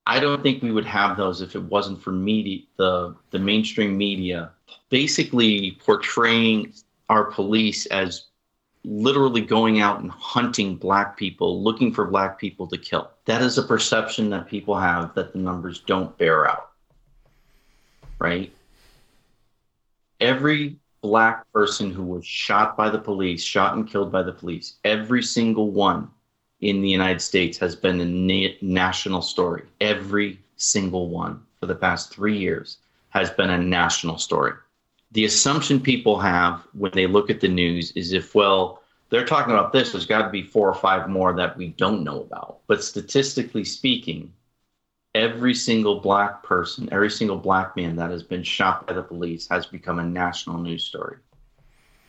I 0.07 0.21
don't 0.21 0.43
think 0.43 0.63
we 0.63 0.71
would 0.71 0.85
have 0.85 1.17
those 1.17 1.41
if 1.41 1.55
it 1.55 1.63
wasn't 1.63 2.03
for 2.03 2.13
media, 2.13 2.63
the 2.77 3.17
the 3.31 3.39
mainstream 3.39 3.97
media, 3.97 4.51
basically 4.91 5.79
portraying 5.85 6.75
our 7.09 7.25
police 7.25 7.87
as 7.87 8.27
literally 8.85 9.41
going 9.41 9.81
out 9.81 10.01
and 10.01 10.11
hunting 10.11 10.77
black 10.77 11.17
people, 11.17 11.63
looking 11.63 11.91
for 11.93 12.05
black 12.05 12.39
people 12.39 12.67
to 12.67 12.77
kill. 12.77 13.11
That 13.25 13.41
is 13.41 13.57
a 13.57 13.63
perception 13.63 14.29
that 14.31 14.47
people 14.47 14.77
have 14.77 15.15
that 15.15 15.33
the 15.33 15.39
numbers 15.39 15.81
don't 15.81 16.17
bear 16.19 16.47
out. 16.51 16.73
Right? 18.19 18.53
Every 20.25 20.79
black 21.03 21.45
person 21.53 21.91
who 21.91 22.03
was 22.03 22.25
shot 22.25 22.79
by 22.79 22.89
the 22.89 22.99
police, 22.99 23.43
shot 23.43 23.77
and 23.77 23.87
killed 23.87 24.11
by 24.11 24.23
the 24.23 24.33
police, 24.33 24.77
every 24.83 25.23
single 25.23 25.71
one 25.71 26.09
in 26.63 26.81
the 26.81 26.89
United 26.89 27.21
States 27.21 27.59
has 27.59 27.77
been 27.77 28.01
a 28.01 28.07
na- 28.07 28.57
national 28.63 29.21
story. 29.21 29.65
Every 29.83 30.41
single 30.57 31.11
one 31.11 31.43
for 31.61 31.67
the 31.67 31.75
past 31.75 32.11
three 32.11 32.39
years 32.39 32.79
has 33.11 33.29
been 33.29 33.51
a 33.51 33.59
national 33.59 34.17
story. 34.17 34.55
The 35.13 35.27
assumption 35.27 35.79
people 35.79 36.19
have 36.19 36.67
when 36.73 36.93
they 36.93 37.07
look 37.07 37.29
at 37.29 37.41
the 37.41 37.49
news 37.49 37.93
is 37.93 38.15
if, 38.15 38.35
well, 38.35 38.81
they're 39.11 39.27
talking 39.27 39.53
about 39.53 39.75
this, 39.75 39.93
there's 39.93 40.07
got 40.07 40.23
to 40.23 40.31
be 40.31 40.43
four 40.43 40.67
or 40.67 40.75
five 40.75 41.07
more 41.07 41.35
that 41.35 41.59
we 41.59 41.69
don't 41.69 42.03
know 42.03 42.23
about. 42.23 42.61
But 42.67 42.83
statistically 42.83 43.65
speaking, 43.65 44.33
every 45.15 45.55
single 45.55 46.01
black 46.01 46.43
person, 46.43 46.89
every 46.93 47.11
single 47.11 47.37
black 47.37 47.77
man 47.77 47.97
that 47.97 48.11
has 48.11 48.23
been 48.23 48.43
shot 48.43 48.87
by 48.87 48.93
the 48.93 49.03
police 49.03 49.49
has 49.49 49.67
become 49.67 49.99
a 49.99 50.05
national 50.05 50.59
news 50.59 50.85
story. 50.85 51.17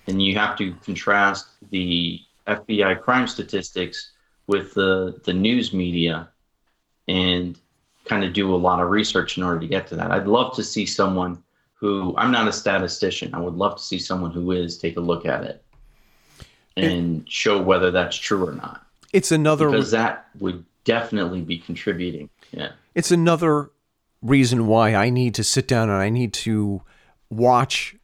And 0.08 0.22
you 0.22 0.36
have 0.38 0.58
to 0.58 0.74
contrast 0.84 1.48
the 1.72 2.20
FBI 2.48 3.02
crime 3.02 3.28
statistics 3.28 4.12
with 4.48 4.74
the 4.74 5.20
the 5.24 5.34
news 5.34 5.74
media 5.74 6.30
and 7.08 7.60
kind 8.06 8.24
of 8.24 8.34
do 8.34 8.54
a 8.54 8.58
lot 8.58 8.80
of 8.80 8.90
research 8.90 9.38
in 9.38 9.44
order 9.44 9.60
to 9.60 9.68
get 9.68 9.88
to 9.88 9.96
that. 9.96 10.12
I'd 10.12 10.28
love 10.28 10.56
to 10.56 10.64
see 10.64 10.86
someone 10.86 11.44
who 11.74 12.14
I'm 12.18 12.32
not 12.32 12.48
a 12.48 12.54
statistician. 12.54 13.34
I 13.34 13.40
would 13.40 13.56
love 13.56 13.78
to 13.78 13.84
see 13.84 14.00
someone 14.00 14.32
who 14.32 14.52
is 14.52 14.78
take 14.78 14.98
a 14.98 15.02
look 15.02 15.26
at 15.26 15.44
it 15.44 15.64
and 16.78 17.30
show 17.30 17.62
whether 17.62 17.90
that's 17.90 18.16
true 18.16 18.48
or 18.48 18.54
not. 18.54 18.86
It's 19.12 19.32
another 19.32 19.70
because 19.70 19.92
that 19.92 20.28
would 20.40 20.64
definitely 20.86 21.42
be 21.42 21.58
contributing. 21.58 22.30
Yeah. 22.52 22.72
It's 22.94 23.12
another 23.12 23.72
reason 24.22 24.68
why 24.68 24.96
I 24.96 25.10
need 25.10 25.36
to 25.36 25.44
sit 25.44 25.68
down 25.68 25.90
and 25.90 25.98
I 25.98 26.10
need 26.10 26.34
to 26.34 26.82
watch 27.30 27.96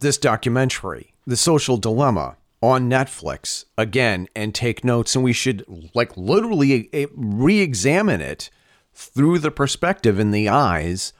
this 0.00 0.16
documentary, 0.16 1.12
The 1.26 1.36
Social 1.36 1.76
Dilemma, 1.76 2.36
on 2.62 2.88
Netflix 2.88 3.66
again 3.76 4.28
and 4.34 4.54
take 4.54 4.84
notes. 4.84 5.14
And 5.14 5.22
we 5.22 5.32
should 5.32 5.64
like 5.94 6.16
literally 6.16 6.88
eh, 6.92 7.06
re 7.14 7.60
examine 7.60 8.20
it 8.20 8.50
through 8.92 9.38
the 9.38 9.50
perspective 9.50 10.18
in 10.18 10.30
the 10.30 10.48
eyes 10.48 11.12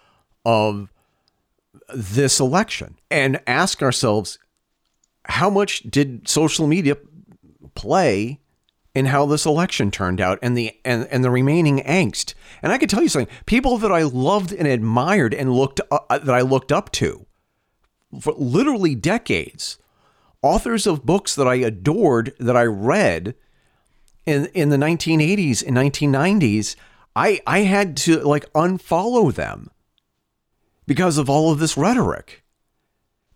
of 0.45 0.91
this 1.95 2.41
election 2.41 2.99
and 3.11 3.41
ask 3.47 3.83
ourselves 3.83 4.39
how 5.25 5.49
much 5.51 5.83
did 5.83 6.27
social 6.29 6.67
media 6.67 6.97
play 7.75 8.41
in 8.99 9.07
how 9.07 9.25
this 9.27 9.47
election 9.47 9.91
turned 9.91 10.21
out 10.21 10.39
and 10.43 10.57
the 10.57 10.77
and, 10.85 11.07
and 11.11 11.23
the 11.23 11.31
remaining 11.31 11.79
angst 11.81 12.35
and 12.63 12.73
i 12.73 12.79
could 12.79 12.91
tell 12.91 13.03
you 13.03 13.09
something 13.09 13.35
people 13.47 13.79
that 13.79 13.93
i 13.93 14.03
loved 14.03 14.53
and 14.53 14.67
admired 14.67 15.33
and 15.33 15.53
looked 15.53 15.81
uh, 15.91 16.19
that 16.19 16.35
i 16.35 16.41
looked 16.41 16.73
up 16.73 16.91
to 16.91 17.27
for 18.21 18.33
literally 18.37 18.95
decades 18.95 19.79
authors 20.43 20.87
of 20.87 21.05
books 21.05 21.35
that 21.35 21.49
I 21.49 21.57
adored 21.57 22.35
that 22.39 22.57
I 22.57 22.65
read 22.65 23.35
in 24.27 24.47
in 24.47 24.69
the 24.69 24.77
1980s 24.77 25.67
and 25.67 25.77
1990s, 25.77 26.77
I 27.17 27.41
I 27.47 27.61
had 27.61 27.97
to 27.99 28.21
like 28.21 28.51
unfollow 28.53 29.35
them 29.35 29.71
because 30.87 31.19
of 31.19 31.29
all 31.29 31.51
of 31.51 31.59
this 31.59 31.77
rhetoric. 31.77 32.43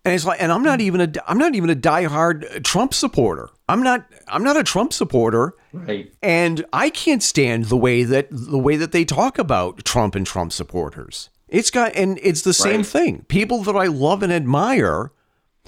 And 0.05 0.13
it's 0.13 0.25
like, 0.25 0.41
and 0.41 0.51
I'm 0.51 0.63
not 0.63 0.79
mm. 0.79 0.83
even 0.83 1.01
a, 1.01 1.11
I'm 1.27 1.37
not 1.37 1.55
even 1.55 1.69
a 1.69 1.75
diehard 1.75 2.63
Trump 2.63 2.93
supporter. 2.93 3.49
I'm 3.69 3.81
not, 3.81 4.05
I'm 4.27 4.43
not 4.43 4.57
a 4.57 4.63
Trump 4.63 4.91
supporter, 4.91 5.55
Right. 5.71 6.11
and 6.21 6.65
I 6.73 6.89
can't 6.89 7.23
stand 7.23 7.65
the 7.65 7.77
way 7.77 8.03
that 8.03 8.27
the 8.29 8.59
way 8.59 8.75
that 8.75 8.91
they 8.91 9.05
talk 9.05 9.39
about 9.39 9.85
Trump 9.85 10.15
and 10.15 10.27
Trump 10.27 10.51
supporters. 10.51 11.29
It's 11.47 11.69
got, 11.69 11.95
and 11.95 12.19
it's 12.21 12.41
the 12.41 12.53
same 12.53 12.77
Right. 12.77 12.85
thing. 12.85 13.25
People 13.27 13.63
that 13.63 13.75
I 13.75 13.85
love 13.85 14.23
and 14.23 14.33
admire, 14.33 15.11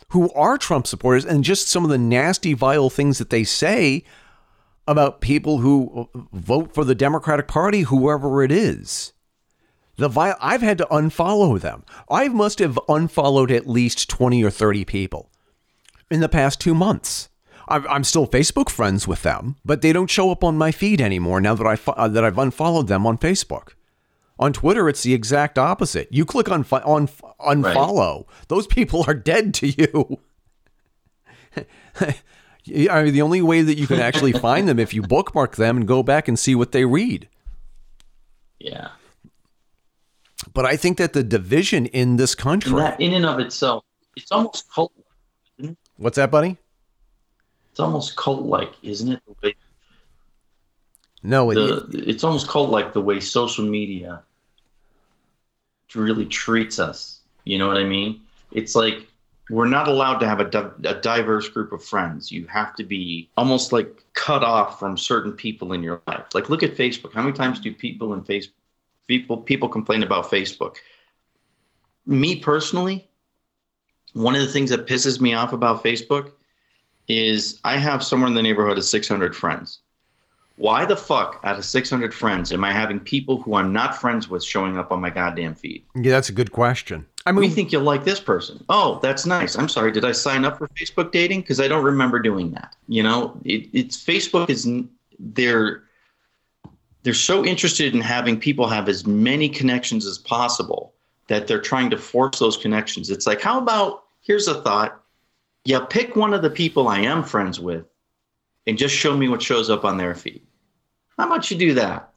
who 0.09 0.29
are 0.33 0.57
Trump 0.57 0.85
supporters, 0.87 1.25
and 1.25 1.43
just 1.43 1.69
some 1.69 1.85
of 1.85 1.89
the 1.89 1.97
nasty, 1.97 2.53
vile 2.53 2.89
things 2.89 3.17
that 3.19 3.29
they 3.29 3.43
say 3.45 4.03
about 4.87 5.21
people 5.21 5.59
who 5.59 6.09
vote 6.33 6.73
for 6.73 6.83
the 6.83 6.93
Democratic 6.95 7.47
Party, 7.47 7.81
whoever 7.81 8.43
it 8.43 8.51
is. 8.51 9.13
The 9.97 10.09
vi- 10.09 10.35
I've 10.41 10.61
had 10.61 10.77
to 10.79 10.87
unfollow 10.91 11.59
them. 11.59 11.83
I 12.09 12.27
must 12.27 12.59
have 12.59 12.79
unfollowed 12.89 13.51
at 13.51 13.67
least 13.67 14.09
20 14.09 14.43
or 14.43 14.49
30 14.49 14.85
people 14.85 15.29
in 16.11 16.19
the 16.19 16.29
past 16.29 16.59
two 16.59 16.75
months. 16.75 17.29
I'm, 17.67 18.03
still 18.03 18.27
Facebook 18.27 18.69
friends 18.69 19.07
with 19.07 19.23
them, 19.23 19.55
but 19.65 19.81
they 19.81 19.91
don't 19.91 20.09
show 20.09 20.29
up 20.29 20.43
on 20.43 20.55
my 20.55 20.71
feed 20.71 21.01
anymore 21.01 21.41
now 21.41 21.55
that, 21.55 21.65
I 21.65 21.91
uh, 21.91 22.07
that 22.09 22.23
I've 22.23 22.37
unfollowed 22.37 22.87
them 22.87 23.07
on 23.07 23.17
Facebook. 23.17 23.69
On 24.37 24.53
Twitter, 24.53 24.87
it's 24.87 25.01
the 25.01 25.15
exact 25.15 25.57
opposite. 25.57 26.07
You 26.11 26.25
click 26.25 26.47
on 26.47 26.63
on 26.63 27.07
unfollow, 27.07 28.27
those 28.49 28.67
people 28.67 29.03
are 29.07 29.15
dead 29.15 29.55
to 29.55 29.67
you. 29.67 30.19
I 32.91 33.03
mean, 33.03 33.13
the 33.13 33.21
only 33.21 33.41
way 33.41 33.61
that 33.61 33.77
you 33.79 33.87
can 33.87 33.99
actually 33.99 34.33
find 34.47 34.67
them 34.67 34.77
if 34.77 34.93
you 34.93 35.01
bookmark 35.01 35.55
them 35.55 35.77
and 35.77 35.87
go 35.87 36.03
back 36.03 36.27
and 36.27 36.37
see 36.37 36.53
what 36.53 36.71
they 36.71 36.85
read. 36.85 37.29
Yeah. 38.59 38.89
But 40.55 40.65
I 40.65 40.77
think 40.77 40.97
that 40.99 41.11
the 41.11 41.21
division 41.21 41.85
in 41.87 42.15
this 42.15 42.33
country. 42.33 42.71
And 42.71 42.79
that 42.79 42.99
in 43.01 43.13
and 43.13 43.25
of 43.25 43.39
itself, 43.39 43.83
it's 44.15 44.31
almost 44.31 44.71
cult. 44.71 44.93
what's 45.97 46.15
that, 46.15 46.31
buddy? 46.31 46.57
It's 47.71 47.79
almost 47.81 48.15
cult 48.15 48.43
like, 48.43 48.71
isn't 48.81 49.11
it? 49.11 49.21
The 49.27 49.35
way 49.43 49.55
No, 51.21 51.51
it, 51.51 51.55
the, 51.55 52.05
it's 52.07 52.23
almost 52.23 52.47
cult 52.47 52.69
like 52.69 52.93
the 52.93 53.01
way 53.01 53.19
social 53.19 53.65
media 53.65 54.23
really 55.93 56.25
treats 56.25 56.79
us. 56.79 57.19
You 57.43 57.57
know 57.57 57.67
what 57.67 57.77
I 57.77 57.83
mean? 57.83 58.21
It's 58.53 58.75
like 58.75 59.07
we're 59.49 59.67
not 59.67 59.89
allowed 59.89 60.19
to 60.19 60.27
have 60.27 60.39
a, 60.39 60.45
di- 60.45 60.71
a 60.85 60.95
diverse 61.01 61.49
group 61.49 61.73
of 61.73 61.83
friends. 61.83 62.31
You 62.31 62.47
have 62.47 62.75
to 62.75 62.85
be 62.85 63.29
almost 63.35 63.73
like 63.73 64.05
cut 64.13 64.41
off 64.41 64.79
from 64.79 64.97
certain 64.97 65.33
people 65.33 65.73
in 65.73 65.83
your 65.83 66.01
life. 66.07 66.27
Like 66.33 66.49
look 66.49 66.63
at 66.63 66.77
Facebook. 66.77 67.11
How 67.11 67.23
many 67.23 67.33
times 67.33 67.59
do 67.59 67.73
people 67.73 68.13
in 68.13 68.21
Facebook 68.21 68.53
people 69.07 69.37
people 69.37 69.69
complain 69.69 70.03
about 70.03 70.25
Facebook? 70.25 70.77
Me 72.05 72.35
personally, 72.35 73.07
one 74.13 74.35
of 74.35 74.41
the 74.41 74.51
things 74.51 74.69
that 74.69 74.87
pisses 74.87 75.19
me 75.19 75.33
off 75.33 75.53
about 75.53 75.83
Facebook 75.83 76.31
is 77.07 77.59
I 77.63 77.77
have 77.77 78.03
somewhere 78.03 78.27
in 78.27 78.35
the 78.35 78.41
neighborhood 78.41 78.77
of 78.77 78.83
600 78.83 79.35
friends 79.35 79.79
why 80.57 80.85
the 80.85 80.95
fuck 80.95 81.39
out 81.43 81.57
of 81.57 81.65
600 81.65 82.13
friends 82.13 82.51
am 82.53 82.63
I 82.63 82.71
having 82.71 82.99
people 82.99 83.41
who 83.41 83.55
I'm 83.55 83.73
not 83.73 83.99
friends 83.99 84.29
with 84.29 84.43
showing 84.43 84.77
up 84.77 84.91
on 84.91 85.01
my 85.01 85.09
goddamn 85.09 85.55
feed? 85.55 85.83
yeah, 85.95 86.11
that's 86.11 86.29
a 86.29 86.33
good 86.33 86.51
question. 86.51 87.05
I 87.25 87.31
mean, 87.31 87.41
We 87.41 87.49
think 87.49 87.71
you'll 87.71 87.83
like 87.83 88.03
this 88.05 88.19
person. 88.19 88.63
Oh, 88.69 88.99
that's 89.01 89.25
nice. 89.25 89.55
I'm 89.55 89.67
sorry. 89.67 89.91
Did 89.91 90.05
I 90.05 90.11
sign 90.11 90.45
up 90.45 90.59
for 90.59 90.67
Facebook 90.69 91.11
dating? 91.11 91.41
Because 91.41 91.59
I 91.59 91.67
don't 91.67 91.83
remember 91.83 92.19
doing 92.19 92.51
that. 92.51 92.75
You 92.87 93.01
know, 93.01 93.39
it, 93.43 93.67
it's 93.73 93.97
Facebook 93.97 94.49
is 94.49 94.69
they're 95.17 95.83
they're 97.05 97.13
so 97.13 97.45
interested 97.45 97.93
in 97.93 98.01
having 98.01 98.39
people 98.39 98.67
have 98.67 98.89
as 98.89 99.05
many 99.05 99.47
connections 99.47 100.07
as 100.07 100.17
possible 100.17 100.95
that 101.27 101.45
they're 101.45 101.61
trying 101.61 101.91
to 101.91 101.97
force 101.97 102.39
those 102.39 102.57
connections. 102.57 103.11
It's 103.11 103.27
like, 103.27 103.39
how 103.39 103.59
about 103.59 104.05
here's 104.21 104.47
a 104.47 104.59
thought. 104.63 104.99
Yeah, 105.65 105.85
pick 105.87 106.15
one 106.15 106.33
of 106.33 106.41
the 106.41 106.49
people 106.49 106.87
I 106.87 106.99
am 106.99 107.23
friends 107.23 107.59
with 107.59 107.85
and 108.65 108.75
just 108.75 108.95
show 108.95 109.15
me 109.15 109.29
what 109.29 109.43
shows 109.43 109.69
up 109.69 109.85
on 109.85 109.99
their 109.99 110.15
feed. 110.15 110.41
How 111.19 111.27
about 111.27 111.51
you 111.51 111.57
do 111.57 111.75
that? 111.75 112.11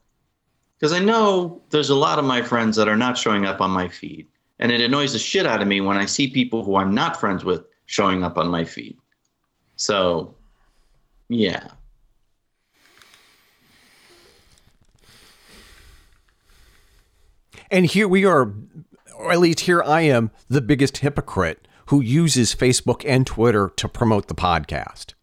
Because 0.79 0.91
I 0.91 0.99
know 0.99 1.61
there's 1.69 1.91
a 1.91 1.95
lot 1.95 2.17
of 2.17 2.25
my 2.25 2.41
friends 2.41 2.75
that 2.75 2.87
are 2.87 2.97
not 2.97 3.15
showing 3.15 3.45
up 3.45 3.61
on 3.61 3.69
my 3.69 3.87
feed. 3.87 4.25
And 4.57 4.71
it 4.71 4.81
annoys 4.81 5.13
the 5.13 5.19
shit 5.19 5.45
out 5.45 5.61
of 5.61 5.67
me 5.67 5.81
when 5.81 5.97
I 5.97 6.05
see 6.05 6.31
people 6.31 6.63
who 6.63 6.77
I'm 6.77 6.95
not 6.95 7.19
friends 7.19 7.45
with 7.45 7.63
showing 7.85 8.23
up 8.23 8.39
on 8.39 8.47
my 8.49 8.65
feed. 8.65 8.97
So, 9.75 10.33
yeah. 11.27 11.67
And 17.71 17.85
here 17.85 18.07
we 18.07 18.25
are, 18.25 18.53
or 19.15 19.31
at 19.31 19.39
least 19.39 19.61
here 19.61 19.83
I 19.83 20.01
am, 20.01 20.31
the 20.47 20.61
biggest 20.61 20.97
hypocrite 20.97 21.67
who 21.87 22.01
uses 22.01 22.53
Facebook 22.53 23.03
and 23.07 23.25
Twitter 23.25 23.71
to 23.77 23.87
promote 23.87 24.27
the 24.27 24.35
podcast. 24.35 25.13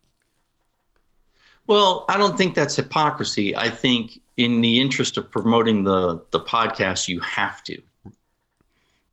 Well, 1.67 2.05
I 2.09 2.17
don't 2.17 2.37
think 2.37 2.55
that's 2.55 2.77
hypocrisy. 2.77 3.57
I 3.57 3.71
think 3.71 4.21
in 4.37 4.61
the 4.61 4.81
interest 4.81 5.17
of 5.17 5.31
promoting 5.31 5.85
the, 5.85 6.23
the 6.31 6.41
podcast, 6.41 7.09
you 7.09 7.21
have 7.21 7.63
to. 7.65 7.81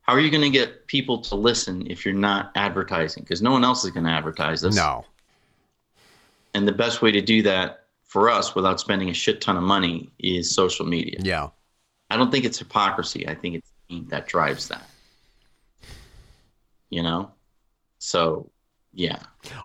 How 0.02 0.14
are 0.14 0.20
you 0.20 0.30
going 0.30 0.44
to 0.44 0.50
get 0.50 0.88
people 0.88 1.20
to 1.22 1.36
listen 1.36 1.90
if 1.90 2.04
you're 2.04 2.14
not 2.14 2.52
advertising? 2.56 3.24
Because 3.24 3.42
no 3.42 3.52
one 3.52 3.64
else 3.64 3.86
is 3.86 3.92
going 3.92 4.04
to 4.06 4.12
advertise 4.12 4.62
this. 4.62 4.76
No. 4.76 5.06
And 6.54 6.68
the 6.68 6.74
best 6.74 7.02
way 7.02 7.12
to 7.12 7.22
do 7.22 7.42
that 7.44 7.86
for 8.04 8.30
us 8.30 8.54
without 8.54 8.80
spending 8.80 9.10
a 9.10 9.14
shit 9.14 9.42
ton 9.42 9.58
of 9.58 9.64
money 9.64 10.12
is 10.20 10.54
social 10.54 10.86
media. 10.86 11.20
Yeah. 11.22 11.50
I 12.14 12.18
don't 12.18 12.30
think 12.32 12.46
it's 12.46 12.60
hypocrisy. 12.60 13.28
I 13.28 13.34
think 13.34 13.56
it's 13.56 13.72
that 14.10 14.28
drives 14.28 14.68
that. 14.68 14.88
You 16.92 17.02
know? 17.02 17.32
So, 17.98 18.52
yeah. 18.94 19.18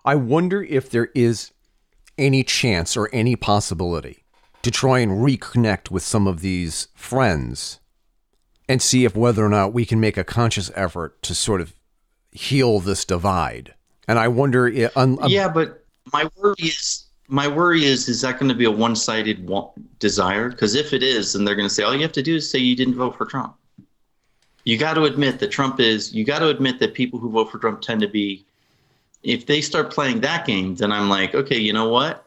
I 0.03 0.15
wonder 0.15 0.63
if 0.63 0.89
there 0.89 1.09
is 1.13 1.51
any 2.17 2.43
chance 2.43 2.97
or 2.97 3.07
any 3.13 3.35
possibility 3.35 4.23
to 4.63 4.71
try 4.71 4.97
and 4.99 5.11
reconnect 5.23 5.91
with 5.91 6.01
some 6.01 6.25
of 6.25 6.41
these 6.41 6.87
friends 6.95 7.79
and 8.67 8.81
see 8.81 9.05
if 9.05 9.15
whether 9.15 9.45
or 9.45 9.49
not 9.49 9.71
we 9.73 9.85
can 9.85 9.99
make 9.99 10.17
a 10.17 10.23
conscious 10.23 10.71
effort 10.75 11.21
to 11.23 11.35
sort 11.35 11.61
of 11.61 11.73
heal 12.31 12.79
this 12.79 13.05
divide. 13.05 13.75
And 14.07 14.17
I 14.17 14.27
wonder, 14.27 14.67
i- 14.67 14.89
un, 14.95 15.19
un- 15.21 15.29
yeah, 15.29 15.47
but 15.49 15.85
my 16.11 16.27
worry 16.35 16.55
is 16.57 17.05
my 17.29 17.47
worry 17.47 17.85
is 17.85 18.09
is 18.09 18.21
that 18.21 18.39
going 18.39 18.49
to 18.49 18.55
be 18.55 18.65
a 18.65 18.71
one-sided 18.71 19.47
wa- 19.47 19.69
desire? 19.99 20.49
Because 20.49 20.75
if 20.75 20.93
it 20.93 21.03
is, 21.03 21.33
then 21.33 21.45
they're 21.45 21.55
going 21.55 21.67
to 21.67 21.73
say 21.73 21.83
all 21.83 21.95
you 21.95 22.01
have 22.01 22.11
to 22.13 22.23
do 22.23 22.35
is 22.35 22.49
say 22.49 22.59
you 22.59 22.75
didn't 22.75 22.95
vote 22.95 23.15
for 23.17 23.25
Trump. 23.25 23.55
You 24.65 24.77
got 24.77 24.95
to 24.95 25.03
admit 25.03 25.39
that 25.39 25.47
Trump 25.51 25.79
is. 25.79 26.13
You 26.13 26.25
got 26.25 26.39
to 26.39 26.49
admit 26.49 26.79
that 26.79 26.93
people 26.93 27.17
who 27.19 27.29
vote 27.29 27.51
for 27.51 27.59
Trump 27.59 27.81
tend 27.81 28.01
to 28.01 28.07
be. 28.07 28.45
If 29.23 29.45
they 29.45 29.61
start 29.61 29.91
playing 29.91 30.21
that 30.21 30.45
game, 30.45 30.75
then 30.75 30.91
I'm 30.91 31.09
like, 31.09 31.33
okay, 31.35 31.57
you 31.57 31.73
know 31.73 31.89
what? 31.89 32.25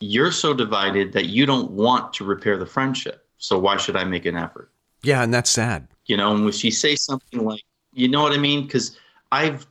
You're 0.00 0.32
so 0.32 0.52
divided 0.54 1.12
that 1.12 1.26
you 1.26 1.46
don't 1.46 1.70
want 1.70 2.12
to 2.14 2.24
repair 2.24 2.56
the 2.56 2.66
friendship. 2.66 3.26
So 3.38 3.58
why 3.58 3.76
should 3.76 3.96
I 3.96 4.04
make 4.04 4.24
an 4.26 4.36
effort? 4.36 4.70
yeah, 5.02 5.22
and 5.22 5.32
that's 5.34 5.50
sad. 5.50 5.86
you 6.06 6.16
know, 6.16 6.34
and 6.34 6.44
when 6.44 6.52
she 6.52 6.70
says 6.70 7.02
something 7.02 7.44
like, 7.44 7.62
you 7.92 8.08
know 8.08 8.22
what 8.22 8.32
I 8.32 8.38
mean? 8.38 8.64
Because 8.64 8.98
I've 9.32 9.66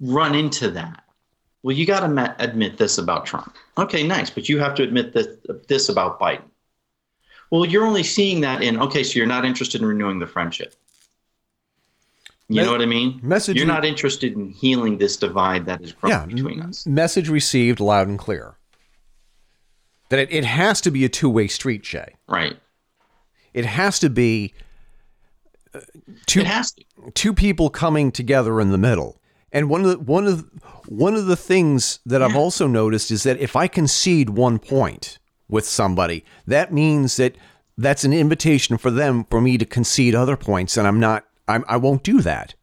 run 0.00 0.34
into 0.34 0.70
that. 0.70 1.04
Well, 1.66 1.74
you 1.74 1.84
got 1.84 1.98
to 2.00 2.08
ma- 2.08 2.32
admit 2.38 2.76
this 2.78 2.96
about 2.96 3.26
Trump. 3.26 3.52
Okay, 3.76 4.06
nice, 4.06 4.30
but 4.30 4.48
you 4.48 4.60
have 4.60 4.76
to 4.76 4.84
admit 4.84 5.12
this, 5.14 5.26
this 5.66 5.88
about 5.88 6.20
Biden. 6.20 6.44
Well, 7.50 7.64
you're 7.64 7.84
only 7.84 8.04
seeing 8.04 8.40
that 8.42 8.62
in, 8.62 8.78
okay, 8.80 9.02
so 9.02 9.16
you're 9.18 9.26
not 9.26 9.44
interested 9.44 9.80
in 9.80 9.86
renewing 9.88 10.20
the 10.20 10.28
friendship. 10.28 10.76
You 12.48 12.60
Me- 12.60 12.62
know 12.66 12.70
what 12.70 12.82
I 12.82 12.86
mean? 12.86 13.18
message- 13.20 13.56
You're 13.56 13.66
not 13.66 13.84
interested 13.84 14.34
in 14.34 14.50
healing 14.50 14.98
this 14.98 15.16
divide 15.16 15.66
that 15.66 15.82
is 15.82 15.90
growing 15.90 16.12
Yeah, 16.16 16.26
between 16.26 16.60
us. 16.62 16.86
message 16.86 17.28
received 17.28 17.80
loud 17.80 18.06
and 18.06 18.16
clear. 18.16 18.54
That 20.10 20.20
it, 20.20 20.32
it 20.32 20.44
has 20.44 20.80
to 20.82 20.92
be 20.92 21.04
a 21.04 21.08
two 21.08 21.28
way 21.28 21.48
street, 21.48 21.84
Shay. 21.84 22.14
Right. 22.28 22.56
It 23.54 23.64
has 23.64 23.98
to 23.98 24.08
be 24.08 24.54
uh, 25.74 25.80
two 26.26 26.42
It 26.42 26.46
has 26.46 26.70
to. 26.74 26.84
two 27.14 27.34
people 27.34 27.70
coming 27.70 28.12
together 28.12 28.60
in 28.60 28.70
the 28.70 28.78
middle. 28.78 29.20
And 29.56 29.70
one 29.70 29.86
of 29.86 29.90
the, 29.90 29.98
one 29.98 30.26
of 30.26 30.44
one 30.86 31.14
of 31.14 31.24
the 31.24 31.34
things 31.34 31.98
that 32.04 32.22
I've 32.22 32.36
also 32.36 32.66
noticed 32.66 33.10
is 33.10 33.22
that 33.22 33.40
if 33.40 33.56
I 33.56 33.68
concede 33.68 34.28
one 34.28 34.58
point 34.58 35.18
with 35.48 35.64
somebody, 35.64 36.26
that 36.46 36.74
means 36.74 37.16
that 37.16 37.36
that's 37.78 38.04
an 38.04 38.12
invitation 38.12 38.76
for 38.76 38.90
them 38.90 39.24
for 39.30 39.40
me 39.40 39.56
to 39.56 39.64
concede 39.64 40.14
other 40.14 40.36
points, 40.36 40.76
and 40.76 40.86
I'm 40.86 41.00
not. 41.00 41.24
I'm, 41.48 41.64
I 41.68 41.78
won't 41.78 42.02
do 42.02 42.20
that. 42.20 42.54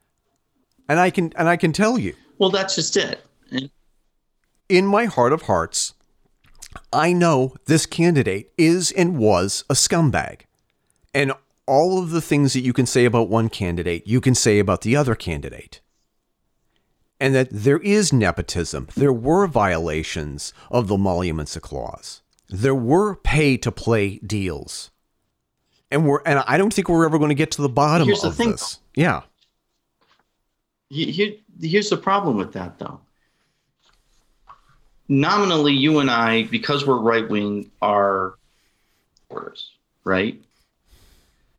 And 0.87 0.99
I 0.99 1.09
can 1.09 1.33
and 1.35 1.49
I 1.49 1.57
can 1.57 1.73
tell 1.73 1.97
you, 1.97 2.13
Well, 2.37 2.51
that's 2.51 2.75
just 2.75 2.95
it. 2.95 3.25
In 4.69 4.85
my 4.85 5.05
heart 5.05 5.33
of 5.33 5.43
hearts, 5.43 5.95
I 6.91 7.11
know 7.11 7.55
this 7.65 7.87
candidate 7.87 8.51
is 8.55 8.91
and 8.91 9.17
was 9.17 9.63
a 9.67 9.73
scumbag. 9.73 10.41
And 11.11 11.33
all 11.65 11.97
of 11.97 12.11
the 12.11 12.21
things 12.21 12.53
that 12.53 12.61
you 12.61 12.71
can 12.71 12.85
say 12.85 13.05
about 13.05 13.29
one 13.29 13.49
candidate, 13.49 14.05
you 14.05 14.21
can 14.21 14.35
say 14.35 14.59
about 14.59 14.81
the 14.81 14.95
other 14.95 15.15
candidate. 15.15 15.81
And 17.23 17.33
that 17.35 17.47
there 17.49 17.79
is 17.79 18.11
nepotism. 18.11 18.89
There 18.97 19.13
were 19.13 19.47
violations 19.47 20.53
of 20.69 20.89
the 20.89 20.95
emoluments 20.95 21.57
clause. 21.59 22.21
There 22.49 22.75
were 22.75 23.15
pay 23.15 23.55
to 23.55 23.71
play 23.71 24.17
deals. 24.17 24.91
And 25.89 26.05
we're 26.05 26.21
and 26.25 26.43
I 26.45 26.57
don't 26.57 26.73
think 26.73 26.89
we're 26.89 27.05
ever 27.05 27.17
going 27.17 27.29
to 27.29 27.35
get 27.35 27.51
to 27.51 27.61
the 27.61 27.69
bottom 27.69 28.07
Here's 28.07 28.23
the 28.23 28.27
of 28.27 28.35
thing, 28.35 28.51
this. 28.51 28.79
Yeah. 28.93 29.21
Here, 30.89 31.35
here's 31.61 31.89
the 31.89 31.95
problem 31.95 32.35
with 32.35 32.51
that, 32.53 32.77
though. 32.77 32.99
Nominally, 35.07 35.73
you 35.73 35.99
and 35.99 36.11
I, 36.11 36.43
because 36.43 36.85
we're 36.85 36.99
right 36.99 37.29
wing, 37.29 37.71
are 37.81 38.35
orders, 39.29 39.71
right? 40.03 40.43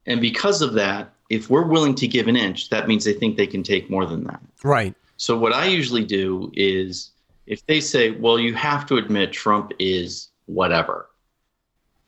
And 0.05 0.21
because 0.21 0.61
of 0.61 0.75
that, 0.75 1.15
if 1.31 1.49
we're 1.49 1.67
willing 1.67 1.95
to 1.95 2.07
give 2.07 2.29
an 2.29 2.37
inch, 2.37 2.69
that 2.69 2.87
means 2.87 3.05
they 3.07 3.15
think 3.15 3.39
they 3.39 3.47
can 3.47 3.63
take 3.63 3.89
more 3.89 4.05
than 4.05 4.25
that. 4.25 4.43
Right. 4.63 4.95
So 5.25 5.39
what 5.39 5.55
I 5.55 5.65
usually 5.65 6.05
do 6.05 6.53
is 6.53 7.13
if 7.47 7.65
they 7.65 7.81
say, 7.81 8.11
well, 8.11 8.39
you 8.39 8.53
have 8.57 8.85
to 8.85 8.99
admit 8.99 9.33
Trump 9.33 9.73
is 9.79 10.29
whatever, 10.45 11.09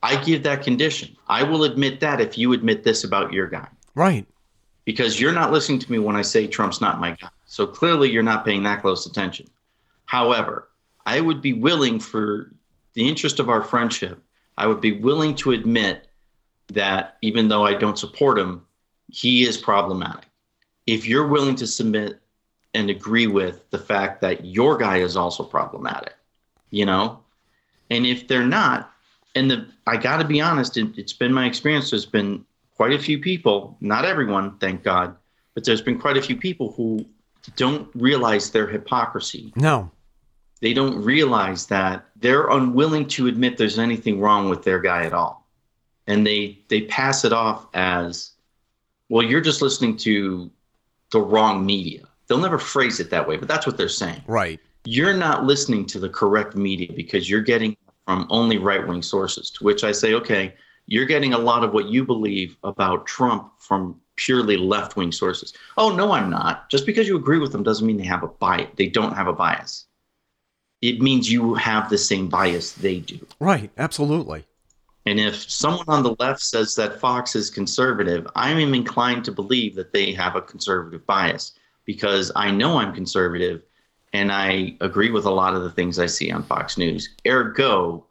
I 0.03 0.23
give 0.23 0.43
that 0.43 0.63
condition. 0.63 1.17
I 1.27 1.43
will 1.43 1.65
admit 1.65 2.01
that 2.01 2.21
if 2.21 2.37
you 2.37 2.53
admit 2.53 2.85
this 2.85 3.05
about 3.05 3.33
your 3.33 3.47
guy. 3.47 3.69
Right. 3.95 4.27
Because 4.85 5.19
you're 5.19 5.33
not 5.33 5.51
listening 5.51 5.79
to 5.79 5.91
me 5.91 5.99
when 5.99 6.15
I 6.15 6.21
say 6.21 6.47
Trump's 6.47 6.83
not 6.83 7.01
my 7.01 7.13
guy. 7.13 7.31
So 7.47 7.67
clearly 7.67 8.11
you're 8.11 8.23
not 8.23 8.45
paying 8.45 8.63
that 8.65 8.83
close 8.83 9.07
attention. 9.07 9.47
However, 10.05 10.69
I 11.07 11.23
would 11.23 11.41
be 11.41 11.55
willing 11.55 11.99
for 11.99 12.53
the 12.93 13.09
interest 13.09 13.41
of 13.41 13.49
our 13.49 13.63
friendship, 13.63 14.23
I 14.59 14.67
would 14.67 14.83
be 14.83 14.93
willing 14.93 15.35
to 15.37 15.53
admit 15.53 16.09
that 16.69 17.17
even 17.23 17.49
though 17.49 17.65
I 17.65 17.73
don't 17.73 17.99
support 17.99 18.39
him, 18.39 18.67
he 19.11 19.47
is 19.49 19.57
problematic. 19.57 20.27
If 20.87 21.09
you're 21.09 21.29
willing 21.29 21.57
to 21.57 21.67
submit 21.67 22.21
and 22.77 22.91
agree 22.91 23.27
with 23.27 23.69
the 23.71 23.79
fact 23.79 24.21
that 24.21 24.45
your 24.45 24.77
guy 24.77 24.99
is 24.99 25.17
also 25.17 25.43
problematic, 25.43 26.15
you 26.71 26.85
know? 26.85 27.19
And 27.89 28.05
if 28.05 28.29
they're 28.29 28.45
not, 28.47 28.93
and 29.35 29.51
the 29.51 29.67
I 29.87 29.97
got 29.97 30.19
to 30.19 30.27
be 30.27 30.43
honest, 30.43 30.77
it, 30.77 30.99
it's 30.99 31.15
been 31.15 31.33
my 31.33 31.47
experience. 31.47 31.91
There's 31.91 32.05
been 32.05 32.45
quite 32.75 32.93
a 32.93 32.99
few 32.99 33.19
people, 33.19 33.79
not 33.81 34.05
everyone, 34.05 34.59
thank 34.59 34.83
God, 34.83 35.17
but 35.55 35.65
there's 35.65 35.81
been 35.81 35.99
quite 35.99 36.19
a 36.19 36.23
few 36.23 36.37
people 36.37 36.73
who 36.73 37.07
don't 37.57 37.89
realize 37.95 38.51
their 38.51 38.67
hypocrisy. 38.67 39.55
No. 39.57 39.91
They 40.61 40.75
don't 40.75 41.03
realize 41.03 41.67
that 41.69 42.05
they're 42.17 42.49
unwilling 42.51 43.09
to 43.09 43.27
admit 43.27 43.57
there's 43.57 43.79
anything 43.79 44.21
wrong 44.21 44.51
with 44.51 44.65
their 44.65 44.81
guy 44.81 45.07
at 45.07 45.15
all. 45.15 45.49
And 46.07 46.27
they 46.27 46.59
they 46.69 46.83
pass 46.83 47.25
it 47.25 47.33
off 47.33 47.69
as, 47.73 48.33
well, 49.09 49.25
you're 49.25 49.41
just 49.41 49.63
listening 49.63 49.97
to 49.99 50.51
the 51.11 51.21
wrong 51.21 51.65
media. 51.65 52.07
They'll 52.27 52.39
never 52.39 52.59
phrase 52.59 53.01
it 53.01 53.11
that 53.11 53.27
way, 53.27 53.37
but 53.37 53.49
that's 53.49 53.67
what 53.67 53.77
they're 53.77 53.89
saying. 53.89 54.23
Right. 54.27 54.61
You're 54.85 55.17
not 55.17 55.45
listening 55.45 55.87
to 55.87 55.99
the 55.99 56.09
correct 56.09 56.57
media 56.57 56.93
because 56.95 57.29
you're 57.29 57.41
getting 57.41 57.77
from 58.07 58.27
only 58.31 58.59
right 58.59 58.87
wing 58.87 59.03
sources, 59.03 59.51
to 59.51 59.65
which 59.65 59.85
I 59.85 59.93
say, 59.93 60.15
okay, 60.15 60.55
you're 60.87 61.07
getting 61.07 61.35
a 61.35 61.39
lot 61.39 61.65
of 61.65 61.73
what 61.73 61.87
you 61.87 62.05
believe 62.05 62.57
about 62.63 63.07
Trump 63.07 63.53
from 63.59 64.01
purely 64.15 64.57
left 64.57 64.97
wing 64.97 65.13
sources. 65.13 65.53
Oh, 65.77 65.95
no, 65.95 66.13
I'm 66.13 66.31
not. 66.31 66.71
Just 66.71 66.87
because 66.87 67.09
you 67.09 67.17
agree 67.17 67.39
with 67.39 67.53
them 67.53 67.63
doesn't 67.63 67.87
mean 67.87 67.97
they 67.97 68.05
have 68.05 68.23
a 68.23 68.29
bias. 68.29 68.71
They 68.77 68.89
don't 68.89 69.15
have 69.15 69.27
a 69.27 69.33
bias. 69.33 69.87
It 70.83 71.01
means 71.01 71.31
you 71.31 71.55
have 71.55 71.91
the 71.91 71.99
same 71.99 72.29
bias 72.29 72.73
they 72.73 73.01
do. 73.01 73.19
Right. 73.41 73.71
Absolutely. 73.77 74.45
And 75.07 75.21
if 75.21 75.49
someone 75.51 75.89
on 75.89 76.03
the 76.03 76.17
left 76.19 76.41
says 76.41 76.75
that 76.75 77.01
Fox 77.01 77.37
is 77.37 77.51
conservative, 77.51 78.27
I'm 78.35 78.75
inclined 78.75 79.25
to 79.27 79.33
believe 79.33 79.75
that 79.77 79.93
they 79.93 80.13
have 80.13 80.37
a 80.37 80.43
conservative 80.43 81.07
bias 81.07 81.53
because 81.87 82.31
I 82.37 82.51
know 82.51 82.79
I'm 82.79 82.95
conservative 82.95 83.63
and 84.13 84.31
I 84.31 84.77
agree 84.81 85.11
with 85.11 85.25
a 85.25 85.31
lot 85.31 85.55
of 85.55 85.63
the 85.63 85.71
things 85.71 85.99
I 85.99 86.07
see 86.07 86.31
on 86.31 86.43
Fox 86.43 86.77
News. 86.77 87.15
Ergo, 87.27 88.07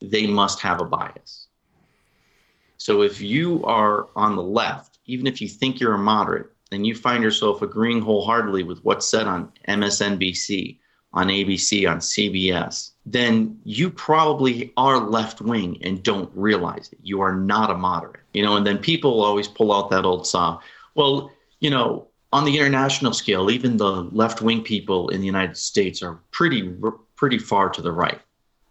they 0.00 0.26
must 0.26 0.60
have 0.60 0.80
a 0.80 0.84
bias. 0.84 1.46
So 2.76 3.02
if 3.02 3.20
you 3.20 3.64
are 3.64 4.08
on 4.16 4.36
the 4.36 4.42
left, 4.42 4.98
even 5.06 5.26
if 5.26 5.40
you 5.40 5.48
think 5.48 5.80
you're 5.80 5.94
a 5.94 5.98
moderate, 5.98 6.50
and 6.70 6.86
you 6.86 6.94
find 6.94 7.22
yourself 7.22 7.62
agreeing 7.62 8.00
wholeheartedly 8.00 8.62
with 8.62 8.84
what's 8.84 9.06
said 9.06 9.26
on 9.26 9.50
MSNBC, 9.68 10.78
on 11.14 11.28
ABC, 11.28 11.90
on 11.90 11.98
CBS, 11.98 12.90
then 13.06 13.58
you 13.64 13.88
probably 13.88 14.72
are 14.76 14.98
left 14.98 15.40
wing 15.40 15.78
and 15.82 16.02
don't 16.02 16.30
realize 16.34 16.90
it. 16.92 16.98
You 17.02 17.22
are 17.22 17.34
not 17.34 17.70
a 17.70 17.74
moderate. 17.74 18.20
You 18.34 18.42
know, 18.42 18.56
and 18.56 18.66
then 18.66 18.78
people 18.78 19.22
always 19.22 19.48
pull 19.48 19.72
out 19.72 19.90
that 19.90 20.04
old 20.04 20.26
song. 20.26 20.60
Well, 20.94 21.32
you 21.60 21.70
know, 21.70 22.08
on 22.32 22.44
the 22.44 22.58
international 22.58 23.12
scale, 23.12 23.50
even 23.50 23.76
the 23.76 24.02
left 24.12 24.42
wing 24.42 24.62
people 24.62 25.08
in 25.08 25.20
the 25.20 25.26
United 25.26 25.56
States 25.56 26.02
are 26.02 26.18
pretty 26.30 26.74
pretty 27.16 27.38
far 27.38 27.68
to 27.70 27.82
the 27.82 27.92
right. 27.92 28.20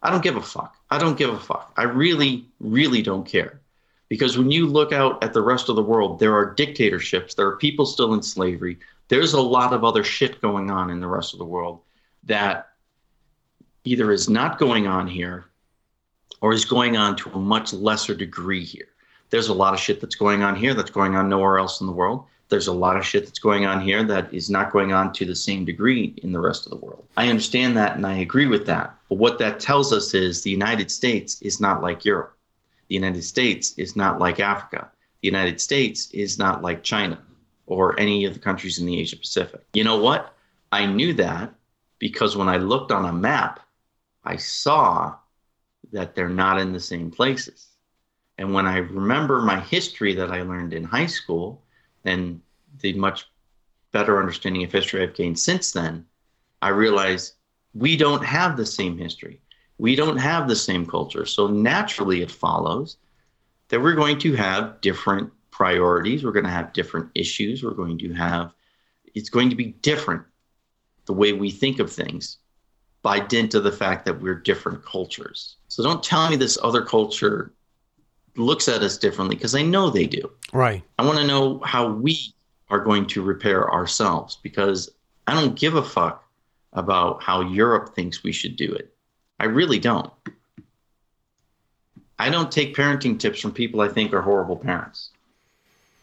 I 0.03 0.11
don't 0.11 0.23
give 0.23 0.37
a 0.37 0.41
fuck. 0.41 0.77
I 0.89 0.97
don't 0.97 1.17
give 1.17 1.33
a 1.33 1.39
fuck. 1.39 1.73
I 1.75 1.83
really, 1.83 2.45
really 2.59 3.01
don't 3.01 3.25
care. 3.25 3.59
Because 4.09 4.37
when 4.37 4.51
you 4.51 4.67
look 4.67 4.93
out 4.93 5.21
at 5.21 5.33
the 5.33 5.41
rest 5.41 5.67
of 5.67 5.75
the 5.75 5.83
world, 5.83 6.19
there 6.19 6.33
are 6.33 6.53
dictatorships, 6.53 7.35
there 7.35 7.47
are 7.47 7.57
people 7.57 7.85
still 7.85 8.13
in 8.13 8.23
slavery, 8.23 8.79
there's 9.09 9.33
a 9.33 9.41
lot 9.41 9.73
of 9.73 9.83
other 9.83 10.03
shit 10.03 10.39
going 10.41 10.71
on 10.71 10.89
in 10.89 11.01
the 11.01 11.07
rest 11.07 11.33
of 11.33 11.39
the 11.39 11.45
world 11.45 11.81
that 12.23 12.69
either 13.83 14.11
is 14.11 14.29
not 14.29 14.59
going 14.59 14.87
on 14.87 15.07
here 15.07 15.45
or 16.41 16.53
is 16.53 16.65
going 16.65 16.95
on 16.95 17.15
to 17.17 17.29
a 17.31 17.39
much 17.39 17.73
lesser 17.73 18.13
degree 18.13 18.63
here. 18.63 18.87
There's 19.29 19.49
a 19.49 19.53
lot 19.53 19.73
of 19.73 19.79
shit 19.79 19.99
that's 19.99 20.15
going 20.15 20.43
on 20.43 20.55
here 20.55 20.73
that's 20.73 20.91
going 20.91 21.15
on 21.15 21.27
nowhere 21.27 21.57
else 21.57 21.81
in 21.81 21.87
the 21.87 21.93
world. 21.93 22.25
There's 22.49 22.67
a 22.67 22.73
lot 22.73 22.95
of 22.95 23.05
shit 23.05 23.25
that's 23.25 23.39
going 23.39 23.65
on 23.65 23.81
here 23.81 24.03
that 24.03 24.33
is 24.33 24.49
not 24.49 24.71
going 24.71 24.93
on 24.93 25.11
to 25.13 25.25
the 25.25 25.35
same 25.35 25.65
degree 25.65 26.13
in 26.23 26.31
the 26.31 26.39
rest 26.39 26.65
of 26.65 26.71
the 26.71 26.77
world. 26.77 27.05
I 27.17 27.29
understand 27.29 27.75
that 27.77 27.95
and 27.97 28.05
I 28.05 28.19
agree 28.19 28.47
with 28.47 28.65
that. 28.67 28.95
But 29.09 29.17
what 29.17 29.37
that 29.39 29.59
tells 29.59 29.91
us 29.91 30.13
is 30.13 30.41
the 30.41 30.49
United 30.49 30.89
States 30.89 31.41
is 31.41 31.59
not 31.59 31.81
like 31.81 32.05
Europe. 32.05 32.37
The 32.87 32.95
United 32.95 33.23
States 33.23 33.73
is 33.77 33.95
not 33.95 34.19
like 34.19 34.39
Africa. 34.39 34.89
The 35.21 35.27
United 35.27 35.59
States 35.59 36.09
is 36.11 36.37
not 36.39 36.61
like 36.61 36.83
China 36.83 37.19
or 37.65 37.99
any 37.99 38.23
of 38.25 38.33
the 38.33 38.39
countries 38.39 38.79
in 38.79 38.85
the 38.85 38.99
Asia 38.99 39.17
Pacific. 39.17 39.65
You 39.73 39.83
know 39.83 39.97
what? 39.97 40.33
I 40.71 40.85
knew 40.85 41.13
that 41.15 41.53
because 41.99 42.37
when 42.37 42.47
I 42.47 42.57
looked 42.57 42.91
on 42.91 43.05
a 43.05 43.13
map, 43.13 43.59
I 44.23 44.37
saw 44.37 45.15
that 45.91 46.15
they're 46.15 46.29
not 46.29 46.59
in 46.59 46.71
the 46.71 46.79
same 46.79 47.11
places. 47.11 47.67
And 48.37 48.53
when 48.53 48.67
I 48.67 48.77
remember 48.77 49.41
my 49.41 49.59
history 49.59 50.13
that 50.15 50.31
I 50.31 50.41
learned 50.43 50.73
in 50.73 50.83
high 50.83 51.05
school 51.07 51.63
and 52.07 52.41
the 52.79 52.93
much 52.93 53.27
better 53.91 54.19
understanding 54.19 54.63
of 54.63 54.71
history 54.71 55.03
I've 55.03 55.15
gained 55.15 55.39
since 55.39 55.71
then, 55.71 56.05
I 56.61 56.69
realize 56.69 57.33
we 57.73 57.95
don't 57.95 58.23
have 58.23 58.57
the 58.57 58.65
same 58.65 58.97
history 58.97 59.41
we 59.77 59.95
don't 59.95 60.17
have 60.17 60.47
the 60.47 60.55
same 60.55 60.85
culture. 60.85 61.25
So 61.25 61.47
naturally, 61.47 62.21
it 62.21 62.31
follows 62.31 62.97
that 63.69 63.81
we're 63.81 63.95
going 63.95 64.19
to 64.19 64.35
have 64.35 64.81
different 64.81 65.31
priorities. 65.51 66.23
We're 66.23 66.31
going 66.31 66.45
to 66.45 66.51
have 66.51 66.73
different 66.73 67.09
issues. 67.15 67.63
We're 67.63 67.71
going 67.71 67.97
to 67.99 68.13
have, 68.13 68.53
it's 69.13 69.29
going 69.29 69.49
to 69.49 69.55
be 69.55 69.73
different 69.81 70.23
the 71.05 71.13
way 71.13 71.33
we 71.33 71.51
think 71.51 71.79
of 71.79 71.91
things 71.91 72.37
by 73.01 73.19
dint 73.19 73.53
of 73.53 73.63
the 73.63 73.71
fact 73.71 74.05
that 74.05 74.19
we're 74.19 74.35
different 74.35 74.83
cultures. 74.83 75.57
So 75.67 75.83
don't 75.83 76.03
tell 76.03 76.29
me 76.29 76.35
this 76.35 76.57
other 76.63 76.81
culture 76.81 77.53
looks 78.37 78.67
at 78.67 78.81
us 78.81 78.97
differently 78.97 79.35
because 79.35 79.55
I 79.55 79.61
know 79.61 79.89
they 79.89 80.05
do. 80.07 80.31
Right. 80.53 80.83
I 80.99 81.05
want 81.05 81.17
to 81.19 81.27
know 81.27 81.59
how 81.59 81.89
we 81.91 82.33
are 82.69 82.79
going 82.79 83.05
to 83.07 83.21
repair 83.21 83.71
ourselves 83.71 84.37
because 84.41 84.89
I 85.27 85.33
don't 85.33 85.57
give 85.57 85.75
a 85.75 85.83
fuck 85.83 86.23
about 86.73 87.23
how 87.23 87.41
Europe 87.41 87.95
thinks 87.95 88.23
we 88.23 88.31
should 88.31 88.55
do 88.55 88.71
it. 88.73 88.93
I 89.39 89.45
really 89.45 89.79
don't. 89.79 90.11
I 92.19 92.29
don't 92.29 92.51
take 92.51 92.75
parenting 92.75 93.19
tips 93.19 93.39
from 93.39 93.51
people 93.51 93.81
I 93.81 93.87
think 93.87 94.13
are 94.13 94.21
horrible 94.21 94.55
parents. 94.57 95.11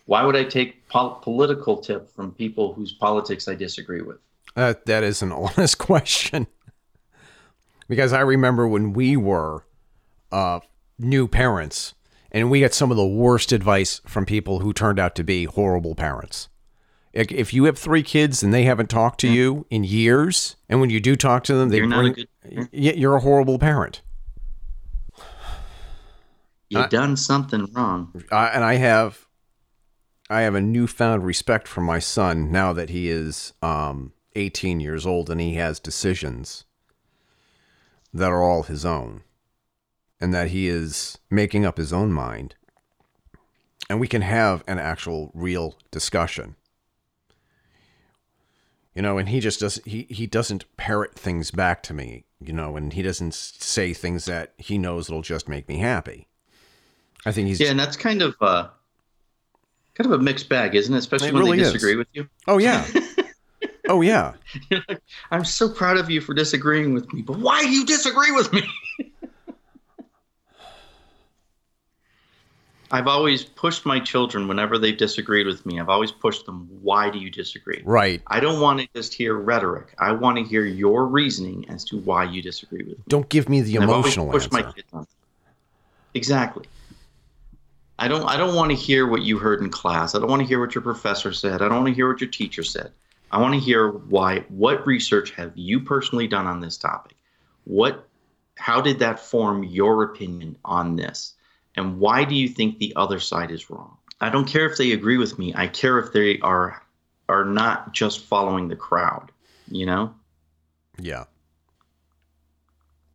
Why 0.06 0.22
would 0.24 0.36
I 0.36 0.44
take 0.44 0.86
pol- 0.88 1.16
political 1.22 1.78
tip 1.78 2.10
from 2.10 2.32
people 2.32 2.72
whose 2.72 2.92
politics 2.92 3.48
I 3.48 3.54
disagree 3.54 4.02
with? 4.02 4.18
Uh, 4.56 4.74
that 4.86 5.02
is 5.02 5.22
an 5.22 5.32
honest 5.32 5.78
question. 5.78 6.46
because 7.88 8.12
I 8.12 8.20
remember 8.20 8.68
when 8.68 8.92
we 8.92 9.16
were 9.16 9.64
uh, 10.30 10.60
new 10.98 11.26
parents 11.26 11.94
and 12.34 12.50
we 12.50 12.60
got 12.60 12.74
some 12.74 12.90
of 12.90 12.96
the 12.96 13.06
worst 13.06 13.52
advice 13.52 14.00
from 14.06 14.26
people 14.26 14.58
who 14.58 14.72
turned 14.72 14.98
out 14.98 15.14
to 15.14 15.22
be 15.22 15.44
horrible 15.44 15.94
parents. 15.94 16.48
If 17.12 17.54
you 17.54 17.64
have 17.64 17.78
three 17.78 18.02
kids 18.02 18.42
and 18.42 18.52
they 18.52 18.64
haven't 18.64 18.90
talked 18.90 19.20
to 19.20 19.28
you 19.28 19.66
in 19.70 19.84
years, 19.84 20.56
and 20.68 20.80
when 20.80 20.90
you 20.90 20.98
do 20.98 21.14
talk 21.14 21.44
to 21.44 21.54
them, 21.54 21.68
they 21.68 21.76
You're 21.76 21.86
not 21.86 22.00
bring, 22.00 22.12
a 22.12 22.14
good 22.14 22.68
you're 22.72 23.14
a 23.14 23.20
horrible 23.20 23.60
parent. 23.60 24.02
You've 26.68 26.90
done 26.90 27.16
something 27.16 27.72
wrong. 27.72 28.12
Uh, 28.32 28.50
and 28.52 28.64
I 28.64 28.74
have, 28.74 29.28
I 30.28 30.40
have 30.40 30.56
a 30.56 30.60
newfound 30.60 31.24
respect 31.24 31.68
for 31.68 31.82
my 31.82 32.00
son 32.00 32.50
now 32.50 32.72
that 32.72 32.90
he 32.90 33.08
is 33.08 33.52
um, 33.62 34.12
18 34.34 34.80
years 34.80 35.06
old 35.06 35.30
and 35.30 35.40
he 35.40 35.54
has 35.54 35.78
decisions 35.78 36.64
that 38.12 38.32
are 38.32 38.42
all 38.42 38.64
his 38.64 38.84
own, 38.84 39.22
and 40.20 40.32
that 40.34 40.48
he 40.48 40.68
is 40.68 41.18
making 41.30 41.64
up 41.64 41.76
his 41.76 41.92
own 41.92 42.12
mind, 42.12 42.54
and 43.90 44.00
we 44.00 44.08
can 44.08 44.22
have 44.22 44.62
an 44.66 44.78
actual, 44.78 45.30
real 45.34 45.76
discussion. 45.90 46.56
You 48.94 49.02
know, 49.02 49.18
and 49.18 49.28
he 49.28 49.40
just 49.40 49.58
does 49.60 49.80
he 49.84 50.06
he 50.08 50.26
doesn't 50.26 50.64
parrot 50.76 51.14
things 51.18 51.50
back 51.50 51.82
to 51.84 51.92
me, 51.94 52.24
you 52.40 52.52
know, 52.52 52.76
and 52.76 52.92
he 52.92 53.02
doesn't 53.02 53.34
say 53.34 53.92
things 53.92 54.24
that 54.26 54.52
he 54.56 54.78
knows 54.78 55.08
that'll 55.08 55.20
just 55.22 55.48
make 55.48 55.68
me 55.68 55.78
happy. 55.78 56.28
I 57.26 57.32
think 57.32 57.48
he's 57.48 57.58
Yeah, 57.58 57.70
and 57.70 57.80
that's 57.80 57.96
kind 57.96 58.22
of 58.22 58.36
uh 58.40 58.68
kind 59.94 60.12
of 60.12 60.20
a 60.20 60.22
mixed 60.22 60.48
bag, 60.48 60.76
isn't 60.76 60.94
it? 60.94 60.98
Especially 60.98 61.28
It 61.28 61.34
when 61.34 61.42
really 61.42 61.56
they 61.58 61.64
is. 61.64 61.72
disagree 61.72 61.96
with 61.96 62.06
you. 62.12 62.28
Oh 62.46 62.58
yeah. 62.58 62.86
Oh 63.86 64.00
yeah. 64.00 64.32
I'm 65.30 65.44
so 65.44 65.68
proud 65.68 65.98
of 65.98 66.08
you 66.08 66.22
for 66.22 66.32
disagreeing 66.32 66.94
with 66.94 67.12
me, 67.12 67.20
but 67.20 67.38
why 67.38 67.60
do 67.60 67.68
you 67.68 67.84
disagree 67.84 68.32
with 68.32 68.50
me? 68.50 68.62
I've 72.90 73.06
always 73.06 73.44
pushed 73.44 73.86
my 73.86 73.98
children 73.98 74.46
whenever 74.46 74.78
they've 74.78 74.96
disagreed 74.96 75.46
with 75.46 75.64
me. 75.66 75.80
I've 75.80 75.88
always 75.88 76.12
pushed 76.12 76.46
them, 76.46 76.68
why 76.82 77.10
do 77.10 77.18
you 77.18 77.30
disagree? 77.30 77.82
Right. 77.84 78.22
I 78.26 78.40
don't 78.40 78.60
want 78.60 78.80
to 78.80 78.88
just 78.94 79.14
hear 79.14 79.34
rhetoric. 79.34 79.94
I 79.98 80.12
want 80.12 80.38
to 80.38 80.44
hear 80.44 80.64
your 80.64 81.06
reasoning 81.06 81.68
as 81.68 81.84
to 81.86 81.98
why 81.98 82.24
you 82.24 82.42
disagree 82.42 82.84
with 82.84 82.98
me. 82.98 83.04
Don't 83.08 83.28
give 83.28 83.48
me 83.48 83.62
the 83.62 83.76
And 83.76 83.84
I've 83.84 83.90
always 83.90 84.16
emotional 84.16 84.30
pushed 84.30 84.54
answer. 84.54 84.66
my 84.66 84.72
kids 84.72 84.88
on. 84.92 85.06
Exactly. 86.14 86.66
I 87.98 88.08
don't 88.08 88.24
I 88.26 88.36
don't 88.36 88.54
want 88.54 88.70
to 88.70 88.76
hear 88.76 89.06
what 89.06 89.22
you 89.22 89.38
heard 89.38 89.60
in 89.60 89.70
class. 89.70 90.14
I 90.14 90.18
don't 90.18 90.28
want 90.28 90.42
to 90.42 90.48
hear 90.48 90.60
what 90.60 90.74
your 90.74 90.82
professor 90.82 91.32
said. 91.32 91.62
I 91.62 91.68
don't 91.68 91.82
want 91.82 91.88
to 91.88 91.94
hear 91.94 92.10
what 92.10 92.20
your 92.20 92.30
teacher 92.30 92.62
said. 92.62 92.90
I 93.30 93.40
want 93.40 93.54
to 93.54 93.60
hear 93.60 93.90
why 93.90 94.40
what 94.48 94.86
research 94.86 95.30
have 95.32 95.52
you 95.54 95.80
personally 95.80 96.26
done 96.26 96.46
on 96.46 96.60
this 96.60 96.76
topic? 96.76 97.16
What 97.64 98.08
how 98.56 98.80
did 98.80 98.98
that 99.00 99.18
form 99.18 99.64
your 99.64 100.02
opinion 100.04 100.56
on 100.64 100.96
this? 100.96 101.34
And 101.76 101.98
why 101.98 102.24
do 102.24 102.34
you 102.34 102.48
think 102.48 102.78
the 102.78 102.92
other 102.96 103.18
side 103.18 103.50
is 103.50 103.70
wrong? 103.70 103.96
I 104.20 104.30
don't 104.30 104.46
care 104.46 104.66
if 104.70 104.78
they 104.78 104.92
agree 104.92 105.16
with 105.16 105.38
me. 105.38 105.52
I 105.54 105.66
care 105.66 105.98
if 105.98 106.12
they 106.12 106.38
are 106.40 106.82
are 107.28 107.44
not 107.44 107.92
just 107.92 108.20
following 108.20 108.68
the 108.68 108.76
crowd, 108.76 109.32
you 109.70 109.86
know? 109.86 110.14
Yeah. 110.98 111.24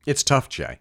It's 0.05 0.23
tough, 0.23 0.49
Jay. 0.49 0.79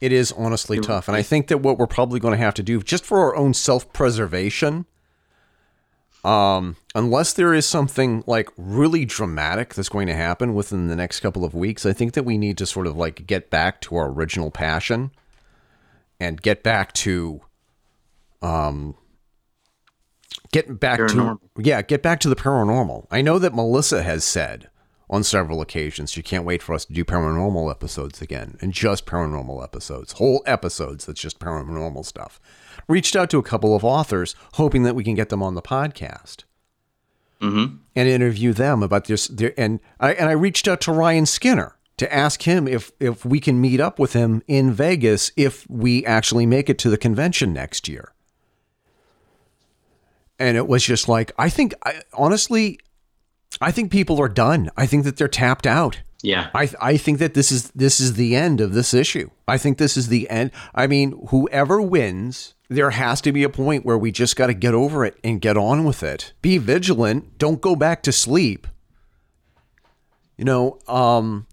It 0.00 0.10
is 0.10 0.32
honestly 0.32 0.78
It- 0.78 0.84
tough. 0.84 1.08
And 1.08 1.16
I 1.16 1.22
think 1.22 1.48
that 1.48 1.58
what 1.58 1.78
we're 1.78 1.86
probably 1.86 2.20
going 2.20 2.32
to 2.32 2.42
have 2.42 2.54
to 2.54 2.62
do, 2.62 2.82
just 2.82 3.04
for 3.04 3.20
our 3.20 3.36
own 3.36 3.52
self 3.52 3.92
preservation, 3.92 4.86
um, 6.24 6.76
unless 6.94 7.34
there 7.34 7.52
is 7.52 7.66
something 7.66 8.24
like 8.26 8.48
really 8.56 9.04
dramatic 9.04 9.74
that's 9.74 9.90
going 9.90 10.06
to 10.06 10.14
happen 10.14 10.54
within 10.54 10.88
the 10.88 10.96
next 10.96 11.20
couple 11.20 11.44
of 11.44 11.54
weeks, 11.54 11.84
I 11.84 11.92
think 11.92 12.14
that 12.14 12.24
we 12.24 12.38
need 12.38 12.56
to 12.58 12.66
sort 12.66 12.86
of 12.86 12.96
like 12.96 13.26
get 13.26 13.50
back 13.50 13.80
to 13.82 13.96
our 13.96 14.08
original 14.08 14.50
passion 14.50 15.10
and 16.20 16.40
get 16.42 16.62
back 16.62 16.92
to 16.92 17.40
um 18.42 18.94
get 20.52 20.80
back 20.80 21.00
Paranormal. 21.00 21.38
to 21.56 21.62
yeah, 21.62 21.82
get 21.82 22.02
back 22.02 22.20
to 22.20 22.28
the 22.28 22.36
paranormal. 22.36 23.06
I 23.10 23.22
know 23.22 23.38
that 23.38 23.54
Melissa 23.54 24.02
has 24.02 24.24
said 24.24 24.68
on 25.08 25.24
several 25.24 25.60
occasions 25.60 26.12
she 26.12 26.22
can't 26.22 26.44
wait 26.44 26.62
for 26.62 26.72
us 26.74 26.84
to 26.84 26.92
do 26.92 27.04
paranormal 27.04 27.70
episodes 27.70 28.22
again 28.22 28.56
and 28.60 28.72
just 28.72 29.06
paranormal 29.06 29.62
episodes, 29.62 30.12
whole 30.12 30.42
episodes 30.46 31.06
that's 31.06 31.20
just 31.20 31.40
paranormal 31.40 32.04
stuff. 32.06 32.40
Reached 32.88 33.16
out 33.16 33.28
to 33.30 33.38
a 33.38 33.42
couple 33.42 33.74
of 33.74 33.84
authors 33.84 34.34
hoping 34.54 34.84
that 34.84 34.94
we 34.94 35.02
can 35.04 35.14
get 35.14 35.28
them 35.28 35.42
on 35.42 35.54
the 35.54 35.62
podcast 35.62 36.44
Mhm. 37.40 37.78
and 37.96 38.08
interview 38.08 38.52
them 38.52 38.82
about 38.82 39.06
this. 39.06 39.26
Their, 39.28 39.52
and 39.58 39.80
I 39.98 40.12
and 40.12 40.28
I 40.28 40.32
reached 40.32 40.68
out 40.68 40.80
to 40.82 40.92
Ryan 40.92 41.26
Skinner 41.26 41.74
to 42.00 42.12
ask 42.12 42.42
him 42.42 42.66
if 42.66 42.90
if 42.98 43.24
we 43.24 43.40
can 43.40 43.60
meet 43.60 43.78
up 43.78 43.98
with 43.98 44.14
him 44.14 44.42
in 44.48 44.72
Vegas 44.72 45.30
if 45.36 45.68
we 45.68 46.04
actually 46.06 46.46
make 46.46 46.70
it 46.70 46.78
to 46.78 46.90
the 46.90 46.96
convention 46.96 47.52
next 47.52 47.88
year. 47.88 48.12
And 50.38 50.56
it 50.56 50.66
was 50.66 50.82
just 50.82 51.08
like 51.08 51.30
I 51.38 51.50
think 51.50 51.74
I, 51.84 52.00
honestly, 52.14 52.80
I 53.60 53.70
think 53.70 53.92
people 53.92 54.18
are 54.18 54.30
done. 54.30 54.70
I 54.78 54.86
think 54.86 55.04
that 55.04 55.18
they're 55.18 55.28
tapped 55.28 55.66
out. 55.66 56.00
Yeah. 56.22 56.48
I 56.54 56.70
I 56.80 56.96
think 56.96 57.18
that 57.18 57.34
this 57.34 57.52
is 57.52 57.70
this 57.72 58.00
is 58.00 58.14
the 58.14 58.34
end 58.34 58.62
of 58.62 58.72
this 58.72 58.94
issue. 58.94 59.28
I 59.46 59.58
think 59.58 59.76
this 59.76 59.98
is 59.98 60.08
the 60.08 60.28
end. 60.30 60.52
I 60.74 60.86
mean, 60.86 61.26
whoever 61.28 61.82
wins, 61.82 62.54
there 62.70 62.90
has 62.90 63.20
to 63.22 63.32
be 63.32 63.42
a 63.42 63.50
point 63.50 63.84
where 63.84 63.98
we 63.98 64.10
just 64.10 64.36
got 64.36 64.46
to 64.46 64.54
get 64.54 64.72
over 64.72 65.04
it 65.04 65.18
and 65.22 65.38
get 65.38 65.58
on 65.58 65.84
with 65.84 66.02
it. 66.02 66.32
Be 66.40 66.56
vigilant. 66.56 67.36
Don't 67.36 67.60
go 67.60 67.76
back 67.76 68.02
to 68.04 68.12
sleep. 68.12 68.66
You 70.38 70.46
know, 70.46 70.78
um 70.88 71.46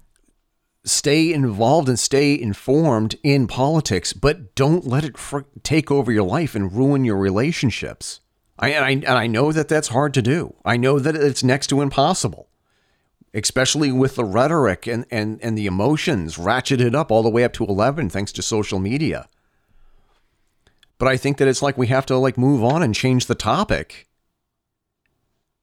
stay 0.88 1.31
involved 1.33 1.89
and 1.89 1.99
stay 1.99 2.39
informed 2.39 3.15
in 3.23 3.47
politics, 3.47 4.13
but 4.13 4.55
don't 4.55 4.85
let 4.88 5.03
it 5.03 5.17
fr- 5.17 5.41
take 5.63 5.91
over 5.91 6.11
your 6.11 6.23
life 6.23 6.55
and 6.55 6.71
ruin 6.73 7.03
your 7.05 7.17
relationships. 7.17 8.19
I 8.59 8.69
and 8.69 8.83
I 8.85 8.89
and 8.91 9.05
I 9.05 9.27
know 9.27 9.51
that 9.51 9.67
that's 9.67 9.89
hard 9.89 10.13
to 10.15 10.21
do. 10.21 10.55
I 10.65 10.77
know 10.77 10.97
that 10.99 11.15
it's 11.15 11.43
next 11.43 11.67
to 11.67 11.81
impossible 11.81 12.49
especially 13.33 13.91
with 13.91 14.15
the 14.15 14.23
rhetoric 14.23 14.88
and, 14.88 15.05
and, 15.11 15.38
and 15.43 15.55
the 15.57 15.65
emotions 15.67 16.38
ratcheted 16.38 16.95
up 16.95 17.11
all 17.11 17.21
the 17.21 17.29
way 17.29 17.43
up 17.43 17.51
to 17.53 17.65
11 17.65 18.09
thanks 18.09 18.31
to 18.31 18.41
social 18.41 18.79
media 18.79 19.27
but 20.97 21.07
i 21.09 21.17
think 21.17 21.38
that 21.38 21.47
it's 21.47 21.61
like 21.61 21.77
we 21.77 21.88
have 21.88 22.05
to 22.05 22.17
like 22.17 22.38
move 22.38 22.63
on 22.63 22.81
and 22.81 22.95
change 22.95 23.25
the 23.25 23.35
topic 23.35 24.07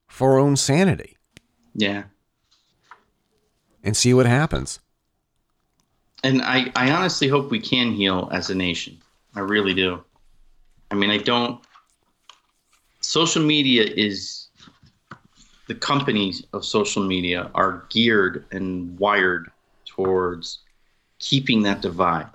for 0.06 0.32
our 0.32 0.38
own 0.38 0.56
sanity 0.56 1.16
Yeah. 1.74 2.04
and 3.82 3.96
see 3.96 4.12
what 4.14 4.26
happens 4.26 4.78
And 6.24 6.40
I, 6.40 6.72
I 6.74 6.90
honestly 6.90 7.28
hope 7.28 7.50
we 7.50 7.60
can 7.60 7.92
heal 7.92 8.30
as 8.32 8.48
a 8.48 8.54
nation. 8.54 8.96
I 9.34 9.40
really 9.40 9.74
do. 9.74 10.02
I 10.90 10.94
mean, 10.94 11.10
I 11.10 11.18
don't. 11.18 11.62
Social 13.00 13.42
media 13.44 13.84
is. 13.84 14.48
The 15.66 15.74
companies 15.74 16.44
of 16.52 16.64
social 16.64 17.02
media 17.02 17.50
are 17.54 17.86
geared 17.88 18.44
and 18.52 18.98
wired 18.98 19.50
towards 19.86 20.58
keeping 21.20 21.62
that 21.62 21.80
divide 21.80 22.26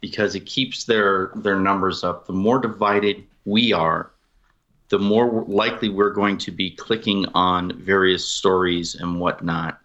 because 0.00 0.34
it 0.34 0.46
keeps 0.46 0.84
their 0.84 1.32
their 1.34 1.58
numbers 1.58 2.04
up. 2.04 2.26
The 2.26 2.32
more 2.32 2.60
divided 2.60 3.24
we 3.44 3.72
are, 3.72 4.10
the 4.88 4.98
more 4.98 5.44
likely 5.48 5.88
we're 5.88 6.12
going 6.12 6.38
to 6.38 6.52
be 6.52 6.70
clicking 6.70 7.26
on 7.34 7.76
various 7.80 8.26
stories 8.26 8.94
and 8.94 9.18
whatnot 9.18 9.80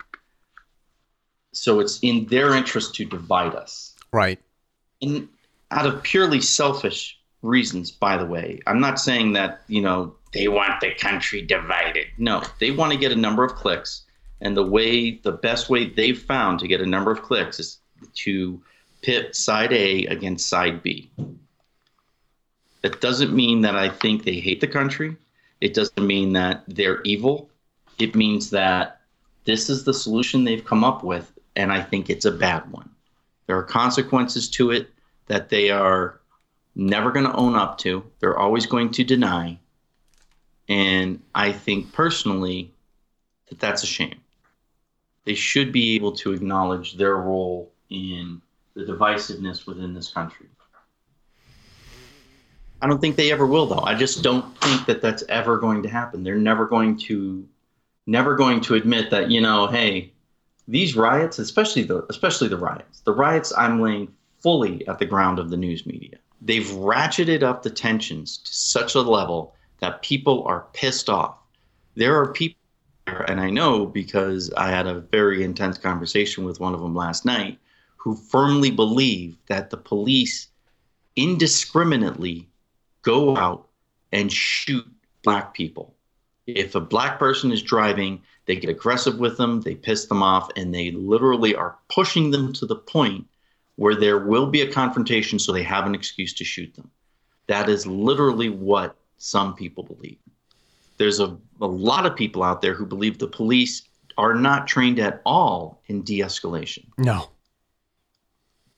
so 1.55 1.79
it's 1.79 1.99
in 2.01 2.25
their 2.27 2.53
interest 2.53 2.95
to 2.95 3.05
divide 3.05 3.55
us. 3.55 3.95
right 4.11 4.39
And 5.01 5.27
out 5.71 5.85
of 5.85 6.03
purely 6.03 6.41
selfish 6.41 7.19
reasons, 7.41 7.91
by 7.91 8.17
the 8.17 8.25
way, 8.25 8.61
I'm 8.67 8.79
not 8.79 8.99
saying 8.99 9.33
that, 9.33 9.61
you 9.67 9.81
know, 9.81 10.15
they 10.33 10.47
want 10.47 10.81
the 10.81 10.93
country 10.95 11.41
divided. 11.41 12.07
No, 12.17 12.43
they 12.59 12.71
want 12.71 12.91
to 12.91 12.97
get 12.97 13.11
a 13.11 13.15
number 13.15 13.43
of 13.43 13.55
clicks. 13.55 14.03
And 14.41 14.55
the 14.55 14.65
way, 14.65 15.11
the 15.23 15.31
best 15.31 15.69
way 15.69 15.89
they've 15.89 16.21
found 16.21 16.59
to 16.59 16.67
get 16.67 16.81
a 16.81 16.85
number 16.85 17.11
of 17.11 17.21
clicks 17.21 17.59
is 17.59 17.79
to 18.15 18.61
pit 19.01 19.35
side 19.35 19.71
A 19.71 20.05
against 20.07 20.49
side 20.49 20.83
B. 20.83 21.09
That 22.81 23.01
doesn't 23.01 23.33
mean 23.33 23.61
that 23.61 23.75
I 23.75 23.89
think 23.89 24.23
they 24.23 24.39
hate 24.39 24.61
the 24.61 24.67
country. 24.67 25.15
It 25.61 25.73
doesn't 25.73 26.05
mean 26.05 26.33
that 26.33 26.63
they're 26.67 27.01
evil. 27.03 27.49
It 27.97 28.13
means 28.13 28.49
that 28.49 29.01
this 29.45 29.69
is 29.69 29.83
the 29.83 29.93
solution 29.93 30.43
they've 30.43 30.65
come 30.65 30.83
up 30.83 31.03
with, 31.03 31.31
and 31.55 31.71
I 31.71 31.81
think 31.81 32.09
it's 32.09 32.25
a 32.25 32.31
bad 32.31 32.71
one. 32.71 32.89
There 33.47 33.57
are 33.57 33.63
consequences 33.63 34.49
to 34.51 34.71
it 34.71 34.89
that 35.27 35.49
they 35.49 35.69
are 35.69 36.19
never 36.75 37.11
going 37.11 37.25
to 37.25 37.35
own 37.35 37.55
up 37.55 37.77
to. 37.79 38.03
They're 38.19 38.37
always 38.37 38.65
going 38.65 38.91
to 38.91 39.03
deny. 39.03 39.57
And 40.67 41.21
I 41.33 41.51
think 41.51 41.93
personally 41.93 42.73
that 43.49 43.59
that's 43.59 43.83
a 43.83 43.87
shame. 43.87 44.19
They 45.25 45.35
should 45.35 45.71
be 45.71 45.95
able 45.95 46.11
to 46.13 46.33
acknowledge 46.33 46.97
their 46.97 47.15
role 47.15 47.71
in 47.89 48.41
the 48.75 48.83
divisiveness 48.83 49.65
within 49.65 49.93
this 49.93 50.11
country. 50.11 50.47
I 52.81 52.87
don't 52.87 52.99
think 52.99 53.15
they 53.15 53.31
ever 53.31 53.47
will, 53.47 53.65
though. 53.65 53.79
I 53.79 53.95
just 53.95 54.21
don't 54.21 54.55
think 54.59 54.85
that 54.85 55.01
that's 55.01 55.23
ever 55.29 55.57
going 55.57 55.81
to 55.83 55.89
happen. 55.89 56.23
They're 56.23 56.35
never 56.35 56.67
going 56.67 56.97
to, 56.97 57.47
never 58.05 58.35
going 58.35 58.61
to 58.61 58.75
admit 58.75 59.09
that 59.11 59.31
you 59.31 59.41
know, 59.41 59.67
hey, 59.67 60.11
these 60.67 60.95
riots, 60.95 61.39
especially 61.39 61.83
the 61.83 62.05
especially 62.09 62.47
the 62.47 62.57
riots, 62.57 63.01
the 63.01 63.13
riots 63.13 63.53
I'm 63.57 63.81
laying 63.81 64.13
fully 64.39 64.87
at 64.87 64.99
the 64.99 65.05
ground 65.05 65.39
of 65.39 65.49
the 65.49 65.57
news 65.57 65.85
media. 65.85 66.17
They've 66.41 66.67
ratcheted 66.67 67.43
up 67.43 67.63
the 67.63 67.69
tensions 67.69 68.37
to 68.37 68.53
such 68.53 68.95
a 68.95 69.01
level 69.01 69.55
that 69.79 70.01
people 70.01 70.43
are 70.45 70.67
pissed 70.73 71.09
off. 71.09 71.37
There 71.95 72.19
are 72.19 72.31
people, 72.31 72.59
and 73.07 73.39
I 73.39 73.49
know 73.49 73.85
because 73.85 74.51
I 74.55 74.69
had 74.69 74.87
a 74.87 74.99
very 74.99 75.43
intense 75.43 75.77
conversation 75.77 76.45
with 76.45 76.59
one 76.59 76.73
of 76.73 76.81
them 76.81 76.95
last 76.95 77.25
night, 77.25 77.57
who 77.97 78.15
firmly 78.15 78.71
believe 78.71 79.37
that 79.47 79.69
the 79.69 79.77
police 79.77 80.47
indiscriminately 81.15 82.47
go 83.01 83.37
out 83.37 83.67
and 84.11 84.31
shoot 84.31 84.85
black 85.23 85.53
people. 85.53 85.95
If 86.45 86.75
a 86.75 86.79
black 86.81 87.17
person 87.17 87.51
is 87.51 87.61
driving, 87.61 88.21
they 88.45 88.55
get 88.55 88.69
aggressive 88.69 89.19
with 89.19 89.37
them, 89.37 89.61
they 89.61 89.75
piss 89.75 90.05
them 90.05 90.21
off, 90.21 90.49
and 90.55 90.73
they 90.73 90.91
literally 90.91 91.55
are 91.55 91.77
pushing 91.89 92.31
them 92.31 92.53
to 92.53 92.65
the 92.65 92.75
point 92.75 93.27
where 93.75 93.95
there 93.95 94.19
will 94.19 94.47
be 94.47 94.61
a 94.61 94.71
confrontation 94.71 95.39
so 95.39 95.51
they 95.51 95.63
have 95.63 95.85
an 95.85 95.95
excuse 95.95 96.33
to 96.33 96.43
shoot 96.43 96.73
them. 96.75 96.89
That 97.47 97.69
is 97.69 97.85
literally 97.85 98.49
what 98.49 98.95
some 99.17 99.55
people 99.55 99.83
believe. 99.83 100.17
There's 100.97 101.19
a, 101.19 101.37
a 101.59 101.67
lot 101.67 102.05
of 102.05 102.15
people 102.15 102.43
out 102.43 102.61
there 102.61 102.73
who 102.73 102.85
believe 102.85 103.17
the 103.17 103.27
police 103.27 103.83
are 104.17 104.33
not 104.33 104.67
trained 104.67 104.99
at 104.99 105.21
all 105.25 105.81
in 105.87 106.03
de 106.03 106.19
escalation. 106.19 106.85
no 106.97 107.29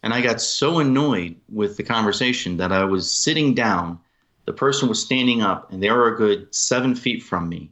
And 0.02 0.14
I 0.14 0.22
got 0.22 0.42
so 0.42 0.80
annoyed 0.80 1.36
with 1.50 1.78
the 1.78 1.84
conversation 1.84 2.58
that 2.58 2.72
I 2.72 2.84
was 2.86 3.12
sitting 3.12 3.54
down. 3.54 4.00
The 4.46 4.54
person 4.54 4.90
was 4.90 5.02
standing 5.02 5.42
up, 5.42 5.72
and 5.72 5.84
they 5.84 5.92
were 5.92 6.08
a 6.08 6.18
good 6.18 6.54
seven 6.56 6.96
feet 6.96 7.22
from 7.22 7.50
me. 7.50 7.72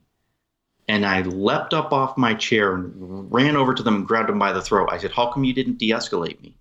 And 0.87 1.05
I 1.05 1.21
leapt 1.21 1.73
up 1.73 1.91
off 1.91 2.17
my 2.17 2.35
chair 2.35 2.75
and 2.75 3.31
ran 3.31 3.55
over 3.55 3.73
to 3.73 3.81
them 3.81 3.95
and 3.95 4.07
grabbed 4.07 4.29
them 4.29 4.37
by 4.37 4.53
the 4.53 4.61
throat. 4.61 4.89
I 4.91 4.97
said, 4.99 5.11
How 5.11 5.31
come 5.31 5.43
you 5.43 5.53
didn't 5.53 5.79
de 5.79 5.89
escalate 5.89 6.39
me? 6.41 6.55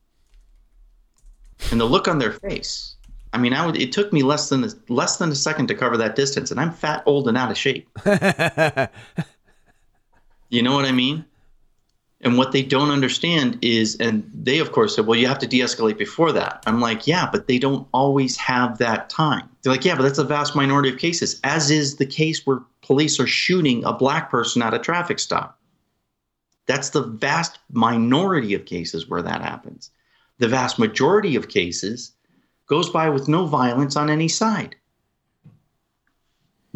And 1.70 1.80
the 1.80 1.84
look 1.84 2.08
on 2.08 2.18
their 2.18 2.32
face. 2.32 2.94
I 3.34 3.38
mean, 3.38 3.52
I 3.52 3.66
would, 3.66 3.76
it 3.76 3.92
took 3.92 4.12
me 4.12 4.22
less 4.22 4.48
than 4.48 4.64
a, 4.64 4.68
less 4.88 5.16
than 5.16 5.30
a 5.30 5.34
second 5.34 5.66
to 5.66 5.74
cover 5.74 5.96
that 5.96 6.14
distance, 6.14 6.52
and 6.52 6.60
I'm 6.60 6.72
fat, 6.72 7.02
old, 7.04 7.28
and 7.28 7.36
out 7.36 7.50
of 7.50 7.58
shape. 7.58 7.88
you 10.48 10.62
know 10.62 10.74
what 10.74 10.84
I 10.84 10.92
mean? 10.92 11.24
And 12.24 12.38
what 12.38 12.52
they 12.52 12.62
don't 12.62 12.90
understand 12.90 13.58
is, 13.60 13.96
and 14.00 14.28
they 14.32 14.58
of 14.58 14.72
course 14.72 14.96
said, 14.96 15.06
well, 15.06 15.18
you 15.18 15.28
have 15.28 15.38
to 15.40 15.46
de 15.46 15.60
escalate 15.60 15.98
before 15.98 16.32
that. 16.32 16.62
I'm 16.66 16.80
like, 16.80 17.06
yeah, 17.06 17.28
but 17.30 17.46
they 17.46 17.58
don't 17.58 17.86
always 17.92 18.36
have 18.38 18.78
that 18.78 19.10
time. 19.10 19.48
They're 19.62 19.72
like, 19.72 19.84
yeah, 19.84 19.94
but 19.94 20.02
that's 20.02 20.18
a 20.18 20.24
vast 20.24 20.56
minority 20.56 20.88
of 20.88 20.98
cases, 20.98 21.38
as 21.44 21.70
is 21.70 21.96
the 21.96 22.06
case 22.06 22.46
where 22.46 22.62
police 22.80 23.20
are 23.20 23.26
shooting 23.26 23.84
a 23.84 23.92
black 23.92 24.30
person 24.30 24.62
at 24.62 24.72
a 24.72 24.78
traffic 24.78 25.18
stop. 25.18 25.60
That's 26.66 26.90
the 26.90 27.02
vast 27.02 27.58
minority 27.70 28.54
of 28.54 28.64
cases 28.64 29.06
where 29.06 29.22
that 29.22 29.42
happens. 29.42 29.90
The 30.38 30.48
vast 30.48 30.78
majority 30.78 31.36
of 31.36 31.48
cases 31.48 32.12
goes 32.66 32.88
by 32.88 33.10
with 33.10 33.28
no 33.28 33.44
violence 33.44 33.96
on 33.96 34.08
any 34.08 34.28
side. 34.28 34.76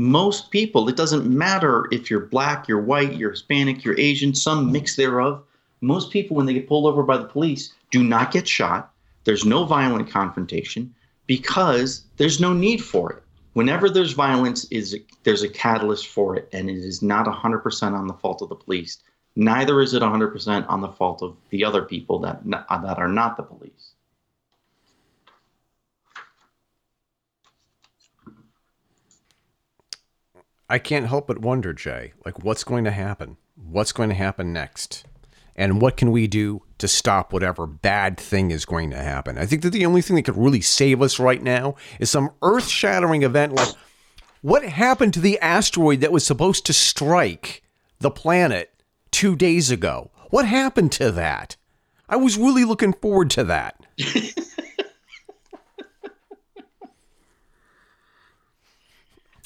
Most 0.01 0.53
people, 0.53 0.89
it 0.89 0.97
doesn't 0.97 1.27
matter 1.27 1.89
if 1.91 2.09
you're 2.09 2.21
black, 2.21 2.69
you're 2.69 2.81
white, 2.81 3.17
you're 3.17 3.33
Hispanic, 3.33 3.85
you're 3.85 3.99
Asian, 3.99 4.33
some 4.33 4.71
mix 4.71 4.95
thereof. 4.95 5.43
Most 5.81 6.13
people, 6.13 6.37
when 6.37 6.47
they 6.47 6.55
get 6.55 6.69
pulled 6.69 6.87
over 6.87 7.03
by 7.03 7.17
the 7.17 7.25
police, 7.25 7.75
do 7.91 8.05
not 8.05 8.31
get 8.31 8.47
shot. 8.47 8.93
There's 9.25 9.45
no 9.45 9.65
violent 9.65 10.09
confrontation 10.09 10.95
because 11.27 12.05
there's 12.17 12.41
no 12.41 12.53
need 12.53 12.83
for 12.83 13.13
it. 13.13 13.25
Whenever 13.55 13.91
there's 13.91 14.13
violence, 14.13 14.67
is 14.67 14.97
there's 15.25 15.43
a 15.43 15.49
catalyst 15.49 16.07
for 16.07 16.37
it, 16.37 16.49
and 16.53 16.71
it 16.71 16.79
is 16.79 17.03
not 17.03 17.27
100% 17.27 17.93
on 17.93 18.07
the 18.07 18.15
fault 18.15 18.41
of 18.41 18.51
the 18.51 18.55
police. 18.55 18.99
Neither 19.35 19.81
is 19.81 19.95
it 19.95 20.03
100% 20.03 20.69
on 20.69 20.81
the 20.81 20.89
fault 20.89 21.23
of 21.23 21.37
the 21.51 21.65
other 21.65 21.83
people 21.83 22.21
that 22.21 22.41
that 22.49 22.99
are 22.99 23.09
not 23.09 23.37
the 23.37 23.43
police. 23.43 23.95
I 30.69 30.79
can't 30.79 31.07
help 31.07 31.27
but 31.27 31.39
wonder, 31.39 31.73
Jay, 31.73 32.13
like 32.25 32.45
what's 32.45 32.65
going 32.65 32.85
to 32.85 32.91
happen? 32.91 33.37
What's 33.57 33.93
going 33.93 34.11
to 34.11 34.15
happen 34.15 34.53
next? 34.53 35.05
And 35.57 35.81
what 35.81 35.97
can 35.97 36.13
we 36.13 36.27
do 36.27 36.63
to 36.79 36.87
stop 36.87 37.33
whatever 37.33 37.67
bad 37.67 38.17
thing 38.17 38.51
is 38.51 38.65
going 38.65 38.91
to 38.91 38.97
happen? 38.97 39.39
I 39.39 39.47
think 39.47 39.63
that 39.63 39.71
the 39.71 39.87
only 39.87 40.03
thing 40.03 40.17
that 40.17 40.23
could 40.23 40.37
really 40.37 40.61
save 40.61 41.03
us 41.03 41.19
right 41.19 41.43
now 41.43 41.75
is 41.99 42.11
some 42.11 42.31
earth 42.43 42.69
shattering 42.69 43.23
event 43.23 43.55
like 43.55 43.75
what 44.41 44.63
happened 44.63 45.15
to 45.15 45.21
the 45.21 45.39
asteroid 45.41 46.01
that 46.01 46.13
was 46.13 46.25
supposed 46.25 46.65
to 46.67 46.73
strike 46.73 47.63
the 47.99 48.11
planet 48.11 48.73
two 49.11 49.35
days 49.35 49.71
ago? 49.71 50.11
What 50.31 50.47
happened 50.47 50.93
to 50.93 51.11
that? 51.13 51.57
I 52.09 52.17
was 52.17 52.39
really 52.39 52.65
looking 52.65 52.93
forward 52.93 53.31
to 53.31 53.45
that. 53.45 53.85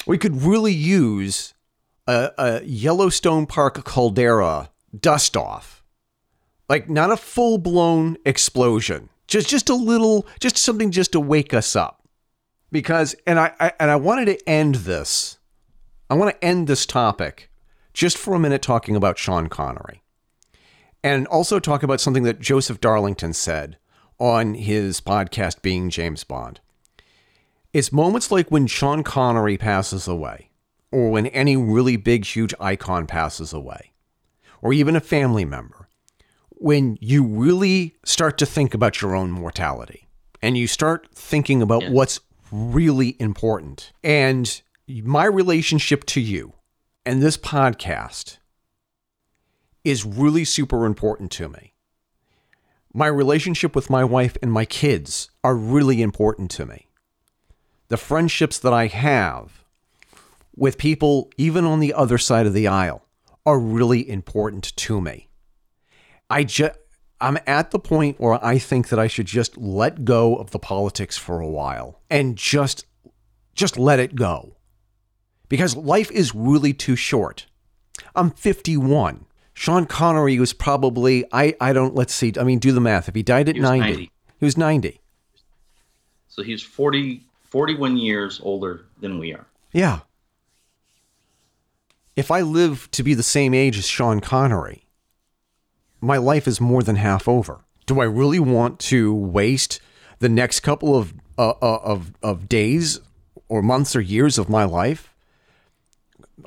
we 0.05 0.17
could 0.17 0.41
really 0.41 0.73
use 0.73 1.53
a, 2.07 2.31
a 2.37 2.63
Yellowstone 2.63 3.45
Park 3.45 3.83
caldera 3.85 4.69
dust 4.97 5.37
off. 5.37 5.83
Like 6.69 6.89
not 6.89 7.11
a 7.11 7.17
full 7.17 7.57
blown 7.57 8.17
explosion, 8.25 9.09
just 9.27 9.49
just 9.49 9.69
a 9.69 9.75
little, 9.75 10.25
just 10.39 10.57
something 10.57 10.91
just 10.91 11.11
to 11.11 11.19
wake 11.19 11.53
us 11.53 11.75
up. 11.75 12.07
Because 12.71 13.15
and 13.27 13.39
I, 13.39 13.53
I 13.59 13.71
and 13.79 13.91
I 13.91 13.95
wanted 13.97 14.25
to 14.25 14.49
end 14.49 14.75
this. 14.75 15.37
I 16.09 16.15
want 16.15 16.31
to 16.31 16.45
end 16.45 16.67
this 16.67 16.85
topic 16.85 17.49
just 17.93 18.17
for 18.17 18.33
a 18.33 18.39
minute 18.39 18.61
talking 18.61 18.95
about 18.95 19.17
Sean 19.17 19.47
Connery. 19.47 20.03
And 21.03 21.27
also 21.27 21.59
talk 21.59 21.83
about 21.83 21.99
something 21.99 22.23
that 22.23 22.39
Joseph 22.39 22.79
Darlington 22.79 23.33
said 23.33 23.77
on 24.19 24.53
his 24.53 25.01
podcast 25.01 25.61
Being 25.61 25.89
James 25.89 26.23
Bond. 26.23 26.61
It's 27.73 27.91
moments 27.91 28.29
like 28.29 28.51
when 28.51 28.67
Sean 28.67 29.01
Connery 29.01 29.57
passes 29.57 30.07
away, 30.07 30.51
or 30.91 31.09
when 31.09 31.25
any 31.25 31.57
really 31.57 31.95
big, 31.97 32.23
huge 32.23 32.53
icon 32.59 33.07
passes 33.07 33.51
away, 33.51 33.93
or 34.61 34.73
even 34.73 34.95
a 34.95 35.01
family 35.01 35.43
member, 35.43 35.89
when 36.49 36.99
you 37.01 37.23
really 37.23 37.95
start 38.05 38.37
to 38.37 38.45
think 38.45 38.75
about 38.75 39.01
your 39.01 39.15
own 39.15 39.31
mortality 39.31 40.07
and 40.39 40.55
you 40.55 40.67
start 40.67 41.07
thinking 41.15 41.63
about 41.63 41.81
yeah. 41.81 41.89
what's 41.89 42.19
really 42.51 43.17
important. 43.19 43.91
And 44.03 44.61
my 44.87 45.25
relationship 45.25 46.05
to 46.05 46.21
you 46.21 46.53
and 47.07 47.23
this 47.23 47.37
podcast 47.37 48.37
is 49.83 50.05
really 50.05 50.45
super 50.45 50.85
important 50.85 51.31
to 51.31 51.49
me. 51.49 51.73
My 52.93 53.07
relationship 53.07 53.75
with 53.75 53.89
my 53.89 54.03
wife 54.03 54.37
and 54.43 54.51
my 54.51 54.65
kids 54.65 55.31
are 55.43 55.55
really 55.55 56.03
important 56.03 56.51
to 56.51 56.67
me 56.67 56.87
the 57.89 57.97
friendships 57.97 58.59
that 58.59 58.73
I 58.73 58.87
have 58.87 59.63
with 60.55 60.77
people, 60.77 61.31
even 61.37 61.65
on 61.65 61.79
the 61.79 61.93
other 61.93 62.17
side 62.17 62.45
of 62.45 62.53
the 62.53 62.67
aisle, 62.67 63.05
are 63.45 63.59
really 63.59 64.07
important 64.09 64.75
to 64.75 65.01
me. 65.01 65.27
I 66.29 66.43
just, 66.43 66.77
I'm 67.19 67.37
at 67.45 67.71
the 67.71 67.79
point 67.79 68.19
where 68.19 68.43
I 68.43 68.57
think 68.57 68.89
that 68.89 68.99
I 68.99 69.07
should 69.07 69.25
just 69.25 69.57
let 69.57 70.05
go 70.05 70.35
of 70.35 70.51
the 70.51 70.59
politics 70.59 71.17
for 71.17 71.39
a 71.39 71.47
while 71.47 72.01
and 72.09 72.35
just, 72.35 72.85
just 73.53 73.77
let 73.77 73.99
it 73.99 74.15
go. 74.15 74.55
Because 75.49 75.75
life 75.75 76.09
is 76.11 76.33
really 76.33 76.73
too 76.73 76.95
short. 76.95 77.45
I'm 78.15 78.31
51. 78.31 79.25
Sean 79.53 79.85
Connery 79.85 80.39
was 80.39 80.53
probably, 80.53 81.25
I, 81.31 81.55
I 81.61 81.73
don't, 81.73 81.93
let's 81.93 82.13
see, 82.13 82.33
I 82.39 82.43
mean, 82.43 82.59
do 82.59 82.71
the 82.71 82.81
math. 82.81 83.07
If 83.07 83.15
he 83.15 83.21
died 83.23 83.49
at 83.49 83.55
he 83.55 83.61
90, 83.61 83.79
90, 83.79 84.11
he 84.39 84.45
was 84.45 84.57
90. 84.57 84.99
So 86.27 86.41
he's 86.41 86.63
40, 86.63 87.23
41 87.53 87.97
years 87.97 88.41
older 88.41 88.81
than 88.99 89.19
we 89.19 89.31
are. 89.31 89.45
Yeah. 89.71 89.99
If 92.15 92.31
I 92.31 92.41
live 92.41 92.89
to 92.89 93.03
be 93.03 93.13
the 93.13 93.21
same 93.21 93.53
age 93.53 93.77
as 93.77 93.85
Sean 93.85 94.21
Connery, 94.21 94.87
my 96.01 96.17
life 96.17 96.47
is 96.47 96.59
more 96.59 96.81
than 96.81 96.95
half 96.95 97.27
over. 97.27 97.59
Do 97.85 98.01
I 98.01 98.05
really 98.05 98.39
want 98.39 98.79
to 98.79 99.13
waste 99.13 99.79
the 100.17 100.29
next 100.29 100.61
couple 100.61 100.95
of 100.95 101.13
uh, 101.37 101.51
uh 101.61 101.79
of 101.83 102.13
of 102.23 102.49
days 102.49 102.99
or 103.49 103.61
months 103.61 103.95
or 103.95 104.01
years 104.01 104.39
of 104.39 104.49
my 104.49 104.63
life 104.63 105.13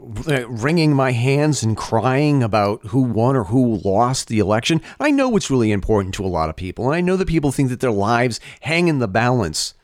wringing 0.00 0.92
my 0.92 1.12
hands 1.12 1.62
and 1.62 1.76
crying 1.76 2.42
about 2.42 2.84
who 2.86 3.02
won 3.02 3.36
or 3.36 3.44
who 3.44 3.76
lost 3.84 4.26
the 4.26 4.40
election? 4.40 4.82
I 4.98 5.12
know 5.12 5.36
it's 5.36 5.52
really 5.52 5.70
important 5.70 6.16
to 6.16 6.24
a 6.24 6.26
lot 6.26 6.50
of 6.50 6.56
people, 6.56 6.86
and 6.86 6.96
I 6.96 7.00
know 7.00 7.16
that 7.16 7.28
people 7.28 7.52
think 7.52 7.68
that 7.68 7.78
their 7.78 7.92
lives 7.92 8.40
hang 8.62 8.88
in 8.88 8.98
the 8.98 9.06
balance 9.06 9.74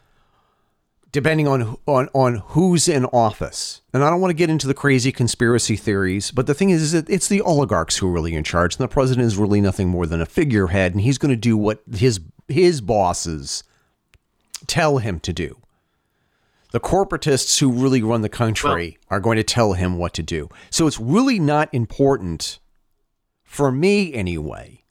depending 1.13 1.47
on 1.47 1.77
on 1.87 2.09
on 2.15 2.37
who's 2.47 2.89
in 2.89 3.05
office. 3.07 3.83
And 3.93 4.03
I 4.03 4.11
don't 4.11 4.21
want 4.21 4.31
to 4.31 4.37
get 4.37 4.51
into 4.51 4.67
the 4.67 4.75
crazy 4.75 5.13
conspiracy 5.13 5.77
theories, 5.77 6.31
but 6.31 6.47
the 6.47 6.55
thing 6.55 6.71
is, 6.71 6.83
is 6.83 6.93
that 6.93 7.09
it's 7.09 7.29
the 7.29 7.43
oligarchs 7.43 7.99
who 7.99 8.09
are 8.09 8.13
really 8.13 8.35
in 8.35 8.45
charge, 8.45 8.75
and 8.75 8.83
the 8.83 8.89
president 8.89 9.27
is 9.27 9.37
really 9.37 9.61
nothing 9.61 9.89
more 9.89 10.07
than 10.07 10.21
a 10.21 10.27
figurehead, 10.27 10.93
and 10.93 11.03
he's 11.03 11.19
going 11.19 11.31
to 11.31 11.37
do 11.37 11.57
what 11.57 11.83
his 11.95 12.21
his 12.49 12.81
bosses 12.81 13.63
tell 14.67 14.99
him 14.99 15.21
to 15.21 15.33
do. 15.33 15.59
The 16.73 16.81
corporatists 16.81 17.61
who 17.61 17.71
really 17.71 18.03
run 18.03 18.23
the 18.23 18.31
country 18.31 18.99
well, 19.11 19.19
are 19.19 19.21
going 19.21 19.37
to 19.37 19.43
tell 19.43 19.75
him 19.75 19.99
what 19.99 20.15
to 20.15 20.23
do. 20.23 20.49
So 20.71 20.87
it's 20.87 20.99
really 20.99 21.39
not 21.39 21.69
important 21.73 22.59
for 23.45 23.71
me 23.71 24.15
anyway 24.15 24.83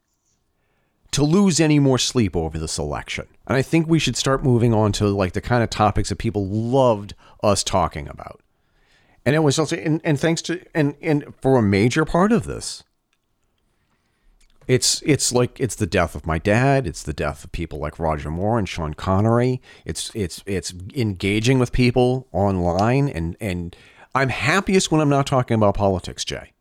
to 1.11 1.24
lose 1.24 1.59
any 1.59 1.80
more 1.80 1.97
sleep 1.97 2.36
over 2.36 2.59
this 2.59 2.78
election. 2.78 3.28
And 3.52 3.58
I 3.58 3.64
think 3.64 3.86
we 3.86 3.99
should 3.99 4.16
start 4.16 4.45
moving 4.45 4.74
on 4.74 4.93
to 4.93 5.10
like 5.10 5.34
the 5.34 5.41
kind 5.41 5.62
of 5.62 5.70
topics 5.70 6.08
that 6.08 6.16
people 6.16 6.47
loved 6.47 7.16
us 7.43 7.66
talking 7.66 8.08
about. 8.08 8.39
And 9.26 9.36
it 9.36 9.39
was 9.39 9.60
also 9.60 9.76
and, 9.76 9.99
and 10.06 10.18
thanks 10.18 10.41
to 10.43 10.62
and 10.74 10.95
and 11.02 11.36
for 11.41 11.60
a 11.60 11.62
major 11.62 12.06
part 12.06 12.32
of 12.32 12.45
this. 12.45 12.86
It's 14.70 15.04
it's 15.06 15.34
like 15.34 15.60
it's 15.60 15.76
the 15.76 15.86
death 15.86 16.16
of 16.16 16.26
my 16.26 16.38
dad, 16.38 16.88
it's 16.88 17.04
the 17.04 17.12
death 17.12 17.43
of 17.43 17.52
people 17.52 17.78
like 17.78 17.99
Roger 17.99 18.32
Moore 18.32 18.58
and 18.58 18.70
Sean 18.70 18.93
Connery. 18.93 19.62
It's 19.84 20.12
it's 20.16 20.41
it's 20.45 20.74
engaging 20.95 21.60
with 21.60 21.74
people 21.74 22.30
online 22.32 23.10
and 23.10 23.36
and 23.41 23.76
I'm 24.16 24.30
happiest 24.30 24.93
when 24.93 25.02
I'm 25.02 25.10
not 25.10 25.28
talking 25.28 25.56
about 25.56 25.76
politics, 25.76 26.24
Jay. 26.24 26.54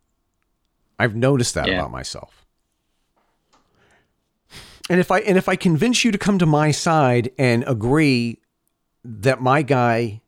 I've 0.98 1.14
noticed 1.14 1.54
that 1.54 1.68
yeah. 1.68 1.74
about 1.74 1.92
myself. 1.92 2.39
And 4.90 4.98
if 4.98 5.12
I 5.12 5.20
and 5.20 5.38
if 5.38 5.48
I 5.48 5.54
convince 5.54 6.04
you 6.04 6.10
to 6.10 6.18
come 6.18 6.40
to 6.40 6.46
my 6.46 6.72
side 6.72 7.30
and 7.38 7.62
agree 7.68 8.40
that 9.04 9.40
my 9.40 9.62
guy 9.62 10.20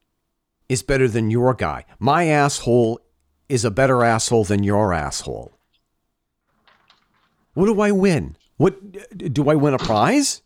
is 0.68 0.84
better 0.84 1.08
than 1.08 1.32
your 1.32 1.52
guy, 1.52 1.84
my 1.98 2.28
asshole 2.28 3.00
is 3.48 3.64
a 3.64 3.72
better 3.72 4.04
asshole 4.04 4.44
than 4.44 4.62
your 4.62 4.92
asshole. 4.92 5.58
What 7.54 7.66
do 7.66 7.80
I 7.80 7.90
win? 7.90 8.36
What 8.56 9.34
do 9.34 9.50
I 9.50 9.56
win 9.56 9.74
a 9.74 9.78
prize? 9.78 10.42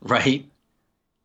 Right. 0.00 0.50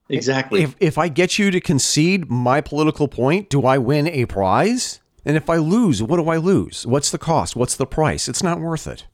Exactly. 0.09 0.63
If 0.63 0.75
if 0.81 0.97
I 0.97 1.07
get 1.07 1.39
you 1.39 1.49
to 1.49 1.61
concede 1.61 2.29
my 2.29 2.59
political 2.59 3.07
point, 3.07 3.49
do 3.49 3.65
I 3.65 3.77
win 3.77 4.05
a 4.09 4.25
prize? 4.25 4.99
And 5.23 5.37
if 5.37 5.49
I 5.49 5.55
lose, 5.55 6.03
what 6.03 6.17
do 6.17 6.27
I 6.27 6.35
lose? 6.35 6.85
What's 6.85 7.09
the 7.09 7.17
cost? 7.17 7.55
What's 7.55 7.77
the 7.77 7.85
price? 7.85 8.27
It's 8.27 8.43
not 8.43 8.59
worth 8.59 8.85
it. 8.85 9.05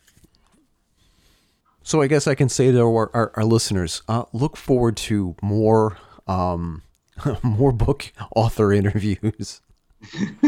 So 1.85 2.01
I 2.01 2.07
guess 2.07 2.25
I 2.25 2.33
can 2.33 2.49
say 2.49 2.71
to 2.71 2.81
our, 2.81 3.11
our, 3.13 3.31
our 3.35 3.45
listeners, 3.45 4.01
uh, 4.07 4.23
look 4.33 4.57
forward 4.57 4.97
to 4.97 5.35
more 5.43 5.99
um, 6.25 6.81
more 7.43 7.71
book 7.71 8.11
author 8.35 8.73
interviews. 8.73 9.61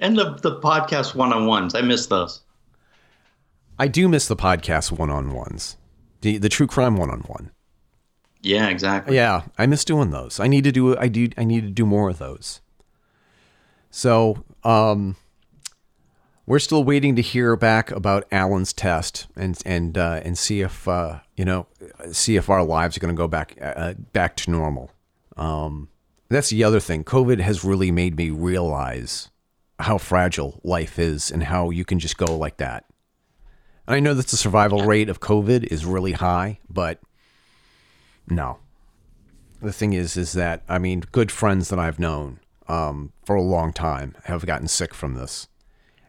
and 0.00 0.16
the 0.16 0.38
the 0.40 0.58
podcast 0.60 1.14
one 1.14 1.34
on 1.34 1.44
ones. 1.44 1.74
I 1.74 1.82
miss 1.82 2.06
those. 2.06 2.40
I 3.78 3.86
do 3.86 4.08
miss 4.08 4.28
the 4.28 4.34
podcast 4.34 4.90
one 4.90 5.10
on 5.10 5.34
ones, 5.34 5.76
the 6.22 6.38
the 6.38 6.48
true 6.48 6.66
crime 6.66 6.96
one 6.96 7.10
on 7.10 7.20
one. 7.20 7.50
Yeah, 8.40 8.68
exactly. 8.68 9.14
Yeah, 9.14 9.42
I 9.58 9.66
miss 9.66 9.84
doing 9.84 10.10
those. 10.10 10.40
I 10.40 10.46
need 10.46 10.64
to 10.64 10.72
do 10.72 10.96
I 10.96 11.08
do 11.08 11.28
I 11.36 11.44
need 11.44 11.64
to 11.64 11.70
do 11.70 11.84
more 11.84 12.08
of 12.08 12.16
those. 12.16 12.62
So, 13.90 14.42
um, 14.64 15.16
we're 16.46 16.60
still 16.60 16.84
waiting 16.84 17.16
to 17.16 17.22
hear 17.22 17.56
back 17.56 17.90
about 17.90 18.26
Alan's 18.30 18.72
test 18.72 19.26
and 19.36 19.58
and 19.66 19.98
uh, 19.98 20.20
and 20.24 20.38
see 20.38 20.60
if 20.60 20.86
uh, 20.86 21.20
you 21.36 21.44
know 21.44 21.66
see 22.12 22.36
if 22.36 22.48
our 22.48 22.64
lives 22.64 22.96
are 22.96 23.00
going 23.00 23.14
to 23.14 23.18
go 23.18 23.28
back 23.28 23.58
uh, 23.60 23.94
back 24.12 24.36
to 24.36 24.50
normal. 24.50 24.90
Um, 25.36 25.88
that's 26.28 26.50
the 26.50 26.64
other 26.64 26.80
thing. 26.80 27.04
COVID 27.04 27.40
has 27.40 27.64
really 27.64 27.90
made 27.90 28.16
me 28.16 28.30
realize 28.30 29.30
how 29.78 29.98
fragile 29.98 30.60
life 30.64 30.98
is 30.98 31.30
and 31.30 31.44
how 31.44 31.70
you 31.70 31.84
can 31.84 31.98
just 31.98 32.16
go 32.16 32.36
like 32.36 32.56
that. 32.56 32.84
And 33.86 33.96
I 33.96 34.00
know 34.00 34.14
that 34.14 34.28
the 34.28 34.36
survival 34.36 34.84
rate 34.84 35.08
of 35.08 35.20
COVID 35.20 35.64
is 35.64 35.84
really 35.84 36.12
high, 36.12 36.60
but 36.68 37.00
no. 38.28 38.58
The 39.60 39.72
thing 39.72 39.92
is, 39.92 40.16
is 40.16 40.32
that 40.32 40.62
I 40.68 40.78
mean, 40.78 41.04
good 41.12 41.30
friends 41.32 41.68
that 41.68 41.78
I've 41.78 41.98
known 41.98 42.40
um, 42.68 43.12
for 43.24 43.36
a 43.36 43.42
long 43.42 43.72
time 43.72 44.14
have 44.24 44.46
gotten 44.46 44.68
sick 44.68 44.94
from 44.94 45.14
this, 45.14 45.48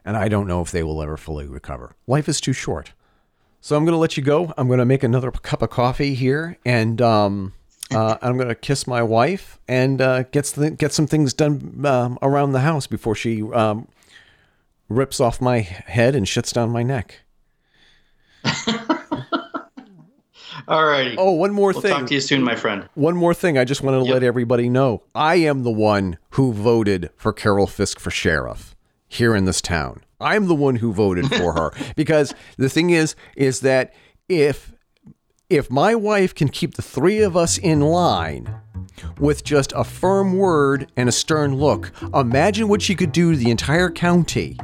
and 0.08 0.16
I 0.16 0.28
don't 0.28 0.46
know 0.46 0.62
if 0.62 0.70
they 0.70 0.82
will 0.82 1.02
ever 1.02 1.18
fully 1.18 1.46
recover. 1.46 1.94
Life 2.06 2.30
is 2.30 2.40
too 2.40 2.54
short. 2.54 2.92
So 3.60 3.76
I'm 3.76 3.84
going 3.84 3.92
to 3.92 3.98
let 3.98 4.16
you 4.16 4.22
go. 4.22 4.54
I'm 4.56 4.66
going 4.66 4.78
to 4.78 4.86
make 4.86 5.02
another 5.02 5.30
cup 5.30 5.60
of 5.60 5.68
coffee 5.68 6.14
here, 6.14 6.56
and 6.64 7.02
um, 7.02 7.52
uh, 7.94 8.16
I'm 8.22 8.38
going 8.38 8.48
to 8.48 8.54
kiss 8.54 8.86
my 8.86 9.02
wife 9.02 9.58
and 9.68 10.00
uh, 10.00 10.22
get 10.22 10.46
th- 10.46 10.78
get 10.78 10.94
some 10.94 11.06
things 11.06 11.34
done 11.34 11.84
um, 11.84 12.18
around 12.22 12.52
the 12.52 12.60
house 12.60 12.86
before 12.86 13.14
she 13.14 13.42
um, 13.52 13.86
rips 14.88 15.20
off 15.20 15.42
my 15.42 15.58
head 15.60 16.14
and 16.14 16.24
shits 16.24 16.54
down 16.54 16.70
my 16.70 16.82
neck. 16.82 17.20
All 20.66 20.86
right. 20.86 21.14
Oh, 21.18 21.32
one 21.32 21.52
more 21.52 21.72
we'll 21.72 21.82
thing. 21.82 21.92
Talk 21.92 22.06
to 22.06 22.14
you 22.14 22.20
soon, 22.22 22.42
my 22.42 22.54
friend. 22.56 22.88
One 22.94 23.14
more 23.16 23.34
thing. 23.34 23.58
I 23.58 23.64
just 23.64 23.82
wanted 23.82 23.98
to 23.98 24.04
Yep. 24.06 24.12
let 24.14 24.22
everybody 24.22 24.70
know 24.70 25.02
I 25.14 25.34
am 25.36 25.64
the 25.64 25.70
one 25.70 26.16
who 26.30 26.54
voted 26.54 27.10
for 27.16 27.34
Carol 27.34 27.66
Fisk 27.66 28.00
for 28.00 28.10
sheriff 28.10 28.74
here 29.08 29.34
in 29.34 29.44
this 29.44 29.60
town. 29.60 30.02
I'm 30.20 30.46
the 30.46 30.54
one 30.54 30.76
who 30.76 30.92
voted 30.92 31.26
for 31.28 31.54
her 31.54 31.72
because 31.96 32.34
the 32.56 32.68
thing 32.68 32.90
is, 32.90 33.14
is 33.36 33.60
that 33.60 33.94
if 34.28 34.72
if 35.48 35.70
my 35.70 35.94
wife 35.94 36.34
can 36.34 36.48
keep 36.48 36.74
the 36.74 36.82
three 36.82 37.22
of 37.22 37.34
us 37.34 37.56
in 37.56 37.80
line 37.80 38.54
with 39.18 39.44
just 39.44 39.72
a 39.74 39.82
firm 39.82 40.36
word 40.36 40.92
and 40.94 41.08
a 41.08 41.12
stern 41.12 41.56
look, 41.56 41.90
imagine 42.12 42.68
what 42.68 42.82
she 42.82 42.94
could 42.94 43.12
do 43.12 43.32
to 43.32 43.36
the 43.38 43.50
entire 43.50 43.88
county 43.88 44.58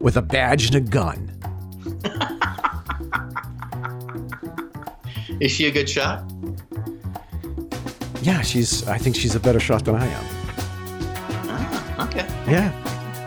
with 0.00 0.18
a 0.18 0.22
badge 0.22 0.66
and 0.66 0.74
a 0.74 0.80
gun. 0.80 1.30
Is 5.40 5.50
she 5.50 5.66
a 5.66 5.70
good 5.70 5.88
shot? 5.88 6.30
Yeah, 8.22 8.40
she's. 8.42 8.86
I 8.86 8.98
think 8.98 9.16
she's 9.16 9.34
a 9.34 9.40
better 9.40 9.60
shot 9.60 9.84
than 9.84 9.94
I 9.96 10.06
am. 10.06 10.24
Ah, 11.46 12.06
okay. 12.08 12.26
Yeah, 12.50 12.70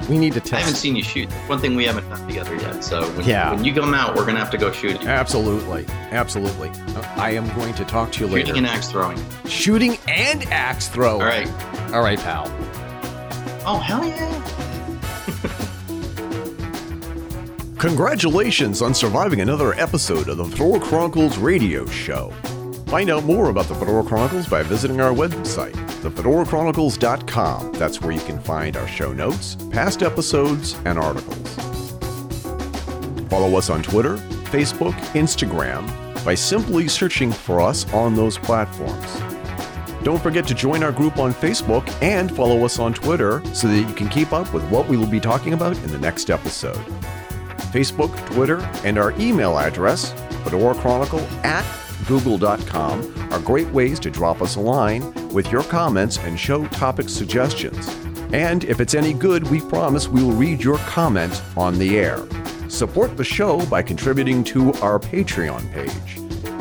we 0.10 0.18
need 0.18 0.34
to 0.34 0.40
test. 0.40 0.54
I 0.54 0.60
haven't 0.60 0.76
seen 0.76 0.96
you 0.96 1.04
shoot. 1.04 1.30
One 1.48 1.60
thing 1.60 1.76
we 1.76 1.86
haven't 1.86 2.08
done 2.10 2.26
together 2.28 2.56
yet. 2.56 2.84
So 2.84 3.02
when, 3.12 3.26
Yeah. 3.28 3.54
when 3.54 3.64
you 3.64 3.74
come 3.74 3.94
out, 3.94 4.16
we're 4.16 4.26
gonna 4.26 4.40
have 4.40 4.52
to 4.52 4.58
go 4.58 4.72
shooting. 4.72 5.08
Absolutely, 5.08 5.86
absolutely. 6.12 6.72
I 7.16 7.32
am 7.32 7.48
going 7.56 7.74
to 7.76 7.86
talk 7.86 8.12
to 8.14 8.26
you 8.26 8.32
later. 8.32 8.48
Shooting 8.48 8.66
and 8.66 8.68
axe 8.68 8.90
throwing. 8.90 9.20
Shooting 9.48 9.98
and 10.08 10.44
axe 10.46 10.88
throwing. 10.88 11.22
All 11.22 11.28
right. 11.28 11.48
all 11.94 12.02
right, 12.02 12.20
pal. 12.20 12.46
Oh 13.66 13.78
hell 13.80 14.06
yeah! 14.06 14.44
Congratulations 17.78 18.82
on 18.82 18.94
surviving 18.96 19.42
another 19.42 19.74
episode 19.76 20.30
of 20.30 20.38
the 20.38 20.46
Fedora 20.46 20.80
Chronicles 20.80 21.38
radio 21.38 21.86
show. 21.88 22.32
Find 22.88 23.10
out 23.12 23.24
more 23.26 23.50
about 23.50 23.66
the 23.68 23.76
Fedora 23.76 24.04
Chronicles 24.04 24.48
by 24.48 24.64
visiting 24.64 25.00
our 25.00 25.12
website, 25.12 25.76
thefedorachronicles.com. 26.10 27.74
That's 27.74 28.02
where 28.02 28.12
you 28.12 28.22
can 28.22 28.40
find 28.40 28.78
our 28.78 28.88
show 28.88 29.14
notes, 29.14 29.56
past 29.72 30.04
episodes, 30.04 30.76
and 30.86 30.98
articles. 30.98 31.56
Follow 33.30 33.58
us 33.58 33.70
on 33.70 33.84
Twitter, 33.84 34.18
Facebook, 34.52 34.94
Instagram 35.14 35.86
by 36.24 36.36
simply 36.36 36.88
searching 36.88 37.32
for 37.32 37.62
us 37.62 37.92
on 37.94 38.16
those 38.16 38.38
platforms. 38.38 39.22
Don't 40.04 40.22
forget 40.22 40.48
to 40.48 40.54
join 40.54 40.84
our 40.84 40.92
group 40.92 41.18
on 41.18 41.34
Facebook 41.34 41.86
and 42.02 42.34
follow 42.34 42.64
us 42.64 42.80
on 42.80 42.94
Twitter 42.94 43.44
so 43.54 43.68
that 43.68 43.78
you 43.78 43.94
can 43.94 44.08
keep 44.08 44.32
up 44.32 44.54
with 44.54 44.64
what 44.70 44.88
we 44.88 44.96
will 44.96 45.08
be 45.08 45.20
talking 45.20 45.54
about 45.54 45.76
in 45.80 45.92
the 45.92 46.00
next 46.00 46.30
episode. 46.30 46.78
Facebook, 47.72 48.16
Twitter, 48.28 48.60
and 48.86 48.98
our 48.98 49.12
email 49.20 49.60
address, 49.60 50.14
Fedora 50.44 50.76
Chronicle 50.76 51.20
at 51.44 51.66
google.com, 52.08 53.32
are 53.32 53.40
great 53.40 53.68
ways 53.70 54.00
to 54.02 54.10
drop 54.12 54.42
us 54.42 54.56
a 54.56 54.60
line 54.62 55.14
with 55.30 55.52
your 55.52 55.64
comments 55.64 56.18
and 56.20 56.40
show 56.40 56.66
topic 56.68 57.10
suggestions. 57.10 57.88
And 58.34 58.64
if 58.66 58.80
it's 58.80 58.94
any 58.94 59.14
good, 59.14 59.50
we 59.50 59.62
promise 59.62 60.08
we 60.08 60.24
will 60.24 60.34
read 60.34 60.62
your 60.62 60.78
comment 60.80 61.42
on 61.56 61.78
the 61.80 61.98
air. 61.98 62.26
Support 62.70 63.16
the 63.16 63.24
show 63.24 63.66
by 63.68 63.82
contributing 63.82 64.44
to 64.46 64.74
our 64.76 65.00
Patreon 65.00 65.72
page, 65.72 66.18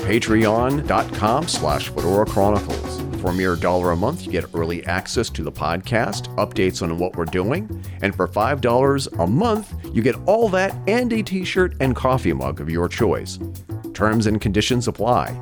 patreon.com 0.07 1.49
slash 1.49 1.89
Fedora 1.89 2.26
Chronicles. 2.26 3.03
For 3.20 3.30
a 3.30 3.34
mere 3.34 3.57
dollar 3.57 3.91
a 3.91 3.97
month, 3.97 4.24
you 4.24 4.30
get 4.30 4.45
early 4.55 4.87
access 4.87 5.28
to 5.30 5.43
the 5.43 5.51
podcast, 5.51 6.32
updates 6.37 6.81
on 6.82 6.97
what 6.98 7.16
we're 7.16 7.24
doing, 7.24 7.82
and 8.02 8.15
for 8.15 8.28
$5 8.28 9.19
a 9.19 9.27
month, 9.27 9.74
you 9.93 10.02
get 10.02 10.15
all 10.27 10.48
that 10.51 10.77
and 10.86 11.12
a 11.12 11.23
t 11.23 11.44
shirt 11.44 11.74
and 11.81 11.97
coffee 11.97 12.32
mug 12.32 12.60
of 12.60 12.70
your 12.70 12.89
choice. 12.89 13.40
Terms 13.97 14.27
and 14.27 14.39
conditions 14.39 14.89
apply. 14.89 15.35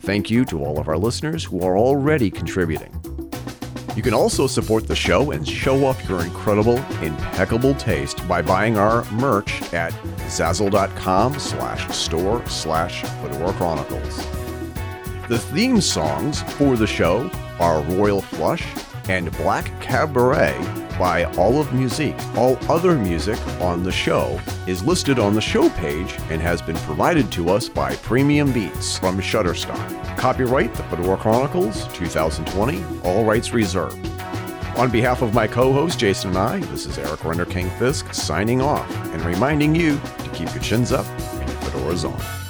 Thank 0.00 0.28
you 0.28 0.44
to 0.46 0.64
all 0.64 0.80
of 0.80 0.88
our 0.88 0.98
listeners 0.98 1.44
who 1.44 1.62
are 1.62 1.78
already 1.78 2.32
contributing. 2.32 2.92
You 3.94 4.02
can 4.02 4.12
also 4.12 4.48
support 4.48 4.88
the 4.88 4.96
show 4.96 5.30
and 5.30 5.46
show 5.46 5.86
off 5.86 6.08
your 6.08 6.20
incredible, 6.22 6.78
impeccable 7.00 7.74
taste 7.74 8.26
by 8.26 8.42
buying 8.42 8.76
our 8.76 9.08
merch 9.12 9.62
at 9.72 9.92
zazzle.com 10.26 11.38
slash 11.38 11.96
store 11.96 12.44
slash 12.48 13.02
Fedora 13.02 13.52
Chronicles. 13.52 14.16
The 15.28 15.38
theme 15.38 15.80
songs 15.80 16.42
for 16.54 16.76
the 16.76 16.88
show 16.88 17.30
are 17.60 17.82
Royal 17.82 18.20
Flush 18.20 18.64
and 19.08 19.30
Black 19.38 19.70
Cabaret 19.80 20.58
by 20.98 21.24
Olive 21.36 21.72
Musique. 21.72 22.16
All 22.36 22.58
other 22.70 22.96
music 22.96 23.38
on 23.60 23.82
the 23.82 23.92
show 23.92 24.40
is 24.66 24.84
listed 24.84 25.18
on 25.18 25.34
the 25.34 25.40
show 25.40 25.68
page 25.70 26.14
and 26.30 26.40
has 26.40 26.62
been 26.62 26.76
provided 26.76 27.30
to 27.32 27.50
us 27.50 27.68
by 27.68 27.96
Premium 27.96 28.52
Beats 28.52 28.98
from 28.98 29.20
Shutterstock. 29.20 30.16
Copyright 30.16 30.74
The 30.74 30.82
Fedora 30.84 31.16
Chronicles 31.16 31.88
2020, 31.94 32.84
all 33.04 33.24
rights 33.24 33.52
reserved. 33.52 34.06
On 34.76 34.90
behalf 34.90 35.20
of 35.20 35.34
my 35.34 35.46
co 35.46 35.72
host 35.72 35.98
Jason 35.98 36.30
and 36.30 36.38
I, 36.38 36.58
this 36.60 36.86
is 36.86 36.96
Eric 36.96 37.20
Renderking 37.20 37.70
Fisk 37.78 38.14
signing 38.14 38.62
off 38.62 38.90
and 39.12 39.22
reminding 39.22 39.74
you 39.74 39.98
to 39.98 40.30
keep 40.32 40.52
your 40.54 40.62
chins 40.62 40.92
up 40.92 41.06
and 41.06 41.48
your 41.48 41.58
fedoras 41.58 42.08
on. 42.08 42.41